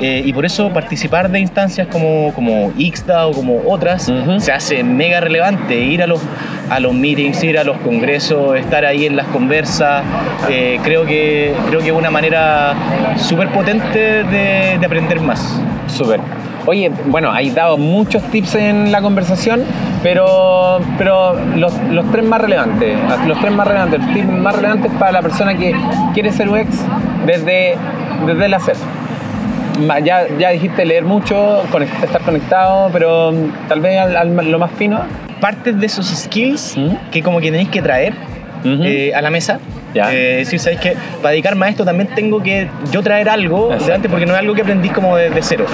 Eh, 0.00 0.22
y 0.24 0.32
por 0.32 0.44
eso 0.44 0.70
participar 0.72 1.30
de 1.30 1.40
instancias 1.40 1.86
como, 1.88 2.32
como 2.34 2.72
Ixta 2.76 3.26
o 3.26 3.32
como 3.32 3.62
otras 3.66 4.10
se 4.38 4.52
hace 4.52 4.82
mega 4.82 5.20
relevante. 5.20 5.78
Ir 5.78 6.02
a 6.02 6.06
los, 6.06 6.20
a 6.70 6.80
los 6.80 6.92
meetings, 6.94 7.42
ir 7.44 7.58
a 7.58 7.64
los 7.64 7.76
congresos, 7.78 8.56
estar 8.56 8.84
ahí 8.84 9.06
en 9.06 9.16
las 9.16 9.26
conversas, 9.28 10.02
eh, 10.50 10.78
creo, 10.82 11.04
que, 11.06 11.54
creo 11.68 11.80
que 11.80 11.88
es 11.88 11.94
una 11.94 12.10
manera 12.10 12.74
súper 13.16 13.48
potente 13.48 14.24
de, 14.24 14.78
de 14.78 14.86
aprender 14.86 15.20
más. 15.20 15.60
Súper. 15.86 16.20
Oye, 16.66 16.90
bueno, 17.06 17.30
has 17.30 17.54
dado 17.54 17.76
muchos 17.76 18.22
tips 18.30 18.54
en 18.54 18.90
la 18.90 19.02
conversación, 19.02 19.62
pero, 20.02 20.80
pero 20.96 21.34
los, 21.56 21.74
los 21.90 22.10
tres 22.10 22.24
más 22.24 22.40
relevantes, 22.40 22.96
los 23.26 23.38
tres 23.38 23.52
más 23.52 23.66
relevantes, 23.66 24.00
los 24.00 24.14
tips 24.14 24.28
más 24.28 24.56
relevantes 24.56 24.90
para 24.98 25.12
la 25.12 25.20
persona 25.20 25.54
que 25.56 25.74
quiere 26.14 26.32
ser 26.32 26.48
UX 26.48 26.68
desde, 27.26 27.76
desde 28.26 28.46
el 28.46 28.54
hacer. 28.54 28.76
Ya, 30.04 30.26
ya 30.38 30.50
dijiste 30.50 30.84
leer 30.84 31.04
mucho, 31.04 31.62
conect- 31.72 32.02
estar 32.04 32.20
conectado, 32.22 32.90
pero 32.92 33.32
tal 33.68 33.80
vez 33.80 33.98
al- 33.98 34.16
al- 34.16 34.50
lo 34.50 34.58
más 34.58 34.70
fino. 34.72 35.00
Partes 35.40 35.78
de 35.78 35.86
esos 35.86 36.06
skills 36.06 36.76
¿Mm? 36.76 37.10
que 37.10 37.22
como 37.22 37.40
que 37.40 37.50
tenéis 37.50 37.68
que 37.68 37.82
traer 37.82 38.14
eh, 38.64 39.12
a 39.14 39.20
la 39.20 39.30
mesa. 39.30 39.58
Ya. 39.92 40.08
Eh, 40.12 40.44
¿sabéis 40.44 40.80
que 40.80 40.96
Para 41.20 41.30
dedicarme 41.32 41.66
a 41.66 41.68
esto 41.68 41.84
también 41.84 42.08
tengo 42.14 42.42
que 42.42 42.68
yo 42.90 43.02
traer 43.02 43.28
algo 43.28 43.66
Exacto. 43.66 43.84
delante 43.84 44.08
porque 44.08 44.26
no 44.26 44.32
es 44.32 44.38
algo 44.38 44.54
que 44.54 44.62
aprendís 44.62 44.90
como 44.92 45.16
desde 45.16 45.42
cero. 45.42 45.66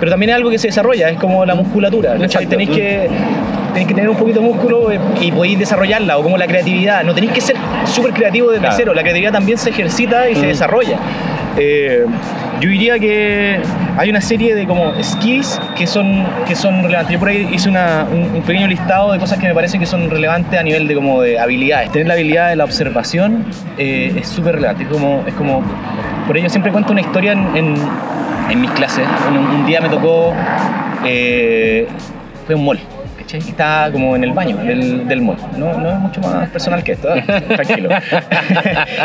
Pero 0.00 0.10
también 0.10 0.30
es 0.30 0.36
algo 0.36 0.50
que 0.50 0.58
se 0.58 0.68
desarrolla, 0.68 1.10
es 1.10 1.18
como 1.18 1.44
la 1.44 1.54
musculatura. 1.54 2.14
Tenéis 2.14 2.70
que, 2.70 3.08
tenéis 3.72 3.86
que 3.88 3.94
tener 3.94 4.08
un 4.08 4.16
poquito 4.16 4.40
de 4.40 4.46
músculo 4.46 4.90
eh, 4.90 4.98
y 5.20 5.30
podéis 5.30 5.58
desarrollarla, 5.58 6.16
o 6.16 6.22
como 6.22 6.38
la 6.38 6.46
creatividad. 6.46 7.04
No 7.04 7.12
tenéis 7.14 7.32
que 7.32 7.40
ser 7.40 7.56
súper 7.84 8.12
creativo 8.12 8.48
desde 8.48 8.60
Claro. 8.62 8.76
cero, 8.78 8.94
la 8.94 9.02
creatividad 9.02 9.32
también 9.32 9.58
se 9.58 9.70
ejercita 9.70 10.28
y 10.30 10.34
se 10.36 10.46
Mm. 10.46 10.48
desarrolla. 10.48 10.96
Eh, 11.58 12.04
yo 12.60 12.68
diría 12.68 12.98
que 12.98 13.60
hay 13.96 14.10
una 14.10 14.20
serie 14.20 14.54
de 14.54 14.66
como 14.66 14.92
skills 15.02 15.60
que 15.76 15.86
son, 15.86 16.26
que 16.46 16.56
son 16.56 16.82
relevantes. 16.82 17.12
Yo 17.12 17.18
por 17.18 17.28
ahí 17.28 17.48
hice 17.52 17.68
un, 17.68 18.42
pequeño 18.46 18.66
listado 18.66 19.12
de 19.12 19.18
cosas 19.18 19.38
que 19.38 19.46
me 19.46 19.54
parecen 19.54 19.80
que 19.80 19.86
son 19.86 20.10
relevantes 20.10 20.58
a 20.58 20.62
nivel 20.62 20.88
de 20.88 20.94
como 20.94 21.22
de 21.22 21.38
habilidades. 21.38 21.92
Tener 21.92 22.08
la 22.08 22.14
habilidad 22.14 22.48
de 22.50 22.56
la 22.56 22.64
observación 22.64 23.44
eh, 23.76 24.12
es 24.16 24.28
súper 24.28 24.56
relevante. 24.56 24.84
Es 24.84 24.88
como, 24.88 25.24
es 25.26 25.34
como, 25.34 25.62
por 26.26 26.36
ello 26.36 26.48
siempre 26.48 26.72
cuento 26.72 26.92
una 26.92 27.00
historia 27.00 27.32
en, 27.32 27.76
en, 28.50 28.60
mis 28.60 28.70
clases. 28.72 29.06
Un, 29.28 29.38
un 29.38 29.66
día 29.66 29.80
me 29.80 29.88
tocó, 29.88 30.34
eh, 31.04 31.86
fue 32.46 32.54
un 32.54 32.64
mall. 32.64 32.80
¿Cachai? 33.28 33.40
Y 33.46 33.50
estaba 33.50 33.92
como 33.92 34.16
en 34.16 34.24
el 34.24 34.32
baño 34.32 34.56
del, 34.56 35.06
del 35.06 35.20
mall. 35.20 35.36
No, 35.56 35.78
no 35.78 35.90
es 35.90 35.98
mucho 35.98 36.20
más 36.20 36.48
personal 36.48 36.82
que 36.82 36.92
esto, 36.92 37.14
¿eh? 37.14 37.22
tranquilo. 37.48 37.90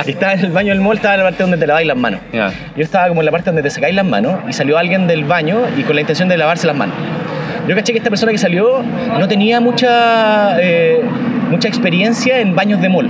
Y 0.05 0.11
estaba 0.11 0.33
en 0.33 0.39
el 0.39 0.51
baño 0.51 0.69
del 0.69 0.81
mall, 0.81 0.95
estaba 0.95 1.15
en 1.15 1.19
la 1.21 1.25
parte 1.27 1.43
donde 1.43 1.57
te 1.57 1.67
laváis 1.67 1.87
las 1.87 1.97
manos. 1.97 2.21
Ya. 2.31 2.51
Yo 2.75 2.83
estaba 2.83 3.07
como 3.07 3.21
en 3.21 3.25
la 3.25 3.31
parte 3.31 3.49
donde 3.49 3.61
te 3.61 3.69
sacáis 3.69 3.95
las 3.95 4.05
manos 4.05 4.39
y 4.47 4.53
salió 4.53 4.77
alguien 4.77 5.07
del 5.07 5.25
baño 5.25 5.61
y 5.77 5.83
con 5.83 5.95
la 5.95 6.01
intención 6.01 6.29
de 6.29 6.37
lavarse 6.37 6.67
las 6.67 6.75
manos. 6.75 6.95
Yo 7.67 7.75
caché 7.75 7.93
que 7.93 7.99
esta 7.99 8.09
persona 8.09 8.31
que 8.31 8.37
salió 8.37 8.83
no 9.17 9.27
tenía 9.27 9.59
mucha, 9.61 10.59
eh, 10.59 11.01
mucha 11.49 11.67
experiencia 11.67 12.39
en 12.39 12.55
baños 12.55 12.81
de 12.81 12.89
mall. 12.89 13.09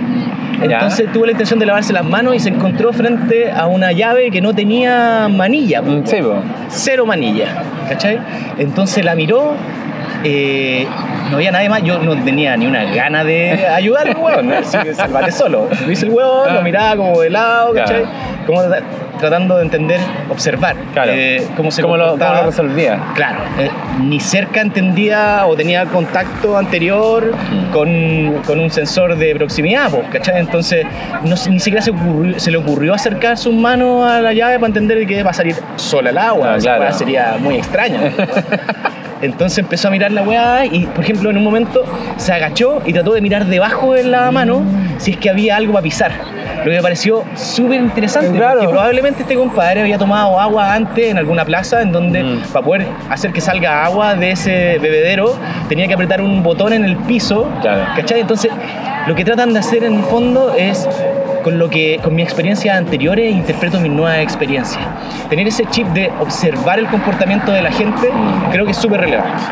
Entonces 0.61 1.11
tuvo 1.11 1.25
la 1.25 1.31
intención 1.31 1.59
de 1.59 1.65
lavarse 1.65 1.91
las 1.91 2.05
manos 2.05 2.35
y 2.35 2.39
se 2.39 2.49
encontró 2.49 2.93
frente 2.93 3.51
a 3.51 3.67
una 3.67 3.91
llave 3.91 4.29
que 4.31 4.41
no 4.41 4.53
tenía 4.53 5.27
manilla. 5.29 5.81
Sí. 6.05 6.17
Cero 6.69 7.05
manilla, 7.05 7.63
¿cachai? 7.89 8.19
Entonces 8.57 9.03
la 9.03 9.15
miró, 9.15 9.55
eh, 10.23 10.87
no 11.29 11.37
había 11.37 11.51
nadie 11.51 11.69
más, 11.69 11.81
yo 11.83 11.99
no 11.99 12.15
tenía 12.23 12.55
ni 12.57 12.65
una 12.67 12.83
gana 12.93 13.23
de 13.23 13.67
ayudarlo, 13.67 14.19
weón, 14.19 14.47
¿no? 14.49 14.55
así 14.57 14.77
que 14.79 14.93
salvate 14.93 15.31
solo. 15.31 15.67
Lo 15.85 15.91
hice 15.91 16.05
el 16.05 16.11
hueón, 16.11 16.53
lo 16.53 16.61
miraba 16.61 16.95
como 16.97 17.19
de 17.21 17.29
lado, 17.29 17.73
¿cachai? 17.73 18.01
Claro. 18.03 18.43
Como 18.45 18.61
tra- 18.63 18.81
tratando 19.19 19.55
de 19.55 19.63
entender, 19.63 19.99
observar 20.29 20.75
Claro. 20.91 21.11
eh, 21.13 21.47
cómo 21.55 21.71
se 21.71 21.81
¿Cómo 21.81 21.95
lo, 21.95 22.17
cómo 22.17 22.33
lo 22.33 22.45
resolvía? 22.47 22.99
Claro, 23.15 23.39
eh, 23.57 23.69
ni 24.01 24.19
cerca 24.19 24.59
entendía 24.59 25.45
o 25.47 25.55
tenía 25.55 25.85
contacto 25.85 26.57
anterior 26.57 27.31
Mm. 27.33 27.71
con, 27.71 28.41
con 28.45 28.59
un 28.59 28.69
sensor 28.69 29.15
de 29.15 29.33
proximidad, 29.35 29.89
pues, 29.89 30.03
¿cachai? 30.11 30.39
Entonces 30.39 30.85
no, 31.23 31.35
ni 31.49 31.59
siquiera 31.59 31.81
se, 31.81 31.91
ocurrió- 31.91 32.37
se 32.39 32.51
le 32.51 32.57
ocurrió 32.57 32.93
acercar 32.93 33.37
sus 33.37 33.53
manos 33.53 34.09
a 34.11 34.19
la 34.19 34.33
llave 34.33 34.55
para 34.55 34.67
entender 34.67 35.05
que 35.07 35.23
va 35.23 35.29
a 35.31 35.33
salir 35.33 35.55
sola 35.77 36.09
el 36.09 36.17
agua. 36.17 36.55
Ah, 36.55 36.57
claro. 36.59 36.91
sería 36.91 37.35
muy 37.39 37.55
extraña. 37.55 37.99
Entonces 39.23 39.57
empezó 39.59 39.87
a 39.87 39.91
mirar 39.91 40.11
la 40.11 40.21
weá 40.23 40.65
y, 40.65 40.85
por 40.85 41.03
ejemplo, 41.03 41.29
en 41.29 41.37
un 41.37 41.43
momento 41.43 41.83
se 42.17 42.31
agachó 42.33 42.81
y 42.85 42.93
trató 42.93 43.13
de 43.13 43.21
mirar 43.21 43.45
debajo 43.45 43.93
de 43.93 44.03
la 44.03 44.29
mano 44.31 44.61
si 44.97 45.11
es 45.11 45.17
que 45.17 45.29
había 45.29 45.55
algo 45.55 45.73
para 45.73 45.83
pisar. 45.83 46.11
Lo 46.57 46.63
que 46.69 46.77
me 46.77 46.81
pareció 46.81 47.23
súper 47.35 47.79
interesante, 47.81 48.37
Claro. 48.37 48.59
porque 48.59 48.69
probablemente 48.71 49.21
este 49.23 49.35
compadre 49.35 49.81
había 49.81 49.97
tomado 49.97 50.39
agua 50.39 50.73
antes 50.73 51.07
en 51.07 51.17
alguna 51.17 51.43
plaza 51.43 51.81
en 51.81 51.91
donde 51.91 52.23
Mm. 52.23 52.39
para 52.53 52.65
poder 52.65 52.85
hacer 53.09 53.31
que 53.33 53.41
salga 53.41 53.83
agua 53.83 54.15
de 54.15 54.31
ese 54.31 54.77
bebedero 54.79 55.35
tenía 55.67 55.87
que 55.87 55.93
apretar 55.93 56.21
un 56.21 56.41
botón 56.43 56.71
en 56.73 56.85
el 56.85 56.95
piso, 56.97 57.49
Claro. 57.61 57.83
¿cachai? 57.95 58.21
Entonces 58.21 58.51
lo 59.07 59.15
que 59.15 59.25
tratan 59.25 59.51
de 59.53 59.59
hacer 59.59 59.83
en 59.83 59.95
el 59.95 60.03
fondo 60.03 60.53
es 60.57 60.87
con 61.43 61.59
lo 61.59 61.69
que 61.69 61.99
con 62.03 62.15
mis 62.15 62.25
experiencias 62.25 62.75
anteriores 62.75 63.31
interpreto 63.31 63.79
mis 63.79 63.91
nuevas 63.91 64.19
experiencias. 64.19 64.83
Tener 65.29 65.47
ese 65.47 65.65
chip 65.65 65.87
de 65.89 66.11
observar 66.19 66.79
el 66.79 66.87
comportamiento 66.87 67.51
de 67.51 67.61
la 67.61 67.71
gente 67.71 68.07
creo 68.51 68.65
que 68.65 68.71
es 68.71 68.77
súper 68.77 69.01
relevante. 69.01 69.43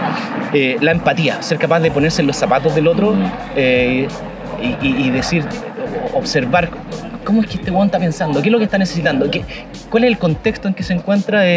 Eh, 0.53 0.77
la 0.81 0.91
empatía, 0.91 1.41
ser 1.41 1.57
capaz 1.57 1.79
de 1.81 1.91
ponerse 1.91 2.21
en 2.21 2.27
los 2.27 2.35
zapatos 2.35 2.73
del 2.73 2.87
otro 2.87 3.15
eh, 3.55 4.07
y, 4.81 5.09
decir, 5.09 5.43
observar 6.13 6.69
cómo 7.23 7.41
es 7.41 7.47
que 7.47 7.55
este 7.55 7.71
weón 7.71 7.87
está 7.87 7.99
pensando, 7.99 8.41
qué 8.41 8.49
es 8.49 8.51
lo 8.51 8.57
que 8.57 8.65
está 8.65 8.77
necesitando, 8.77 9.29
qué, 9.31 9.43
cuál 9.89 10.03
es 10.03 10.11
el 10.11 10.17
contexto 10.17 10.67
en 10.67 10.73
que 10.73 10.83
se 10.83 10.93
encuentra 10.93 11.47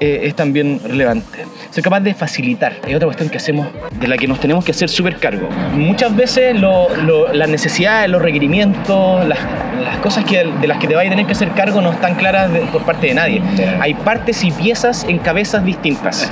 eh, 0.00 0.20
es 0.24 0.34
también 0.34 0.80
relevante. 0.84 1.44
Ser 1.70 1.82
capaz 1.82 2.00
de 2.00 2.12
facilitar 2.14 2.74
es 2.86 2.94
otra 2.94 3.06
cuestión 3.06 3.28
que 3.28 3.36
hacemos, 3.38 3.66
de 3.98 4.08
la 4.08 4.16
que 4.16 4.26
nos 4.28 4.40
tenemos 4.40 4.64
que 4.64 4.72
hacer 4.72 4.88
súper 4.88 5.16
cargo. 5.16 5.48
Muchas 5.74 6.14
veces 6.14 6.58
lo- 6.60 6.94
lo- 6.96 7.32
las 7.32 7.48
necesidades, 7.48 8.10
los 8.10 8.20
requerimientos, 8.22 9.26
las, 9.26 9.38
las 9.82 9.96
cosas 9.98 10.24
que, 10.24 10.44
de 10.44 10.66
las 10.66 10.78
que 10.78 10.86
te 10.88 10.94
vas 10.94 11.06
a 11.06 11.08
tener 11.10 11.24
que 11.26 11.32
hacer 11.32 11.48
cargo 11.52 11.80
no 11.80 11.92
están 11.92 12.14
claras 12.16 12.52
de- 12.52 12.60
por 12.60 12.82
parte 12.82 13.06
de 13.08 13.14
nadie. 13.14 13.42
Hay 13.80 13.94
partes 13.94 14.42
y 14.44 14.50
piezas 14.50 15.04
en 15.08 15.18
cabezas 15.18 15.64
distintas. 15.64 16.30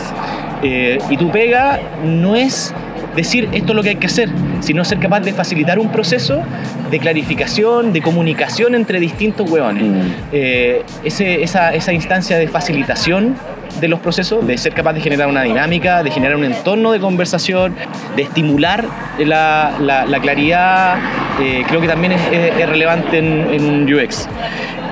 Eh, 0.62 0.98
y 1.08 1.16
tu 1.16 1.30
pega 1.30 1.80
no 2.04 2.36
es 2.36 2.74
decir 3.16 3.48
esto 3.52 3.72
es 3.72 3.76
lo 3.76 3.82
que 3.82 3.90
hay 3.90 3.96
que 3.96 4.06
hacer, 4.06 4.28
sino 4.60 4.84
ser 4.84 4.98
capaz 4.98 5.20
de 5.20 5.32
facilitar 5.32 5.78
un 5.78 5.90
proceso 5.90 6.42
de 6.90 6.98
clarificación, 6.98 7.92
de 7.92 8.02
comunicación 8.02 8.74
entre 8.74 9.00
distintos 9.00 9.50
hueones. 9.50 9.82
Mm. 9.84 10.00
Eh, 10.32 10.82
ese- 11.04 11.42
esa, 11.42 11.74
esa 11.74 11.92
instancia 11.92 12.38
de 12.38 12.48
facilitación 12.48 13.34
de 13.80 13.86
los 13.88 14.00
procesos, 14.00 14.44
de 14.46 14.58
ser 14.58 14.74
capaz 14.74 14.92
de 14.94 15.00
generar 15.00 15.28
una 15.28 15.42
dinámica, 15.42 16.02
de 16.02 16.10
generar 16.10 16.36
un 16.36 16.44
entorno 16.44 16.90
de 16.92 16.98
conversación, 17.00 17.74
de 18.16 18.22
estimular 18.22 18.84
la, 19.18 19.72
la- 19.80 20.04
la 20.06 20.18
claridad, 20.20 20.96
eh, 21.40 21.62
creo 21.68 21.80
que 21.80 21.86
también 21.88 22.12
es, 22.12 22.20
es- 22.32 22.58
es 22.60 22.68
relevante 22.68 23.18
en, 23.18 23.46
en 23.54 23.64
un 23.64 23.92
UX. 23.94 24.28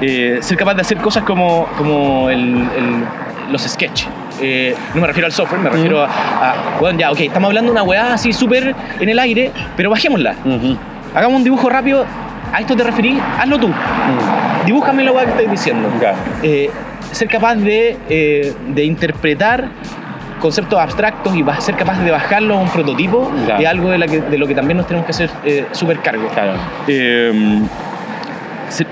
Eh, 0.00 0.38
ser 0.40 0.57
capaz 0.57 0.74
de 0.74 0.83
hacer 0.83 0.98
cosas 0.98 1.24
como, 1.24 1.66
como 1.76 2.31
el- 2.31 2.38
el- 2.78 3.52
los 3.52 3.62
sketch. 3.62 4.04
Eh, 4.40 4.74
no 4.94 5.01
me 5.01 5.07
refiero 5.07 5.27
al 5.27 5.33
software, 5.33 5.61
me 5.61 5.70
refiero 5.70 6.03
a, 6.03 6.07
a, 6.07 6.55
bueno, 6.81 6.98
ya, 6.98 7.11
ok, 7.11 7.20
estamos 7.20 7.48
hablando 7.48 7.72
de 7.72 7.72
una 7.72 7.83
weá 7.83 8.14
así 8.14 8.33
súper 8.33 8.74
en 9.01 9.09
el 9.09 9.18
aire, 9.18 9.51
pero 9.77 9.90
bajémosla. 9.90 10.35
Hagamos 11.14 11.38
un 11.38 11.44
dibujo 11.44 11.68
rápido, 11.68 12.05
a 12.53 12.61
esto 12.61 12.77
te 12.77 12.85
referí, 12.85 13.18
hazlo 13.38 13.59
tú. 13.59 13.68
Mm. 13.68 14.66
Dibújame 14.66 15.03
la 15.05 15.12
weá 15.12 15.24
que 15.24 15.31
estoy 15.31 15.46
diciendo. 15.46 15.88
Eh, 16.42 16.70
ser 17.12 17.29
capaz 17.29 17.55
de, 17.57 17.96
eh, 18.09 18.53
de 18.68 18.85
interpretar 18.85 19.68
conceptos 20.40 20.79
abstractos 20.79 21.35
y 21.35 21.44
ser 21.59 21.74
capaz 21.74 21.98
de 21.98 22.11
bajarlo 22.12 22.55
a 22.55 22.59
un 22.59 22.68
prototipo 22.68 23.29
Claro. 23.46 23.61
es 23.61 23.66
algo 23.68 23.90
de, 23.90 23.98
la 23.98 24.07
que- 24.07 24.20
de 24.20 24.38
lo 24.38 24.46
que 24.46 24.55
también 24.55 24.77
nos 24.77 24.87
tenemos 24.87 25.05
que 25.07 25.11
hacer 25.11 25.31
eh, 25.44 25.66
súper 25.72 25.98
cargo. 26.01 26.29
Claro. 26.29 26.53
Eh, 26.87 27.61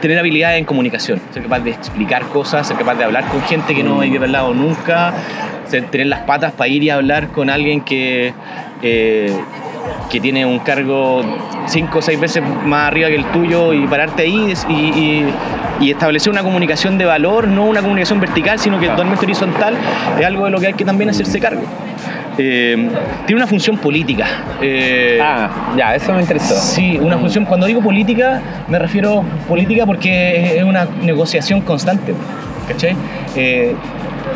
tener 0.00 0.18
habilidades 0.18 0.58
en 0.58 0.64
comunicación, 0.64 1.20
ser 1.32 1.42
capaz 1.42 1.60
de 1.60 1.70
explicar 1.70 2.22
cosas, 2.26 2.66
ser 2.66 2.76
capaz 2.76 2.94
de 2.94 3.04
hablar 3.04 3.24
con 3.28 3.42
gente 3.42 3.74
que 3.74 3.82
no 3.82 4.00
hay 4.00 4.16
hablado 4.16 4.54
nunca, 4.54 5.12
tener 5.70 6.06
las 6.06 6.20
patas 6.20 6.52
para 6.52 6.68
ir 6.68 6.82
y 6.82 6.90
hablar 6.90 7.28
con 7.28 7.50
alguien 7.50 7.80
que, 7.82 8.32
eh, 8.82 9.32
que 10.10 10.20
tiene 10.20 10.44
un 10.46 10.58
cargo 10.60 11.22
cinco 11.66 11.98
o 11.98 12.02
seis 12.02 12.18
veces 12.20 12.42
más 12.64 12.88
arriba 12.88 13.08
que 13.08 13.16
el 13.16 13.24
tuyo 13.26 13.72
y 13.72 13.86
pararte 13.86 14.22
ahí 14.22 14.52
y, 14.68 14.72
y- 14.74 15.26
y 15.78 15.90
establecer 15.90 16.32
una 16.32 16.42
comunicación 16.42 16.96
de 16.96 17.04
valor, 17.04 17.46
no 17.48 17.66
una 17.66 17.82
comunicación 17.82 18.18
vertical, 18.18 18.58
sino 18.58 18.80
que 18.80 18.88
totalmente 18.88 19.26
horizontal, 19.26 19.74
es 20.18 20.24
algo 20.24 20.46
de 20.46 20.50
lo 20.50 20.58
que 20.58 20.68
hay 20.68 20.72
que 20.72 20.86
también 20.86 21.10
hacerse 21.10 21.38
cargo. 21.38 21.60
Eh, 22.38 22.88
tiene 23.26 23.40
una 23.40 23.46
función 23.46 23.78
política. 23.78 24.26
Eh, 24.60 25.18
Ah, 25.22 25.74
ya, 25.76 25.94
eso 25.94 26.12
me 26.12 26.20
interesó. 26.20 26.54
Sí, 26.54 26.98
una 27.00 27.18
función. 27.18 27.44
Cuando 27.44 27.66
digo 27.66 27.80
política, 27.80 28.40
me 28.68 28.78
refiero 28.78 29.24
política 29.48 29.86
porque 29.86 30.58
es 30.58 30.64
una 30.64 30.86
negociación 31.02 31.60
constante. 31.62 32.14
¿Cachai? 32.68 32.96
Eh, 33.36 33.74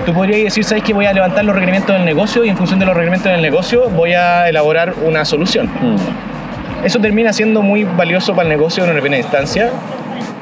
tú 0.06 0.12
podrías 0.14 0.42
decir, 0.44 0.64
¿sabes 0.64 0.84
que 0.84 0.92
voy 0.92 1.06
a 1.06 1.12
levantar 1.12 1.44
los 1.44 1.54
requerimientos 1.54 1.94
del 1.96 2.04
negocio 2.04 2.44
y 2.44 2.48
en 2.48 2.56
función 2.56 2.78
de 2.78 2.86
los 2.86 2.94
requerimientos 2.94 3.30
del 3.32 3.42
negocio 3.42 3.88
voy 3.90 4.14
a 4.14 4.48
elaborar 4.48 4.94
una 5.04 5.24
solución? 5.24 5.66
Mm. 5.66 6.86
Eso 6.86 6.98
termina 7.00 7.32
siendo 7.32 7.60
muy 7.60 7.84
valioso 7.84 8.34
para 8.34 8.44
el 8.44 8.56
negocio 8.56 8.84
en 8.84 8.90
una 8.90 9.00
primera 9.00 9.20
instancia, 9.20 9.70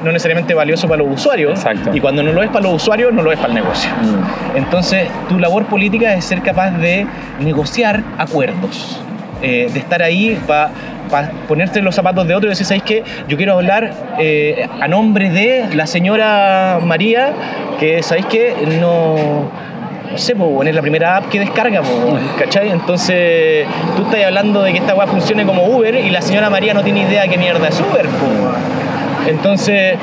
no 0.01 0.11
necesariamente 0.11 0.53
valioso 0.53 0.87
para 0.87 1.03
los 1.03 1.13
usuarios. 1.13 1.59
Exacto. 1.59 1.95
Y 1.95 1.99
cuando 1.99 2.23
no 2.23 2.31
lo 2.31 2.43
es 2.43 2.49
para 2.49 2.63
los 2.63 2.73
usuarios, 2.73 3.13
no 3.13 3.21
lo 3.21 3.31
es 3.31 3.37
para 3.37 3.49
el 3.49 3.55
negocio. 3.55 3.91
Mm. 3.91 4.57
Entonces, 4.57 5.07
tu 5.27 5.39
labor 5.39 5.65
política 5.65 6.13
es 6.13 6.25
ser 6.25 6.41
capaz 6.41 6.71
de 6.71 7.05
negociar 7.39 8.03
acuerdos, 8.17 9.01
eh, 9.41 9.69
de 9.71 9.79
estar 9.79 10.01
ahí 10.01 10.39
para 10.47 10.71
ponerte 11.47 11.81
los 11.81 11.95
zapatos 11.95 12.27
de 12.27 12.35
otro 12.35 12.47
y 12.47 12.51
decir, 12.51 12.65
¿sabéis 12.65 12.83
qué? 12.83 13.03
Yo 13.27 13.35
quiero 13.35 13.53
hablar 13.53 13.93
eh, 14.19 14.67
a 14.79 14.87
nombre 14.87 15.29
de 15.29 15.65
la 15.73 15.87
señora 15.87 16.79
María, 16.83 17.33
que, 17.79 18.03
¿sabéis 18.03 18.27
qué? 18.27 18.53
No... 18.79 19.69
No 20.09 20.17
sé, 20.17 20.35
po, 20.35 20.45
weón, 20.45 20.67
es 20.67 20.73
la 20.73 20.81
primera 20.81 21.17
app 21.17 21.29
que 21.29 21.39
descarga, 21.39 21.83
¿cachai? 22.39 22.71
Entonces, 22.71 23.67
tú 23.95 24.01
estás 24.01 24.25
hablando 24.25 24.63
de 24.63 24.71
que 24.71 24.79
esta 24.79 24.95
weá 24.95 25.05
funcione 25.05 25.45
como 25.45 25.65
Uber 25.65 25.93
y 25.93 26.09
la 26.09 26.23
señora 26.23 26.49
María 26.49 26.73
no 26.73 26.81
tiene 26.81 27.01
idea 27.01 27.21
de 27.21 27.29
qué 27.29 27.37
mierda 27.37 27.67
es 27.67 27.79
Uber, 27.79 28.07
weón. 28.07 28.88
Entonces, 29.27 29.95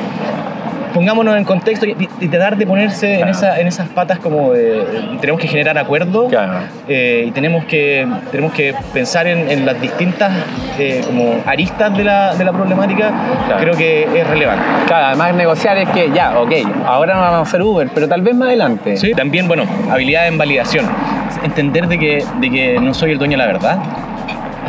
pongámonos 0.94 1.36
en 1.36 1.44
contexto 1.44 1.84
y, 1.84 2.08
y 2.20 2.28
tratar 2.28 2.56
de 2.56 2.66
ponerse 2.66 3.12
en, 3.14 3.16
Claro. 3.18 3.32
esa- 3.32 3.60
en 3.60 3.66
esas 3.66 3.86
patas 3.90 4.18
como 4.18 4.52
de, 4.54 4.82
tenemos 5.20 5.40
que 5.42 5.46
generar 5.46 5.76
acuerdos 5.76 6.30
Claro. 6.30 6.54
eh, 6.88 7.24
y 7.28 7.30
tenemos 7.32 7.64
que, 7.66 8.06
tenemos 8.30 8.52
que 8.54 8.74
pensar 8.94 9.26
en, 9.26 9.50
en 9.50 9.66
las 9.66 9.78
distintas 9.78 10.32
eh, 10.78 11.02
como 11.06 11.34
aristas 11.44 11.94
de 11.96 12.02
la, 12.04 12.34
de 12.34 12.44
la 12.44 12.52
problemática, 12.52 13.10
Claro. 13.46 13.60
creo 13.62 13.74
que 13.76 14.04
es 14.20 14.26
relevante. 14.26 14.64
Claro, 14.86 15.06
además 15.08 15.34
negociar 15.34 15.76
es 15.76 15.88
que 15.90 16.10
ya, 16.14 16.38
ok, 16.40 16.52
ahora 16.86 17.14
no 17.14 17.20
vamos 17.20 17.38
a 17.40 17.42
hacer 17.42 17.60
Uber, 17.62 17.88
pero 17.94 18.08
tal 18.08 18.22
vez 18.22 18.34
más 18.34 18.48
adelante. 18.48 18.96
Sí. 18.96 19.12
También, 19.12 19.48
bueno, 19.48 19.64
habilidad 19.90 20.26
en 20.28 20.38
validación. 20.38 20.86
Entender 21.44 21.86
de 21.88 21.98
que, 21.98 22.24
de 22.40 22.50
que 22.50 22.80
no 22.80 22.94
soy 22.94 23.12
el 23.12 23.18
dueño 23.18 23.32
de 23.32 23.38
la 23.38 23.46
verdad. 23.46 23.78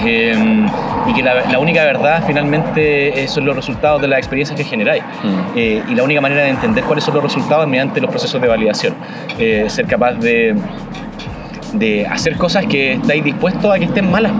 Eh, 0.05 0.36
y 1.07 1.13
que 1.13 1.23
la, 1.23 1.45
la 1.49 1.60
única 1.60 1.83
verdad 1.83 2.23
finalmente 2.25 3.23
eh, 3.23 3.27
son 3.27 3.45
los 3.45 3.55
resultados 3.55 4.01
de 4.01 4.07
las 4.07 4.19
experiencias 4.19 4.57
que 4.57 4.63
generáis. 4.63 5.03
Mm. 5.23 5.57
Eh, 5.57 5.83
y 5.89 5.95
la 5.95 6.03
única 6.03 6.21
manera 6.21 6.43
de 6.43 6.49
entender 6.49 6.83
cuáles 6.83 7.03
son 7.03 7.13
los 7.15 7.23
resultados 7.23 7.63
es 7.63 7.69
mediante 7.69 8.01
los 8.01 8.10
procesos 8.10 8.41
de 8.41 8.47
validación. 8.47 8.93
Eh, 9.39 9.65
ser 9.67 9.86
capaz 9.86 10.13
de, 10.13 10.55
de 11.73 12.05
hacer 12.05 12.36
cosas 12.38 12.65
que 12.65 12.93
estáis 12.93 13.23
dispuestos 13.23 13.73
a 13.73 13.79
que 13.79 13.86
estén 13.86 14.12
malas, 14.12 14.31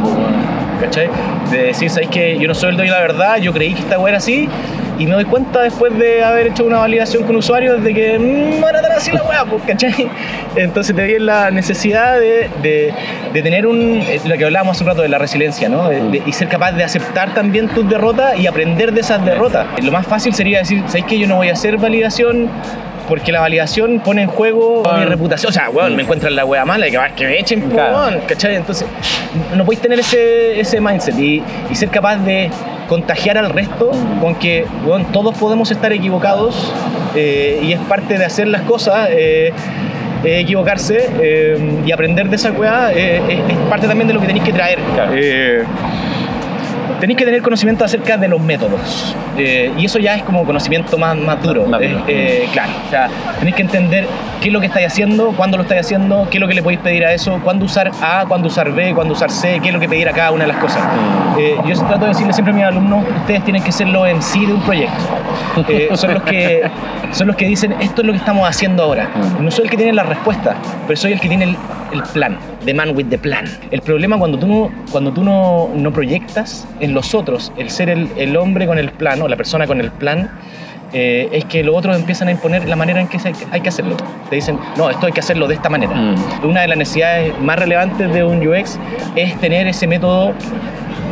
¿cachai? 0.82 1.10
De 1.52 1.63
decir, 1.63 1.89
¿sabéis 1.89 2.10
que 2.10 2.38
yo 2.38 2.48
no 2.48 2.54
soy 2.54 2.72
el 2.72 2.78
dueño 2.78 2.93
de 2.93 3.00
la 3.00 3.08
verdad? 3.08 3.38
Yo 3.38 3.54
creí 3.54 3.74
que 3.74 3.82
esta 3.82 3.98
weá 4.00 4.10
era 4.10 4.17
así 4.17 4.50
y 5.00 5.06
me 5.06 5.14
doy 5.14 5.26
cuenta 5.26 5.62
después 5.62 5.98
de 5.98 6.24
haber 6.24 6.48
hecho 6.48 6.66
una 6.66 6.80
validación 6.80 7.24
con 7.24 7.36
usuarios 7.36 7.84
de 7.84 7.94
que 7.94 8.18
mm, 8.20 8.60
no 8.62 8.68
era 8.70 8.82
tan 8.82 8.92
así 8.94 9.12
la 9.12 9.24
weá, 9.24 9.46
po, 9.46 9.60
¿cachai? 9.66 9.94
Entonces 10.56 10.96
te 10.96 11.04
vi 11.06 11.20
la 11.20 11.52
necesidad 11.52 12.20
de, 12.20 12.50
de- 12.62 12.94
de 13.34 13.42
tener 13.42 13.68
un, 13.68 14.02
eh, 14.08 14.20
lo 14.26 14.38
que 14.38 14.46
hablábamos 14.46 14.76
hace 14.78 14.84
un 14.84 14.90
rato 14.90 15.02
de 15.02 15.10
la 15.10 15.18
resiliencia, 15.18 15.70
¿no? 15.70 15.90
De- 15.90 16.02
de- 16.02 16.24
y 16.26 16.32
ser 16.34 16.48
capaz 16.48 16.72
de 16.72 16.84
aceptar 16.84 17.34
también 17.34 17.68
tus 17.70 17.88
derrotas 17.90 18.38
y 18.40 18.48
aprender 18.48 18.92
de 18.94 19.02
esas 19.02 19.24
derrotas. 19.24 19.68
Lo 19.84 19.92
más 19.92 20.08
fácil 20.08 20.34
sería 20.34 20.60
decir, 20.60 20.82
¿sabéis 20.88 21.06
que 21.06 21.20
yo 21.20 21.28
no 21.28 21.36
voy 21.38 21.50
a 21.50 21.54
hacer 21.54 21.78
validación? 21.78 22.50
Porque 23.08 23.32
la 23.32 23.40
validación 23.40 24.02
pone 24.02 24.24
en 24.24 24.28
juego 24.28 24.84
mi 24.98 25.06
reputación. 25.06 25.50
O 25.50 25.54
sea, 25.54 25.70
weón, 25.70 25.96
me 25.96 26.04
encuentran 26.04 26.36
la 26.36 26.44
wea 26.44 26.66
mala 26.66 26.88
y 26.88 26.92
que, 26.92 27.00
que 27.16 27.26
me 27.26 27.40
echen, 27.40 27.62
Claro. 27.70 27.96
weón, 27.96 28.20
¿cachai? 28.28 28.56
Entonces, 28.56 28.86
no 29.56 29.64
podéis 29.64 29.82
tener 29.82 30.00
ese, 30.00 30.60
ese 30.60 30.82
mindset 30.82 31.18
y, 31.18 31.42
y 31.70 31.76
ser 31.76 31.88
capaz 31.90 32.18
de 32.18 32.50
contagiar 32.88 33.38
al 33.38 33.50
resto 33.50 33.91
con 34.21 34.36
que, 34.36 34.65
todos 35.13 35.38
podemos 35.38 35.71
estar 35.71 35.91
equivocados 35.93 36.71
eh, 37.15 37.60
y 37.63 37.73
es 37.73 37.80
parte 37.82 38.17
de 38.17 38.26
hacer 38.26 38.47
las 38.47 38.62
cosas. 38.62 39.10
eh, 39.12 39.54
eh, 40.23 40.39
equivocarse 40.39 41.10
eh, 41.21 41.82
y 41.86 41.91
aprender 41.91 42.28
de 42.28 42.36
esa 42.38 42.52
weá 42.52 42.91
eh, 42.91 43.21
es, 43.30 43.54
es 43.54 43.58
parte 43.69 43.88
también 43.88 44.08
de 44.08 44.15
lo 44.15 44.19
que 44.19 44.28
tenéis 44.28 44.45
que 44.45 44.54
traer. 44.54 44.80
Claro. 44.95 45.13
Tenéis 47.00 47.18
que 47.18 47.26
tener 47.26 47.42
conocimiento 47.42 47.86
acerca 47.86 48.18
de 48.18 48.28
los 48.28 48.42
métodos. 48.42 49.16
eh, 49.38 49.72
y 49.78 49.86
eso 49.86 50.00
ya 50.00 50.16
es 50.16 50.24
como 50.24 50.44
conocimiento 50.46 50.98
más, 50.98 51.16
más 51.16 51.42
duro. 51.44 51.66
Más 51.66 51.82
eh, 51.82 51.96
eh, 52.08 52.50
claro, 52.52 52.72
o 52.86 52.90
sea, 52.90 53.08
tenéis 53.40 53.56
que 53.56 53.62
entender 53.62 54.08
qué 54.42 54.48
es 54.48 54.54
lo 54.54 54.60
que 54.60 54.66
estáis 54.68 54.88
haciendo, 54.88 55.32
cuándo 55.32 55.58
lo 55.58 55.64
estáis 55.64 55.82
haciendo, 55.82 56.28
qué 56.30 56.38
es 56.38 56.42
lo 56.42 56.48
que 56.48 56.54
le 56.56 56.64
podéis 56.64 56.82
pedir 56.82 57.06
a 57.06 57.14
eso, 57.14 57.40
cuándo 57.44 57.66
usar 57.66 57.92
A, 58.02 58.26
cuándo 58.28 58.48
usar 58.48 58.72
B, 58.72 58.94
cuándo 58.94 59.14
usar 59.14 59.32
C, 59.32 59.60
qué 59.62 59.70
es 59.70 59.74
lo 59.74 59.80
que 59.80 59.88
pedir 59.90 60.10
a 60.10 60.14
cada 60.14 60.32
una 60.32 60.46
de 60.46 60.48
las 60.54 60.58
cosas. 60.58 60.82
Mm. 60.84 61.40
Eh, 61.40 61.56
yo 61.68 61.76
trato 61.86 62.02
de 62.02 62.08
decirle 62.10 62.34
siempre 62.34 62.54
a 62.54 62.56
mis 62.56 62.66
alumnos, 62.66 63.06
ustedes 63.22 63.44
tienen 63.44 63.64
que 63.64 63.72
ser 63.72 63.88
los 63.88 64.08
MC 64.08 64.48
de 64.48 64.54
un 64.54 64.62
proyecto. 64.62 65.04
Eh, 65.70 65.90
son, 65.94 66.14
los 66.14 66.24
que, 66.24 66.70
son 67.12 67.28
los 67.28 67.36
que 67.36 67.46
dicen, 67.46 67.76
esto 67.80 68.02
es 68.02 68.08
lo 68.08 68.14
que 68.14 68.20
estamos 68.20 68.48
haciendo 68.48 68.84
ahora. 68.84 69.10
Mm. 69.40 69.44
No 69.44 69.52
soy 69.52 69.66
el 69.66 69.70
que 69.70 69.78
tiene 69.78 69.94
la 69.94 70.04
respuesta, 70.04 70.56
pero 70.88 70.98
soy 70.98 71.14
el 71.14 71.20
que 71.20 71.28
tiene 71.28 71.46
el, 71.46 71.58
el 71.94 72.04
plan, 72.04 72.38
the 72.67 72.73
man 72.73 72.95
with 72.95 73.08
the 73.10 73.17
plan. 73.17 73.45
El 73.71 73.82
problema 73.82 74.17
cuando 74.19 74.38
tú 74.38 74.45
no, 74.45 74.71
cuando 74.91 75.12
tú 75.12 75.23
no, 75.23 75.69
no 75.75 75.91
proyectas 75.91 76.67
en 76.80 76.93
los 76.93 77.15
otros 77.15 77.51
el 77.58 77.71
ser 77.71 77.89
el, 77.89 78.10
el 78.17 78.38
hombre 78.38 78.67
con 78.67 78.77
el 78.77 78.91
plan 78.91 79.21
o 79.21 79.27
la 79.27 79.36
persona 79.36 79.65
con 79.65 79.80
el 79.82 79.89
plan, 79.89 80.30
eh, 80.93 81.30
es 81.32 81.45
que 81.45 81.63
los 81.63 81.75
otros 81.75 81.97
empiezan 81.97 82.27
a 82.27 82.32
imponer 82.32 82.67
la 82.67 82.75
manera 82.75 83.01
en 83.01 83.08
que 83.08 83.17
hay 83.51 83.62
que 83.62 83.69
hacerlo. 83.69 83.97
Te 84.30 84.36
dicen, 84.36 84.58
no, 84.77 84.89
esto 84.89 85.06
hay 85.06 85.12
que 85.12 85.19
hacerlo 85.19 85.47
de 85.47 85.56
esta 85.56 85.69
manera. 85.69 85.93
Mm. 85.93 86.45
Una 86.45 86.62
de 86.62 86.67
las 86.67 86.77
necesidades 86.77 87.38
más 87.41 87.58
relevantes 87.60 88.13
de 88.13 88.23
un 88.23 88.45
UX 88.45 88.77
es 89.15 89.38
tener 89.39 89.67
ese 89.67 89.88
método 89.88 90.34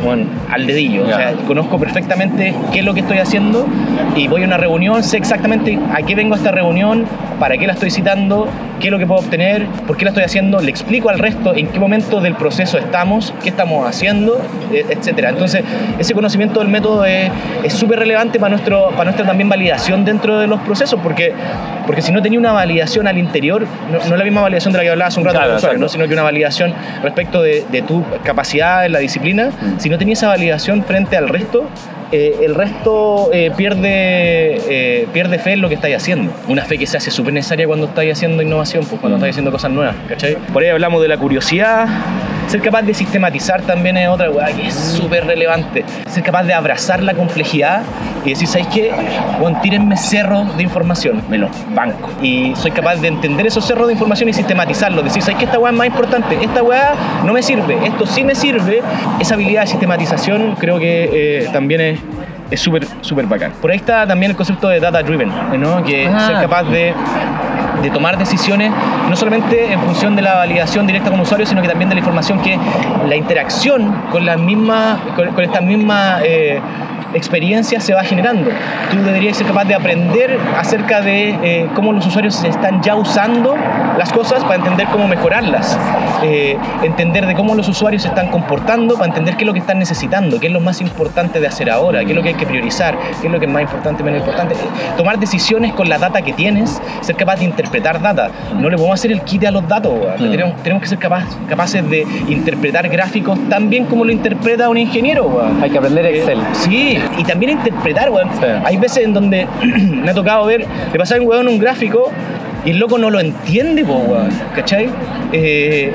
bueno, 0.04 0.26
al 0.50 0.66
dedillo. 0.66 1.04
O 1.04 1.08
Ya. 1.08 1.16
sea, 1.16 1.32
conozco 1.46 1.78
perfectamente 1.78 2.54
qué 2.72 2.80
es 2.80 2.84
lo 2.84 2.94
que 2.94 3.00
estoy 3.00 3.18
haciendo 3.18 3.66
y 4.14 4.28
voy 4.28 4.42
a 4.42 4.46
una 4.46 4.56
reunión, 4.56 5.02
sé 5.02 5.16
exactamente 5.16 5.78
a 5.92 6.02
qué 6.02 6.14
vengo 6.14 6.34
a 6.34 6.38
esta 6.38 6.50
reunión, 6.52 7.04
para 7.40 7.56
qué 7.58 7.66
la 7.66 7.74
estoy 7.74 7.90
citando, 7.90 8.48
qué 8.80 8.88
es 8.88 8.92
lo 8.92 8.98
que 8.98 9.06
puedo 9.06 9.20
obtener, 9.20 9.66
por 9.86 9.96
qué 9.96 10.04
la 10.04 10.10
estoy 10.10 10.24
haciendo, 10.24 10.60
le 10.60 10.70
explico 10.70 11.08
al 11.10 11.18
resto 11.18 11.54
en 11.54 11.68
qué 11.68 11.78
momento 11.78 12.20
del 12.20 12.34
proceso 12.34 12.78
estamos, 12.78 13.32
qué 13.42 13.48
estamos 13.50 13.86
haciendo, 13.88 14.40
eh, 14.72 14.84
etcétera. 14.90 15.30
Entonces, 15.30 15.62
ese 15.98 16.14
conocimiento 16.14 16.60
del 16.60 16.68
método 16.68 17.04
es 17.04 17.30
súper 17.68 17.98
relevante 17.98 18.38
para, 18.38 18.50
nuestro, 18.50 18.90
para 18.90 19.04
nuestra 19.04 19.26
también 19.26 19.48
validación 19.48 20.04
dentro 20.04 20.38
de 20.38 20.46
los 20.46 20.60
procesos, 20.60 20.98
porque, 21.02 21.32
porque 21.86 22.02
si 22.02 22.12
no 22.12 22.22
tenía 22.22 22.38
una 22.38 22.52
validación 22.52 23.06
al 23.06 23.18
interior, 23.18 23.66
no, 23.90 23.98
no 23.98 24.04
es 24.04 24.10
la 24.18 24.24
misma 24.24 24.40
validación 24.42 24.72
de 24.72 24.78
la 24.78 24.84
que 24.84 24.90
hablaba 24.90 25.08
hace 25.08 25.20
un 25.20 25.26
rato, 25.26 25.38
Claro, 25.38 25.56
usuario. 25.56 25.78
¿no? 25.78 25.88
sino 25.88 26.06
que 26.08 26.14
una 26.14 26.22
validación 26.22 26.72
respecto 27.02 27.42
de, 27.42 27.64
de 27.70 27.82
tu 27.82 28.02
capacidad 28.24 28.84
en 28.86 28.92
la 28.92 28.98
disciplina. 28.98 29.48
Mm. 29.50 29.78
Si 29.78 29.88
no 29.96 29.98
tenías 29.98 30.18
esa 30.18 30.28
validación 30.28 30.84
frente 30.84 31.16
al 31.16 31.26
resto, 31.26 31.64
eh, 32.12 32.40
el 32.42 32.54
resto 32.54 33.30
eh, 33.32 33.50
pierde, 33.56 34.60
eh, 34.68 35.06
pierde 35.10 35.38
fe 35.38 35.52
en 35.54 35.62
lo 35.62 35.68
que 35.70 35.74
estáis 35.76 35.96
haciendo. 35.96 36.30
Una 36.48 36.66
fe 36.66 36.76
que 36.76 36.86
se 36.86 36.98
hace 36.98 37.10
súper 37.10 37.32
necesaria 37.32 37.66
cuando 37.66 37.86
estáis 37.86 38.12
haciendo 38.12 38.42
innovación, 38.42 38.84
pues 38.84 39.00
cuando 39.00 39.16
Mm. 39.16 39.20
estáis 39.20 39.32
haciendo 39.32 39.50
cosas 39.50 39.70
nuevas, 39.70 39.96
¿cachai? 40.06 40.36
Por 40.52 40.62
ahí 40.62 40.68
hablamos 40.68 41.00
de 41.00 41.08
la 41.08 41.16
curiosidad. 41.16 41.88
Ser 42.48 42.60
capaz 42.62 42.82
de 42.82 42.94
sistematizar 42.94 43.62
también 43.62 43.96
es 43.96 44.08
otra 44.08 44.30
weá 44.30 44.46
que 44.46 44.68
es 44.68 44.74
súper 44.74 45.26
relevante. 45.26 45.84
Ser 46.08 46.22
capaz 46.22 46.44
de 46.44 46.54
abrazar 46.54 47.02
la 47.02 47.14
complejidad 47.14 47.82
y 48.24 48.30
decir, 48.30 48.46
¿sabéis 48.46 48.68
qué? 48.68 48.92
Bueno, 49.40 49.58
tírenme 49.60 49.96
cerros 49.96 50.56
de 50.56 50.62
información, 50.62 51.22
me 51.28 51.38
los 51.38 51.50
banco. 51.74 52.08
Y 52.22 52.52
soy 52.54 52.70
capaz 52.70 52.96
de 52.96 53.08
entender 53.08 53.46
esos 53.46 53.64
cerros 53.66 53.88
de 53.88 53.94
información 53.94 54.28
y 54.28 54.32
sistematizarlos. 54.32 55.02
Decir, 55.04 55.22
¿sabéis 55.22 55.38
qué? 55.38 55.44
Esta 55.46 55.58
weá 55.58 55.72
es 55.72 55.76
más 55.76 55.86
importante, 55.88 56.38
esta 56.40 56.62
weá 56.62 56.94
no 57.24 57.32
me 57.32 57.42
sirve, 57.42 57.78
esto 57.84 58.06
sí 58.06 58.22
me 58.22 58.34
sirve. 58.34 58.80
Esa 59.18 59.34
habilidad 59.34 59.62
de 59.62 59.66
sistematización 59.68 60.54
creo 60.58 60.78
que 60.78 61.10
eh, 61.12 61.48
también 61.52 61.80
es 61.80 62.00
es 62.48 62.60
súper, 62.60 62.86
súper 63.00 63.26
bacán. 63.26 63.50
Por 63.60 63.72
ahí 63.72 63.76
está 63.76 64.06
también 64.06 64.30
el 64.30 64.36
concepto 64.36 64.68
de 64.68 64.78
data 64.78 65.02
driven, 65.02 65.32
¿no? 65.60 65.82
Que 65.82 66.06
Ah. 66.06 66.26
ser 66.28 66.36
capaz 66.36 66.62
de, 66.62 66.94
de 67.82 67.90
tomar 67.90 68.18
decisiones 68.18 68.72
no 69.08 69.16
solamente 69.16 69.72
en 69.72 69.80
función 69.80 70.16
de 70.16 70.22
la 70.22 70.34
validación 70.34 70.86
directa 70.86 71.10
con 71.10 71.20
usuarios, 71.20 71.48
sino 71.48 71.62
que 71.62 71.68
también 71.68 71.88
de 71.88 71.94
la 71.94 72.00
información 72.00 72.40
que 72.40 72.58
la 73.06 73.16
interacción 73.16 73.92
con 74.10 74.24
las 74.24 74.38
mismas, 74.38 74.98
con, 75.14 75.32
con 75.32 75.44
estas 75.44 75.62
mismas 75.62 76.22
eh, 76.24 76.60
experiencias 77.16 77.84
se 77.84 77.94
va 77.94 78.02
generando. 78.04 78.50
Tú 78.90 79.02
deberías 79.02 79.36
ser 79.36 79.46
capaz 79.46 79.64
de 79.64 79.74
aprender 79.74 80.38
acerca 80.58 81.00
de 81.00 81.30
eh, 81.42 81.66
cómo 81.74 81.92
los 81.92 82.06
usuarios 82.06 82.42
están 82.44 82.82
ya 82.82 82.94
usando 82.94 83.56
las 83.98 84.12
cosas 84.12 84.42
para 84.44 84.56
entender 84.56 84.86
cómo 84.88 85.08
mejorarlas. 85.08 85.78
Eh, 86.22 86.56
entender 86.82 87.26
de 87.26 87.34
cómo 87.34 87.54
los 87.54 87.68
usuarios 87.68 88.02
se 88.02 88.08
están 88.08 88.28
comportando 88.28 88.94
para 88.94 89.06
entender 89.06 89.36
qué 89.36 89.44
es 89.44 89.46
lo 89.46 89.52
que 89.52 89.60
están 89.60 89.78
necesitando, 89.78 90.40
qué 90.40 90.46
es 90.46 90.52
lo 90.52 90.60
más 90.60 90.80
importante 90.80 91.40
de 91.40 91.46
hacer 91.46 91.70
ahora, 91.70 92.04
qué 92.04 92.10
es 92.10 92.16
lo 92.16 92.22
que 92.22 92.30
hay 92.30 92.34
que 92.34 92.46
priorizar, 92.46 92.96
qué 93.20 93.26
es 93.26 93.32
lo 93.32 93.38
que 93.38 93.46
es 93.46 93.52
más 93.52 93.62
importante, 93.62 94.02
menos 94.02 94.20
importante. 94.20 94.54
Eh, 94.54 94.58
Tomar 94.96 95.18
decisiones 95.18 95.72
con 95.72 95.88
la 95.88 95.98
data 95.98 96.22
que 96.22 96.32
tienes, 96.32 96.80
ser 97.00 97.16
capaz 97.16 97.36
de 97.36 97.44
interpretar 97.44 98.00
data. 98.00 98.30
No 98.54 98.70
le 98.70 98.76
podemos 98.76 98.98
hacer 98.98 99.12
el 99.12 99.22
kit 99.22 99.44
a 99.44 99.50
los 99.50 99.66
datos. 99.66 99.92
Mm. 100.18 100.30
tenemos, 100.30 100.62
tenemos 100.62 100.82
que 100.82 100.88
ser 100.88 100.98
capaz, 100.98 101.24
capaces 101.48 101.88
de 101.88 102.06
interpretar 102.28 102.88
gráficos 102.88 103.38
tan 103.48 103.68
bien 103.68 103.86
como 103.86 104.04
lo 104.04 104.12
interpreta 104.12 104.68
un 104.68 104.78
ingeniero. 104.78 105.42
Hay 105.62 105.70
que 105.70 105.78
aprender 105.78 106.06
Excel. 106.06 106.38
Eh, 106.38 106.42
sí, 106.52 106.98
y 107.18 107.24
también 107.24 107.52
interpretar, 107.52 108.10
weón. 108.10 108.28
Sí. 108.40 108.46
Hay 108.64 108.76
veces 108.76 109.04
en 109.04 109.14
donde 109.14 109.46
me 109.62 110.10
ha 110.10 110.14
tocado 110.14 110.46
ver, 110.46 110.64
le 110.92 110.98
pasa 110.98 111.16
a 111.16 111.20
un 111.20 111.26
weón 111.26 111.48
un 111.48 111.58
gráfico 111.58 112.10
y 112.64 112.70
el 112.70 112.78
loco 112.78 112.98
no 112.98 113.10
lo 113.10 113.20
entiende, 113.20 113.84
po, 113.84 113.94
weón, 113.94 114.30
¿cachai? 114.54 114.88
Eh, 115.32 115.92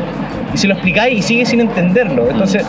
y 0.53 0.57
se 0.57 0.67
lo 0.67 0.73
explicáis 0.73 1.19
y 1.19 1.21
sigue 1.21 1.45
sin 1.45 1.61
entenderlo. 1.61 2.29
Entonces, 2.29 2.65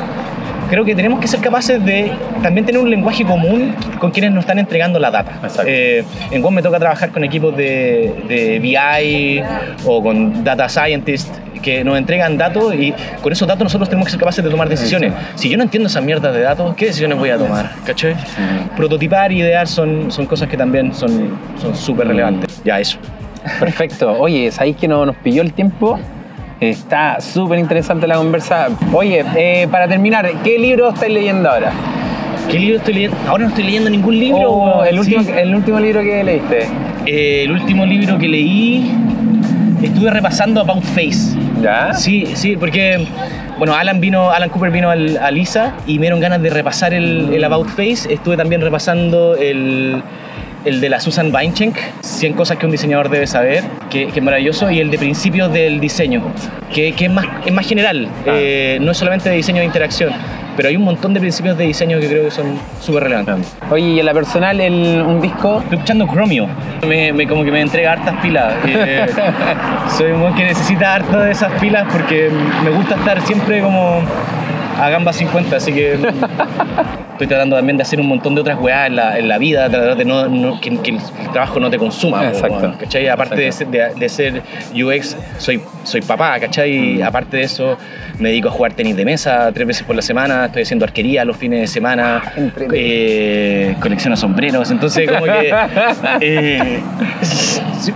creo 0.70 0.84
que 0.84 0.94
tenemos 0.94 1.20
que 1.20 1.28
ser 1.28 1.40
capaces 1.40 1.84
de 1.84 2.10
también 2.42 2.64
tener 2.64 2.80
un 2.80 2.88
lenguaje 2.88 3.24
común 3.24 3.74
con 3.98 4.10
quienes 4.10 4.32
nos 4.32 4.40
están 4.44 4.58
entregando 4.58 4.98
la 4.98 5.10
data. 5.10 5.40
Eh, 5.66 6.02
en 6.30 6.42
WOM 6.42 6.54
me 6.54 6.62
toca 6.62 6.78
trabajar 6.78 7.10
con 7.10 7.24
equipos 7.24 7.56
de, 7.56 8.14
de 8.26 8.58
BI 8.58 9.42
o 9.84 10.02
con 10.02 10.42
data 10.42 10.68
scientists 10.68 11.30
que 11.62 11.84
nos 11.84 11.96
entregan 11.96 12.36
datos 12.36 12.74
y 12.74 12.92
con 13.22 13.32
esos 13.32 13.46
datos 13.48 13.64
nosotros 13.64 13.88
tenemos 13.88 14.06
que 14.06 14.10
ser 14.10 14.20
capaces 14.20 14.44
de 14.44 14.50
tomar 14.50 14.68
decisiones. 14.68 15.12
Si 15.36 15.48
yo 15.48 15.56
no 15.56 15.62
entiendo 15.62 15.88
esas 15.88 16.02
mierdas 16.02 16.34
de 16.34 16.40
datos, 16.40 16.74
¿qué 16.74 16.86
decisiones 16.86 17.18
voy 17.18 17.30
a 17.30 17.38
tomar? 17.38 17.70
¿Cachai? 17.86 18.14
Prototipar, 18.76 19.32
idear 19.32 19.66
son, 19.66 20.10
son 20.10 20.26
cosas 20.26 20.48
que 20.48 20.56
también 20.56 20.92
son 20.94 21.30
son 21.60 21.74
súper 21.74 22.08
relevantes. 22.08 22.60
Ya, 22.64 22.80
eso. 22.80 22.98
Perfecto. 23.60 24.12
Oye, 24.18 24.50
¿sabéis 24.50 24.76
que 24.76 24.88
no 24.88 25.06
nos 25.06 25.16
pilló 25.16 25.42
el 25.42 25.52
tiempo? 25.52 25.98
Está 26.60 27.20
súper 27.20 27.58
interesante 27.58 28.06
la 28.06 28.16
conversa. 28.16 28.68
Oye, 28.92 29.24
eh, 29.36 29.66
para 29.70 29.88
terminar, 29.88 30.30
¿qué 30.44 30.58
libro 30.58 30.90
estáis 30.90 31.12
leyendo 31.12 31.50
ahora? 31.50 31.72
¿Qué 32.50 32.58
libro 32.58 32.78
estoy 32.78 32.94
leyendo? 32.94 33.16
Ahora 33.28 33.44
no 33.44 33.48
estoy 33.48 33.64
leyendo 33.64 33.90
ningún 33.90 34.18
libro. 34.18 34.50
Oh, 34.50 34.84
el, 34.84 34.98
último, 34.98 35.22
Sí. 35.22 35.30
el 35.36 35.54
último 35.54 35.80
libro 35.80 36.02
que 36.02 36.22
leíste. 36.22 36.66
Eh, 37.06 37.44
el 37.44 37.50
último 37.50 37.84
libro 37.84 38.16
que 38.18 38.28
leí, 38.28 38.92
estuve 39.82 40.10
repasando 40.10 40.60
About 40.60 40.82
Face. 40.82 41.36
¿Ya? 41.62 41.92
Sí, 41.94 42.26
sí, 42.34 42.56
porque 42.56 43.06
bueno, 43.58 43.74
Alan 43.74 44.00
vino, 44.00 44.30
Alan 44.30 44.48
Cooper 44.48 44.70
vino 44.70 44.90
al- 44.90 45.16
a 45.18 45.30
Lisa 45.30 45.74
y 45.86 45.94
me 45.94 46.02
dieron 46.02 46.20
ganas 46.20 46.42
de 46.42 46.50
repasar 46.50 46.92
el, 46.94 47.32
el 47.32 47.44
About 47.44 47.68
Face. 47.68 48.12
Estuve 48.12 48.36
también 48.36 48.60
repasando 48.60 49.36
el, 49.36 50.02
el 50.64 50.80
de 50.80 50.88
la 50.88 51.00
Susan 51.00 51.32
Weinschenk, 51.34 51.76
100 52.00 52.32
cosas 52.34 52.58
que 52.58 52.66
un 52.66 52.72
diseñador 52.72 53.08
debe 53.08 53.26
saber, 53.26 53.62
que, 53.90 54.06
que 54.08 54.18
es 54.20 54.24
maravilloso, 54.24 54.70
y 54.70 54.80
el 54.80 54.90
de 54.90 54.98
principios 54.98 55.52
del 55.52 55.78
diseño, 55.80 56.22
que, 56.74 56.92
que 56.92 57.06
es, 57.06 57.10
más, 57.12 57.26
es 57.46 57.52
más 57.52 57.66
general, 57.66 58.08
eh, 58.26 58.78
no 58.80 58.92
es 58.92 58.96
solamente 58.98 59.28
de 59.28 59.36
diseño 59.36 59.58
de 59.60 59.66
interacción, 59.66 60.10
pero 60.56 60.68
hay 60.68 60.76
un 60.76 60.84
montón 60.84 61.14
de 61.14 61.20
principios 61.20 61.56
de 61.58 61.64
diseño 61.64 61.98
que 62.00 62.08
creo 62.08 62.24
que 62.24 62.30
son 62.30 62.46
súper 62.80 63.04
relevantes. 63.04 63.56
Oye, 63.70 63.84
y 63.86 64.00
en 64.00 64.06
la 64.06 64.12
personal, 64.14 64.60
el- 64.60 65.02
un 65.06 65.20
disco. 65.20 65.58
Estoy 65.60 65.76
escuchando 65.78 66.06
Chromio. 66.06 66.46
Me, 66.86 67.12
me- 67.12 67.26
como 67.26 67.44
que 67.44 67.50
me 67.50 67.60
entrega 67.60 67.92
hartas 67.92 68.14
pilas. 68.22 68.54
Eh, 68.66 69.06
soy 69.96 70.12
un 70.12 70.22
weón 70.22 70.34
que 70.34 70.44
necesita 70.44 70.94
harto 70.94 71.18
de 71.20 71.30
esas 71.32 71.52
pilas 71.60 71.86
porque 71.92 72.30
me 72.64 72.70
gusta 72.70 72.94
estar 72.96 73.20
siempre 73.22 73.60
como 73.62 74.00
a 74.80 74.88
gamba 74.88 75.12
50, 75.12 75.56
así 75.56 75.72
que 75.72 75.96
estoy 77.22 77.34
tratando 77.36 77.56
también 77.56 77.76
de 77.76 77.82
hacer 77.82 78.00
un 78.00 78.08
montón 78.08 78.34
de 78.34 78.40
otras 78.40 78.58
weas 78.60 78.86
en 78.88 78.96
la, 78.96 79.18
en 79.18 79.28
la 79.28 79.38
vida, 79.38 79.68
tratar 79.68 79.96
de 79.96 80.04
no, 80.04 80.28
no- 80.28 80.60
que, 80.60 80.76
que 80.78 80.90
el 80.90 80.98
trabajo 81.32 81.60
no 81.60 81.70
te 81.70 81.78
consuma. 81.78 82.28
Exacto. 82.28 82.74
Aparte 83.12 83.36
de 83.36 83.52
ser, 83.52 83.66
de, 83.68 83.94
de 83.94 84.08
ser 84.08 84.42
UX, 84.74 85.16
soy, 85.38 85.60
soy 85.84 86.00
papá, 86.02 86.38
¿cachai? 86.40 86.96
Y 86.96 87.02
aparte 87.02 87.36
de 87.38 87.42
eso, 87.44 87.76
me 88.18 88.30
dedico 88.30 88.48
a 88.48 88.50
jugar 88.52 88.72
tenis 88.74 88.96
de 88.96 89.04
mesa 89.04 89.50
tres 89.52 89.66
veces 89.66 89.82
por 89.84 89.94
la 89.96 90.02
semana, 90.02 90.46
estoy 90.46 90.62
haciendo 90.62 90.84
arquería 90.84 91.24
los 91.24 91.36
fines 91.36 91.60
de 91.60 91.66
semana, 91.66 92.22
Entre- 92.36 92.66
eh, 92.74 93.76
colecciono 93.80 94.16
sombreros, 94.16 94.70
entonces 94.70 95.08
como 95.10 95.24
que... 95.24 95.54
eh, 96.20 96.80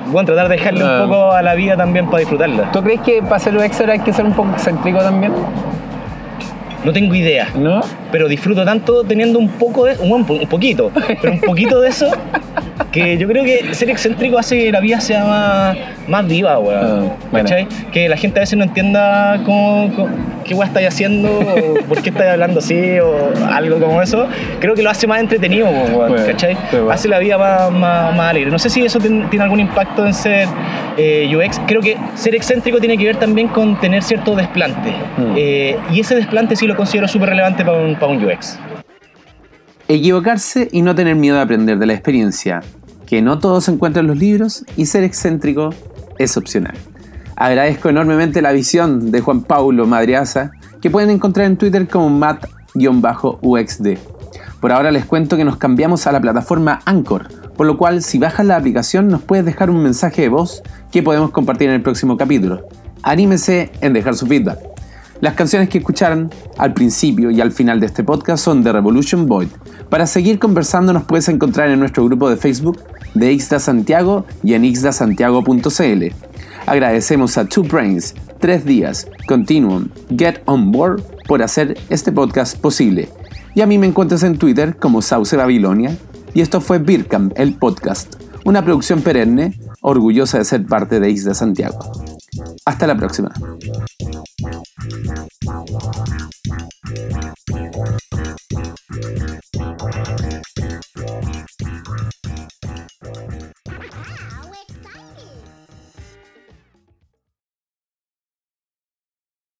bueno, 0.07 0.27
tratar 0.27 0.49
de 0.49 0.57
dejarle 0.57 0.83
Ah. 0.85 1.03
un 1.05 1.09
poco 1.11 1.33
a 1.33 1.43
la 1.43 1.55
vida 1.55 1.77
también 1.77 2.07
para 2.07 2.21
disfrutarla. 2.21 2.71
¿Tú 2.73 2.83
crees 2.83 3.01
que 3.01 3.23
para 3.23 3.39
ser 3.39 3.57
UX 3.57 3.81
hay 3.81 3.99
que 4.01 4.13
ser 4.13 4.25
un 4.25 4.33
poco 4.33 4.53
excéntrico 4.53 4.99
también? 4.99 5.33
No 6.87 6.93
tengo 6.93 7.17
idea. 7.17 7.49
¿No? 7.57 7.81
pero 8.13 8.29
disfruto 8.29 8.65
tanto 8.65 9.03
teniendo 9.03 9.41
un 9.41 9.49
poco 9.49 9.85
de 9.87 9.99
un, 9.99 10.13
un 10.13 10.47
poquito 10.49 10.93
pero 11.21 11.33
un 11.33 11.41
poquito 11.41 11.81
de 11.81 11.89
eso 11.89 12.07
que 12.97 13.17
yo 13.21 13.29
creo 13.29 13.45
que 13.45 13.75
ser 13.75 13.91
excéntrico 13.91 14.39
hace 14.39 14.57
que 14.59 14.73
la 14.73 14.81
vida 14.81 15.01
sea 15.01 15.25
más, 15.25 15.77
más 16.09 16.27
viva 16.27 16.59
weón 16.59 17.13
bueno. 17.31 17.49
¿Cachai? 17.49 17.69
que 17.93 18.09
la 18.09 18.17
gente 18.17 18.41
a 18.41 18.43
veces 18.43 18.59
no 18.59 18.65
entienda 18.65 19.41
cómo, 19.45 19.93
cómo- 19.95 20.09
qué 20.45 20.55
weá 20.55 20.69
estáis 20.69 20.87
haciendo 20.89 21.41
o 21.41 21.75
por 21.89 22.01
qué 22.03 22.11
estáis 22.11 22.31
hablando 22.31 22.61
así 22.61 22.99
o 23.01 23.33
algo 23.51 23.81
como 23.81 24.01
eso 24.01 24.29
creo 24.61 24.75
que 24.75 24.83
lo 24.83 24.91
hace 24.91 25.07
más 25.09 25.19
entretenido 25.21 25.69
weón, 25.69 25.93
Bueno, 26.11 26.17
¿cachai? 26.27 26.57
bueno. 26.73 26.91
hace 26.91 27.09
la 27.09 27.19
vida 27.19 27.37
más, 27.37 27.71
más, 27.73 28.15
más 28.17 28.31
alegre 28.31 28.51
no 28.51 28.59
sé 28.59 28.71
si 28.71 28.85
eso 28.85 28.99
ten- 29.01 29.29
tiene 29.31 29.43
algún 29.45 29.59
impacto 29.61 30.07
en 30.07 30.15
ser 30.15 30.47
eh, 30.97 31.29
UX 31.37 31.61
creo 31.67 31.81
que 31.81 31.97
ser 32.15 32.35
excéntrico 32.37 32.79
tiene 32.79 32.97
que 32.97 33.05
ver 33.07 33.17
también 33.17 33.49
con 33.49 33.79
tener 33.81 34.03
cierto 34.03 34.35
desplante 34.37 34.93
Mm. 35.19 35.35
Eh, 35.37 35.77
y 35.93 36.01
ese 36.01 36.15
desplante 36.15 36.57
sí 36.57 36.67
lo 36.67 36.77
considero 36.77 37.09
súper 37.09 37.31
relevante 37.31 37.65
para 37.65 37.79
un, 37.79 37.95
para 37.97 38.13
un 38.13 38.25
UX 38.25 38.59
Equivocarse 39.89 40.69
y 40.73 40.83
no 40.83 40.95
tener 40.95 41.15
miedo 41.15 41.37
de 41.37 41.43
aprender 41.43 41.79
de 41.79 41.87
la 41.87 41.93
experiencia. 41.93 42.61
Que 43.07 43.23
no 43.23 43.39
todo 43.39 43.61
se 43.61 43.71
encuentra 43.71 44.01
en 44.01 44.09
los 44.09 44.19
libros 44.19 44.65
y 44.77 44.87
ser 44.87 45.05
excéntrico 45.05 45.71
es 46.19 46.37
opcional. 46.37 46.75
Agradezco 47.37 47.89
enormemente 47.89 48.43
la 48.43 48.53
visión 48.53 49.11
de 49.11 49.21
Juan 49.21 49.43
Paulo 49.43 49.87
Madriaza, 49.87 50.53
que 50.81 50.91
pueden 50.91 51.11
encontrar 51.11 51.47
en 51.47 51.57
Twitter 51.57 51.87
como 51.87 52.09
mat-uxd. 52.11 53.99
Por 54.61 54.73
ahora 54.73 54.91
les 54.91 55.05
cuento 55.05 55.37
que 55.37 55.45
nos 55.45 55.59
cambiamos 55.59 56.07
a 56.07 56.13
la 56.13 56.21
plataforma 56.21 56.81
Anchor, 56.87 57.29
por 57.57 57.67
lo 57.67 57.77
cual 57.77 58.03
si 58.03 58.19
bajas 58.19 58.47
la 58.47 58.57
aplicación 58.57 59.09
nos 59.09 59.23
puedes 59.23 59.45
dejar 59.45 59.71
un 59.71 59.83
mensaje 59.83 60.23
de 60.23 60.29
voz 60.29 60.63
que 60.91 61.03
podemos 61.03 61.31
compartir 61.31 61.69
en 61.69 61.75
el 61.75 61.83
próximo 61.83 62.17
capítulo. 62.17 62.67
Anímese 63.03 63.71
en 63.83 63.93
dejar 63.93 64.15
su 64.17 64.27
feedback. 64.27 64.59
Las 65.21 65.35
canciones 65.35 65.69
que 65.69 65.79
escucharon 65.79 66.31
al 66.59 66.75
principio 66.75 67.31
y 67.31 67.41
al 67.41 67.53
final 67.53 67.81
de 67.81 67.87
este 67.87 68.05
podcast 68.05 68.45
son 68.45 68.63
de 68.63 68.73
Revolution 68.73 69.27
Void. 69.27 69.49
Para 69.89 70.07
seguir 70.07 70.39
conversando 70.39 70.93
nos 70.93 71.05
puedes 71.05 71.29
encontrar 71.29 71.71
en 71.71 71.79
nuestro 71.79 72.05
grupo 72.05 72.29
de 72.29 72.37
Facebook 72.37 72.79
de 73.15 73.33
Ixda 73.33 73.59
Santiago 73.59 74.27
y 74.43 74.55
en 74.55 74.65
ixdasantiago.cl. 74.65 76.05
Agradecemos 76.67 77.39
a 77.39 77.47
Two 77.47 77.65
Brains, 77.65 78.15
Tres 78.41 78.65
Días, 78.65 79.09
Continuum, 79.29 79.89
Get 80.17 80.43
On 80.47 80.73
Board 80.73 81.03
por 81.27 81.43
hacer 81.43 81.79
este 81.89 82.13
podcast 82.13 82.59
posible. 82.59 83.09
Y 83.55 83.61
a 83.63 83.67
mí 83.67 83.79
me 83.79 83.87
encuentras 83.87 84.23
en 84.23 84.37
Twitter 84.37 84.77
como 84.77 85.03
Sauce 85.03 85.37
Babilonia. 85.37 85.97
Y 86.35 86.41
esto 86.41 86.61
fue 86.61 86.79
Birkam, 86.79 87.33
el 87.37 87.55
podcast, 87.55 88.17
una 88.45 88.63
producción 88.65 89.01
perenne, 89.01 89.59
orgullosa 89.81 90.39
de 90.39 90.45
ser 90.45 90.67
parte 90.67 91.01
de 91.01 91.11
Ixda 91.11 91.35
Santiago. 91.35 91.79
Hasta 92.65 92.87
la 92.87 92.97
próxima. 92.97 93.33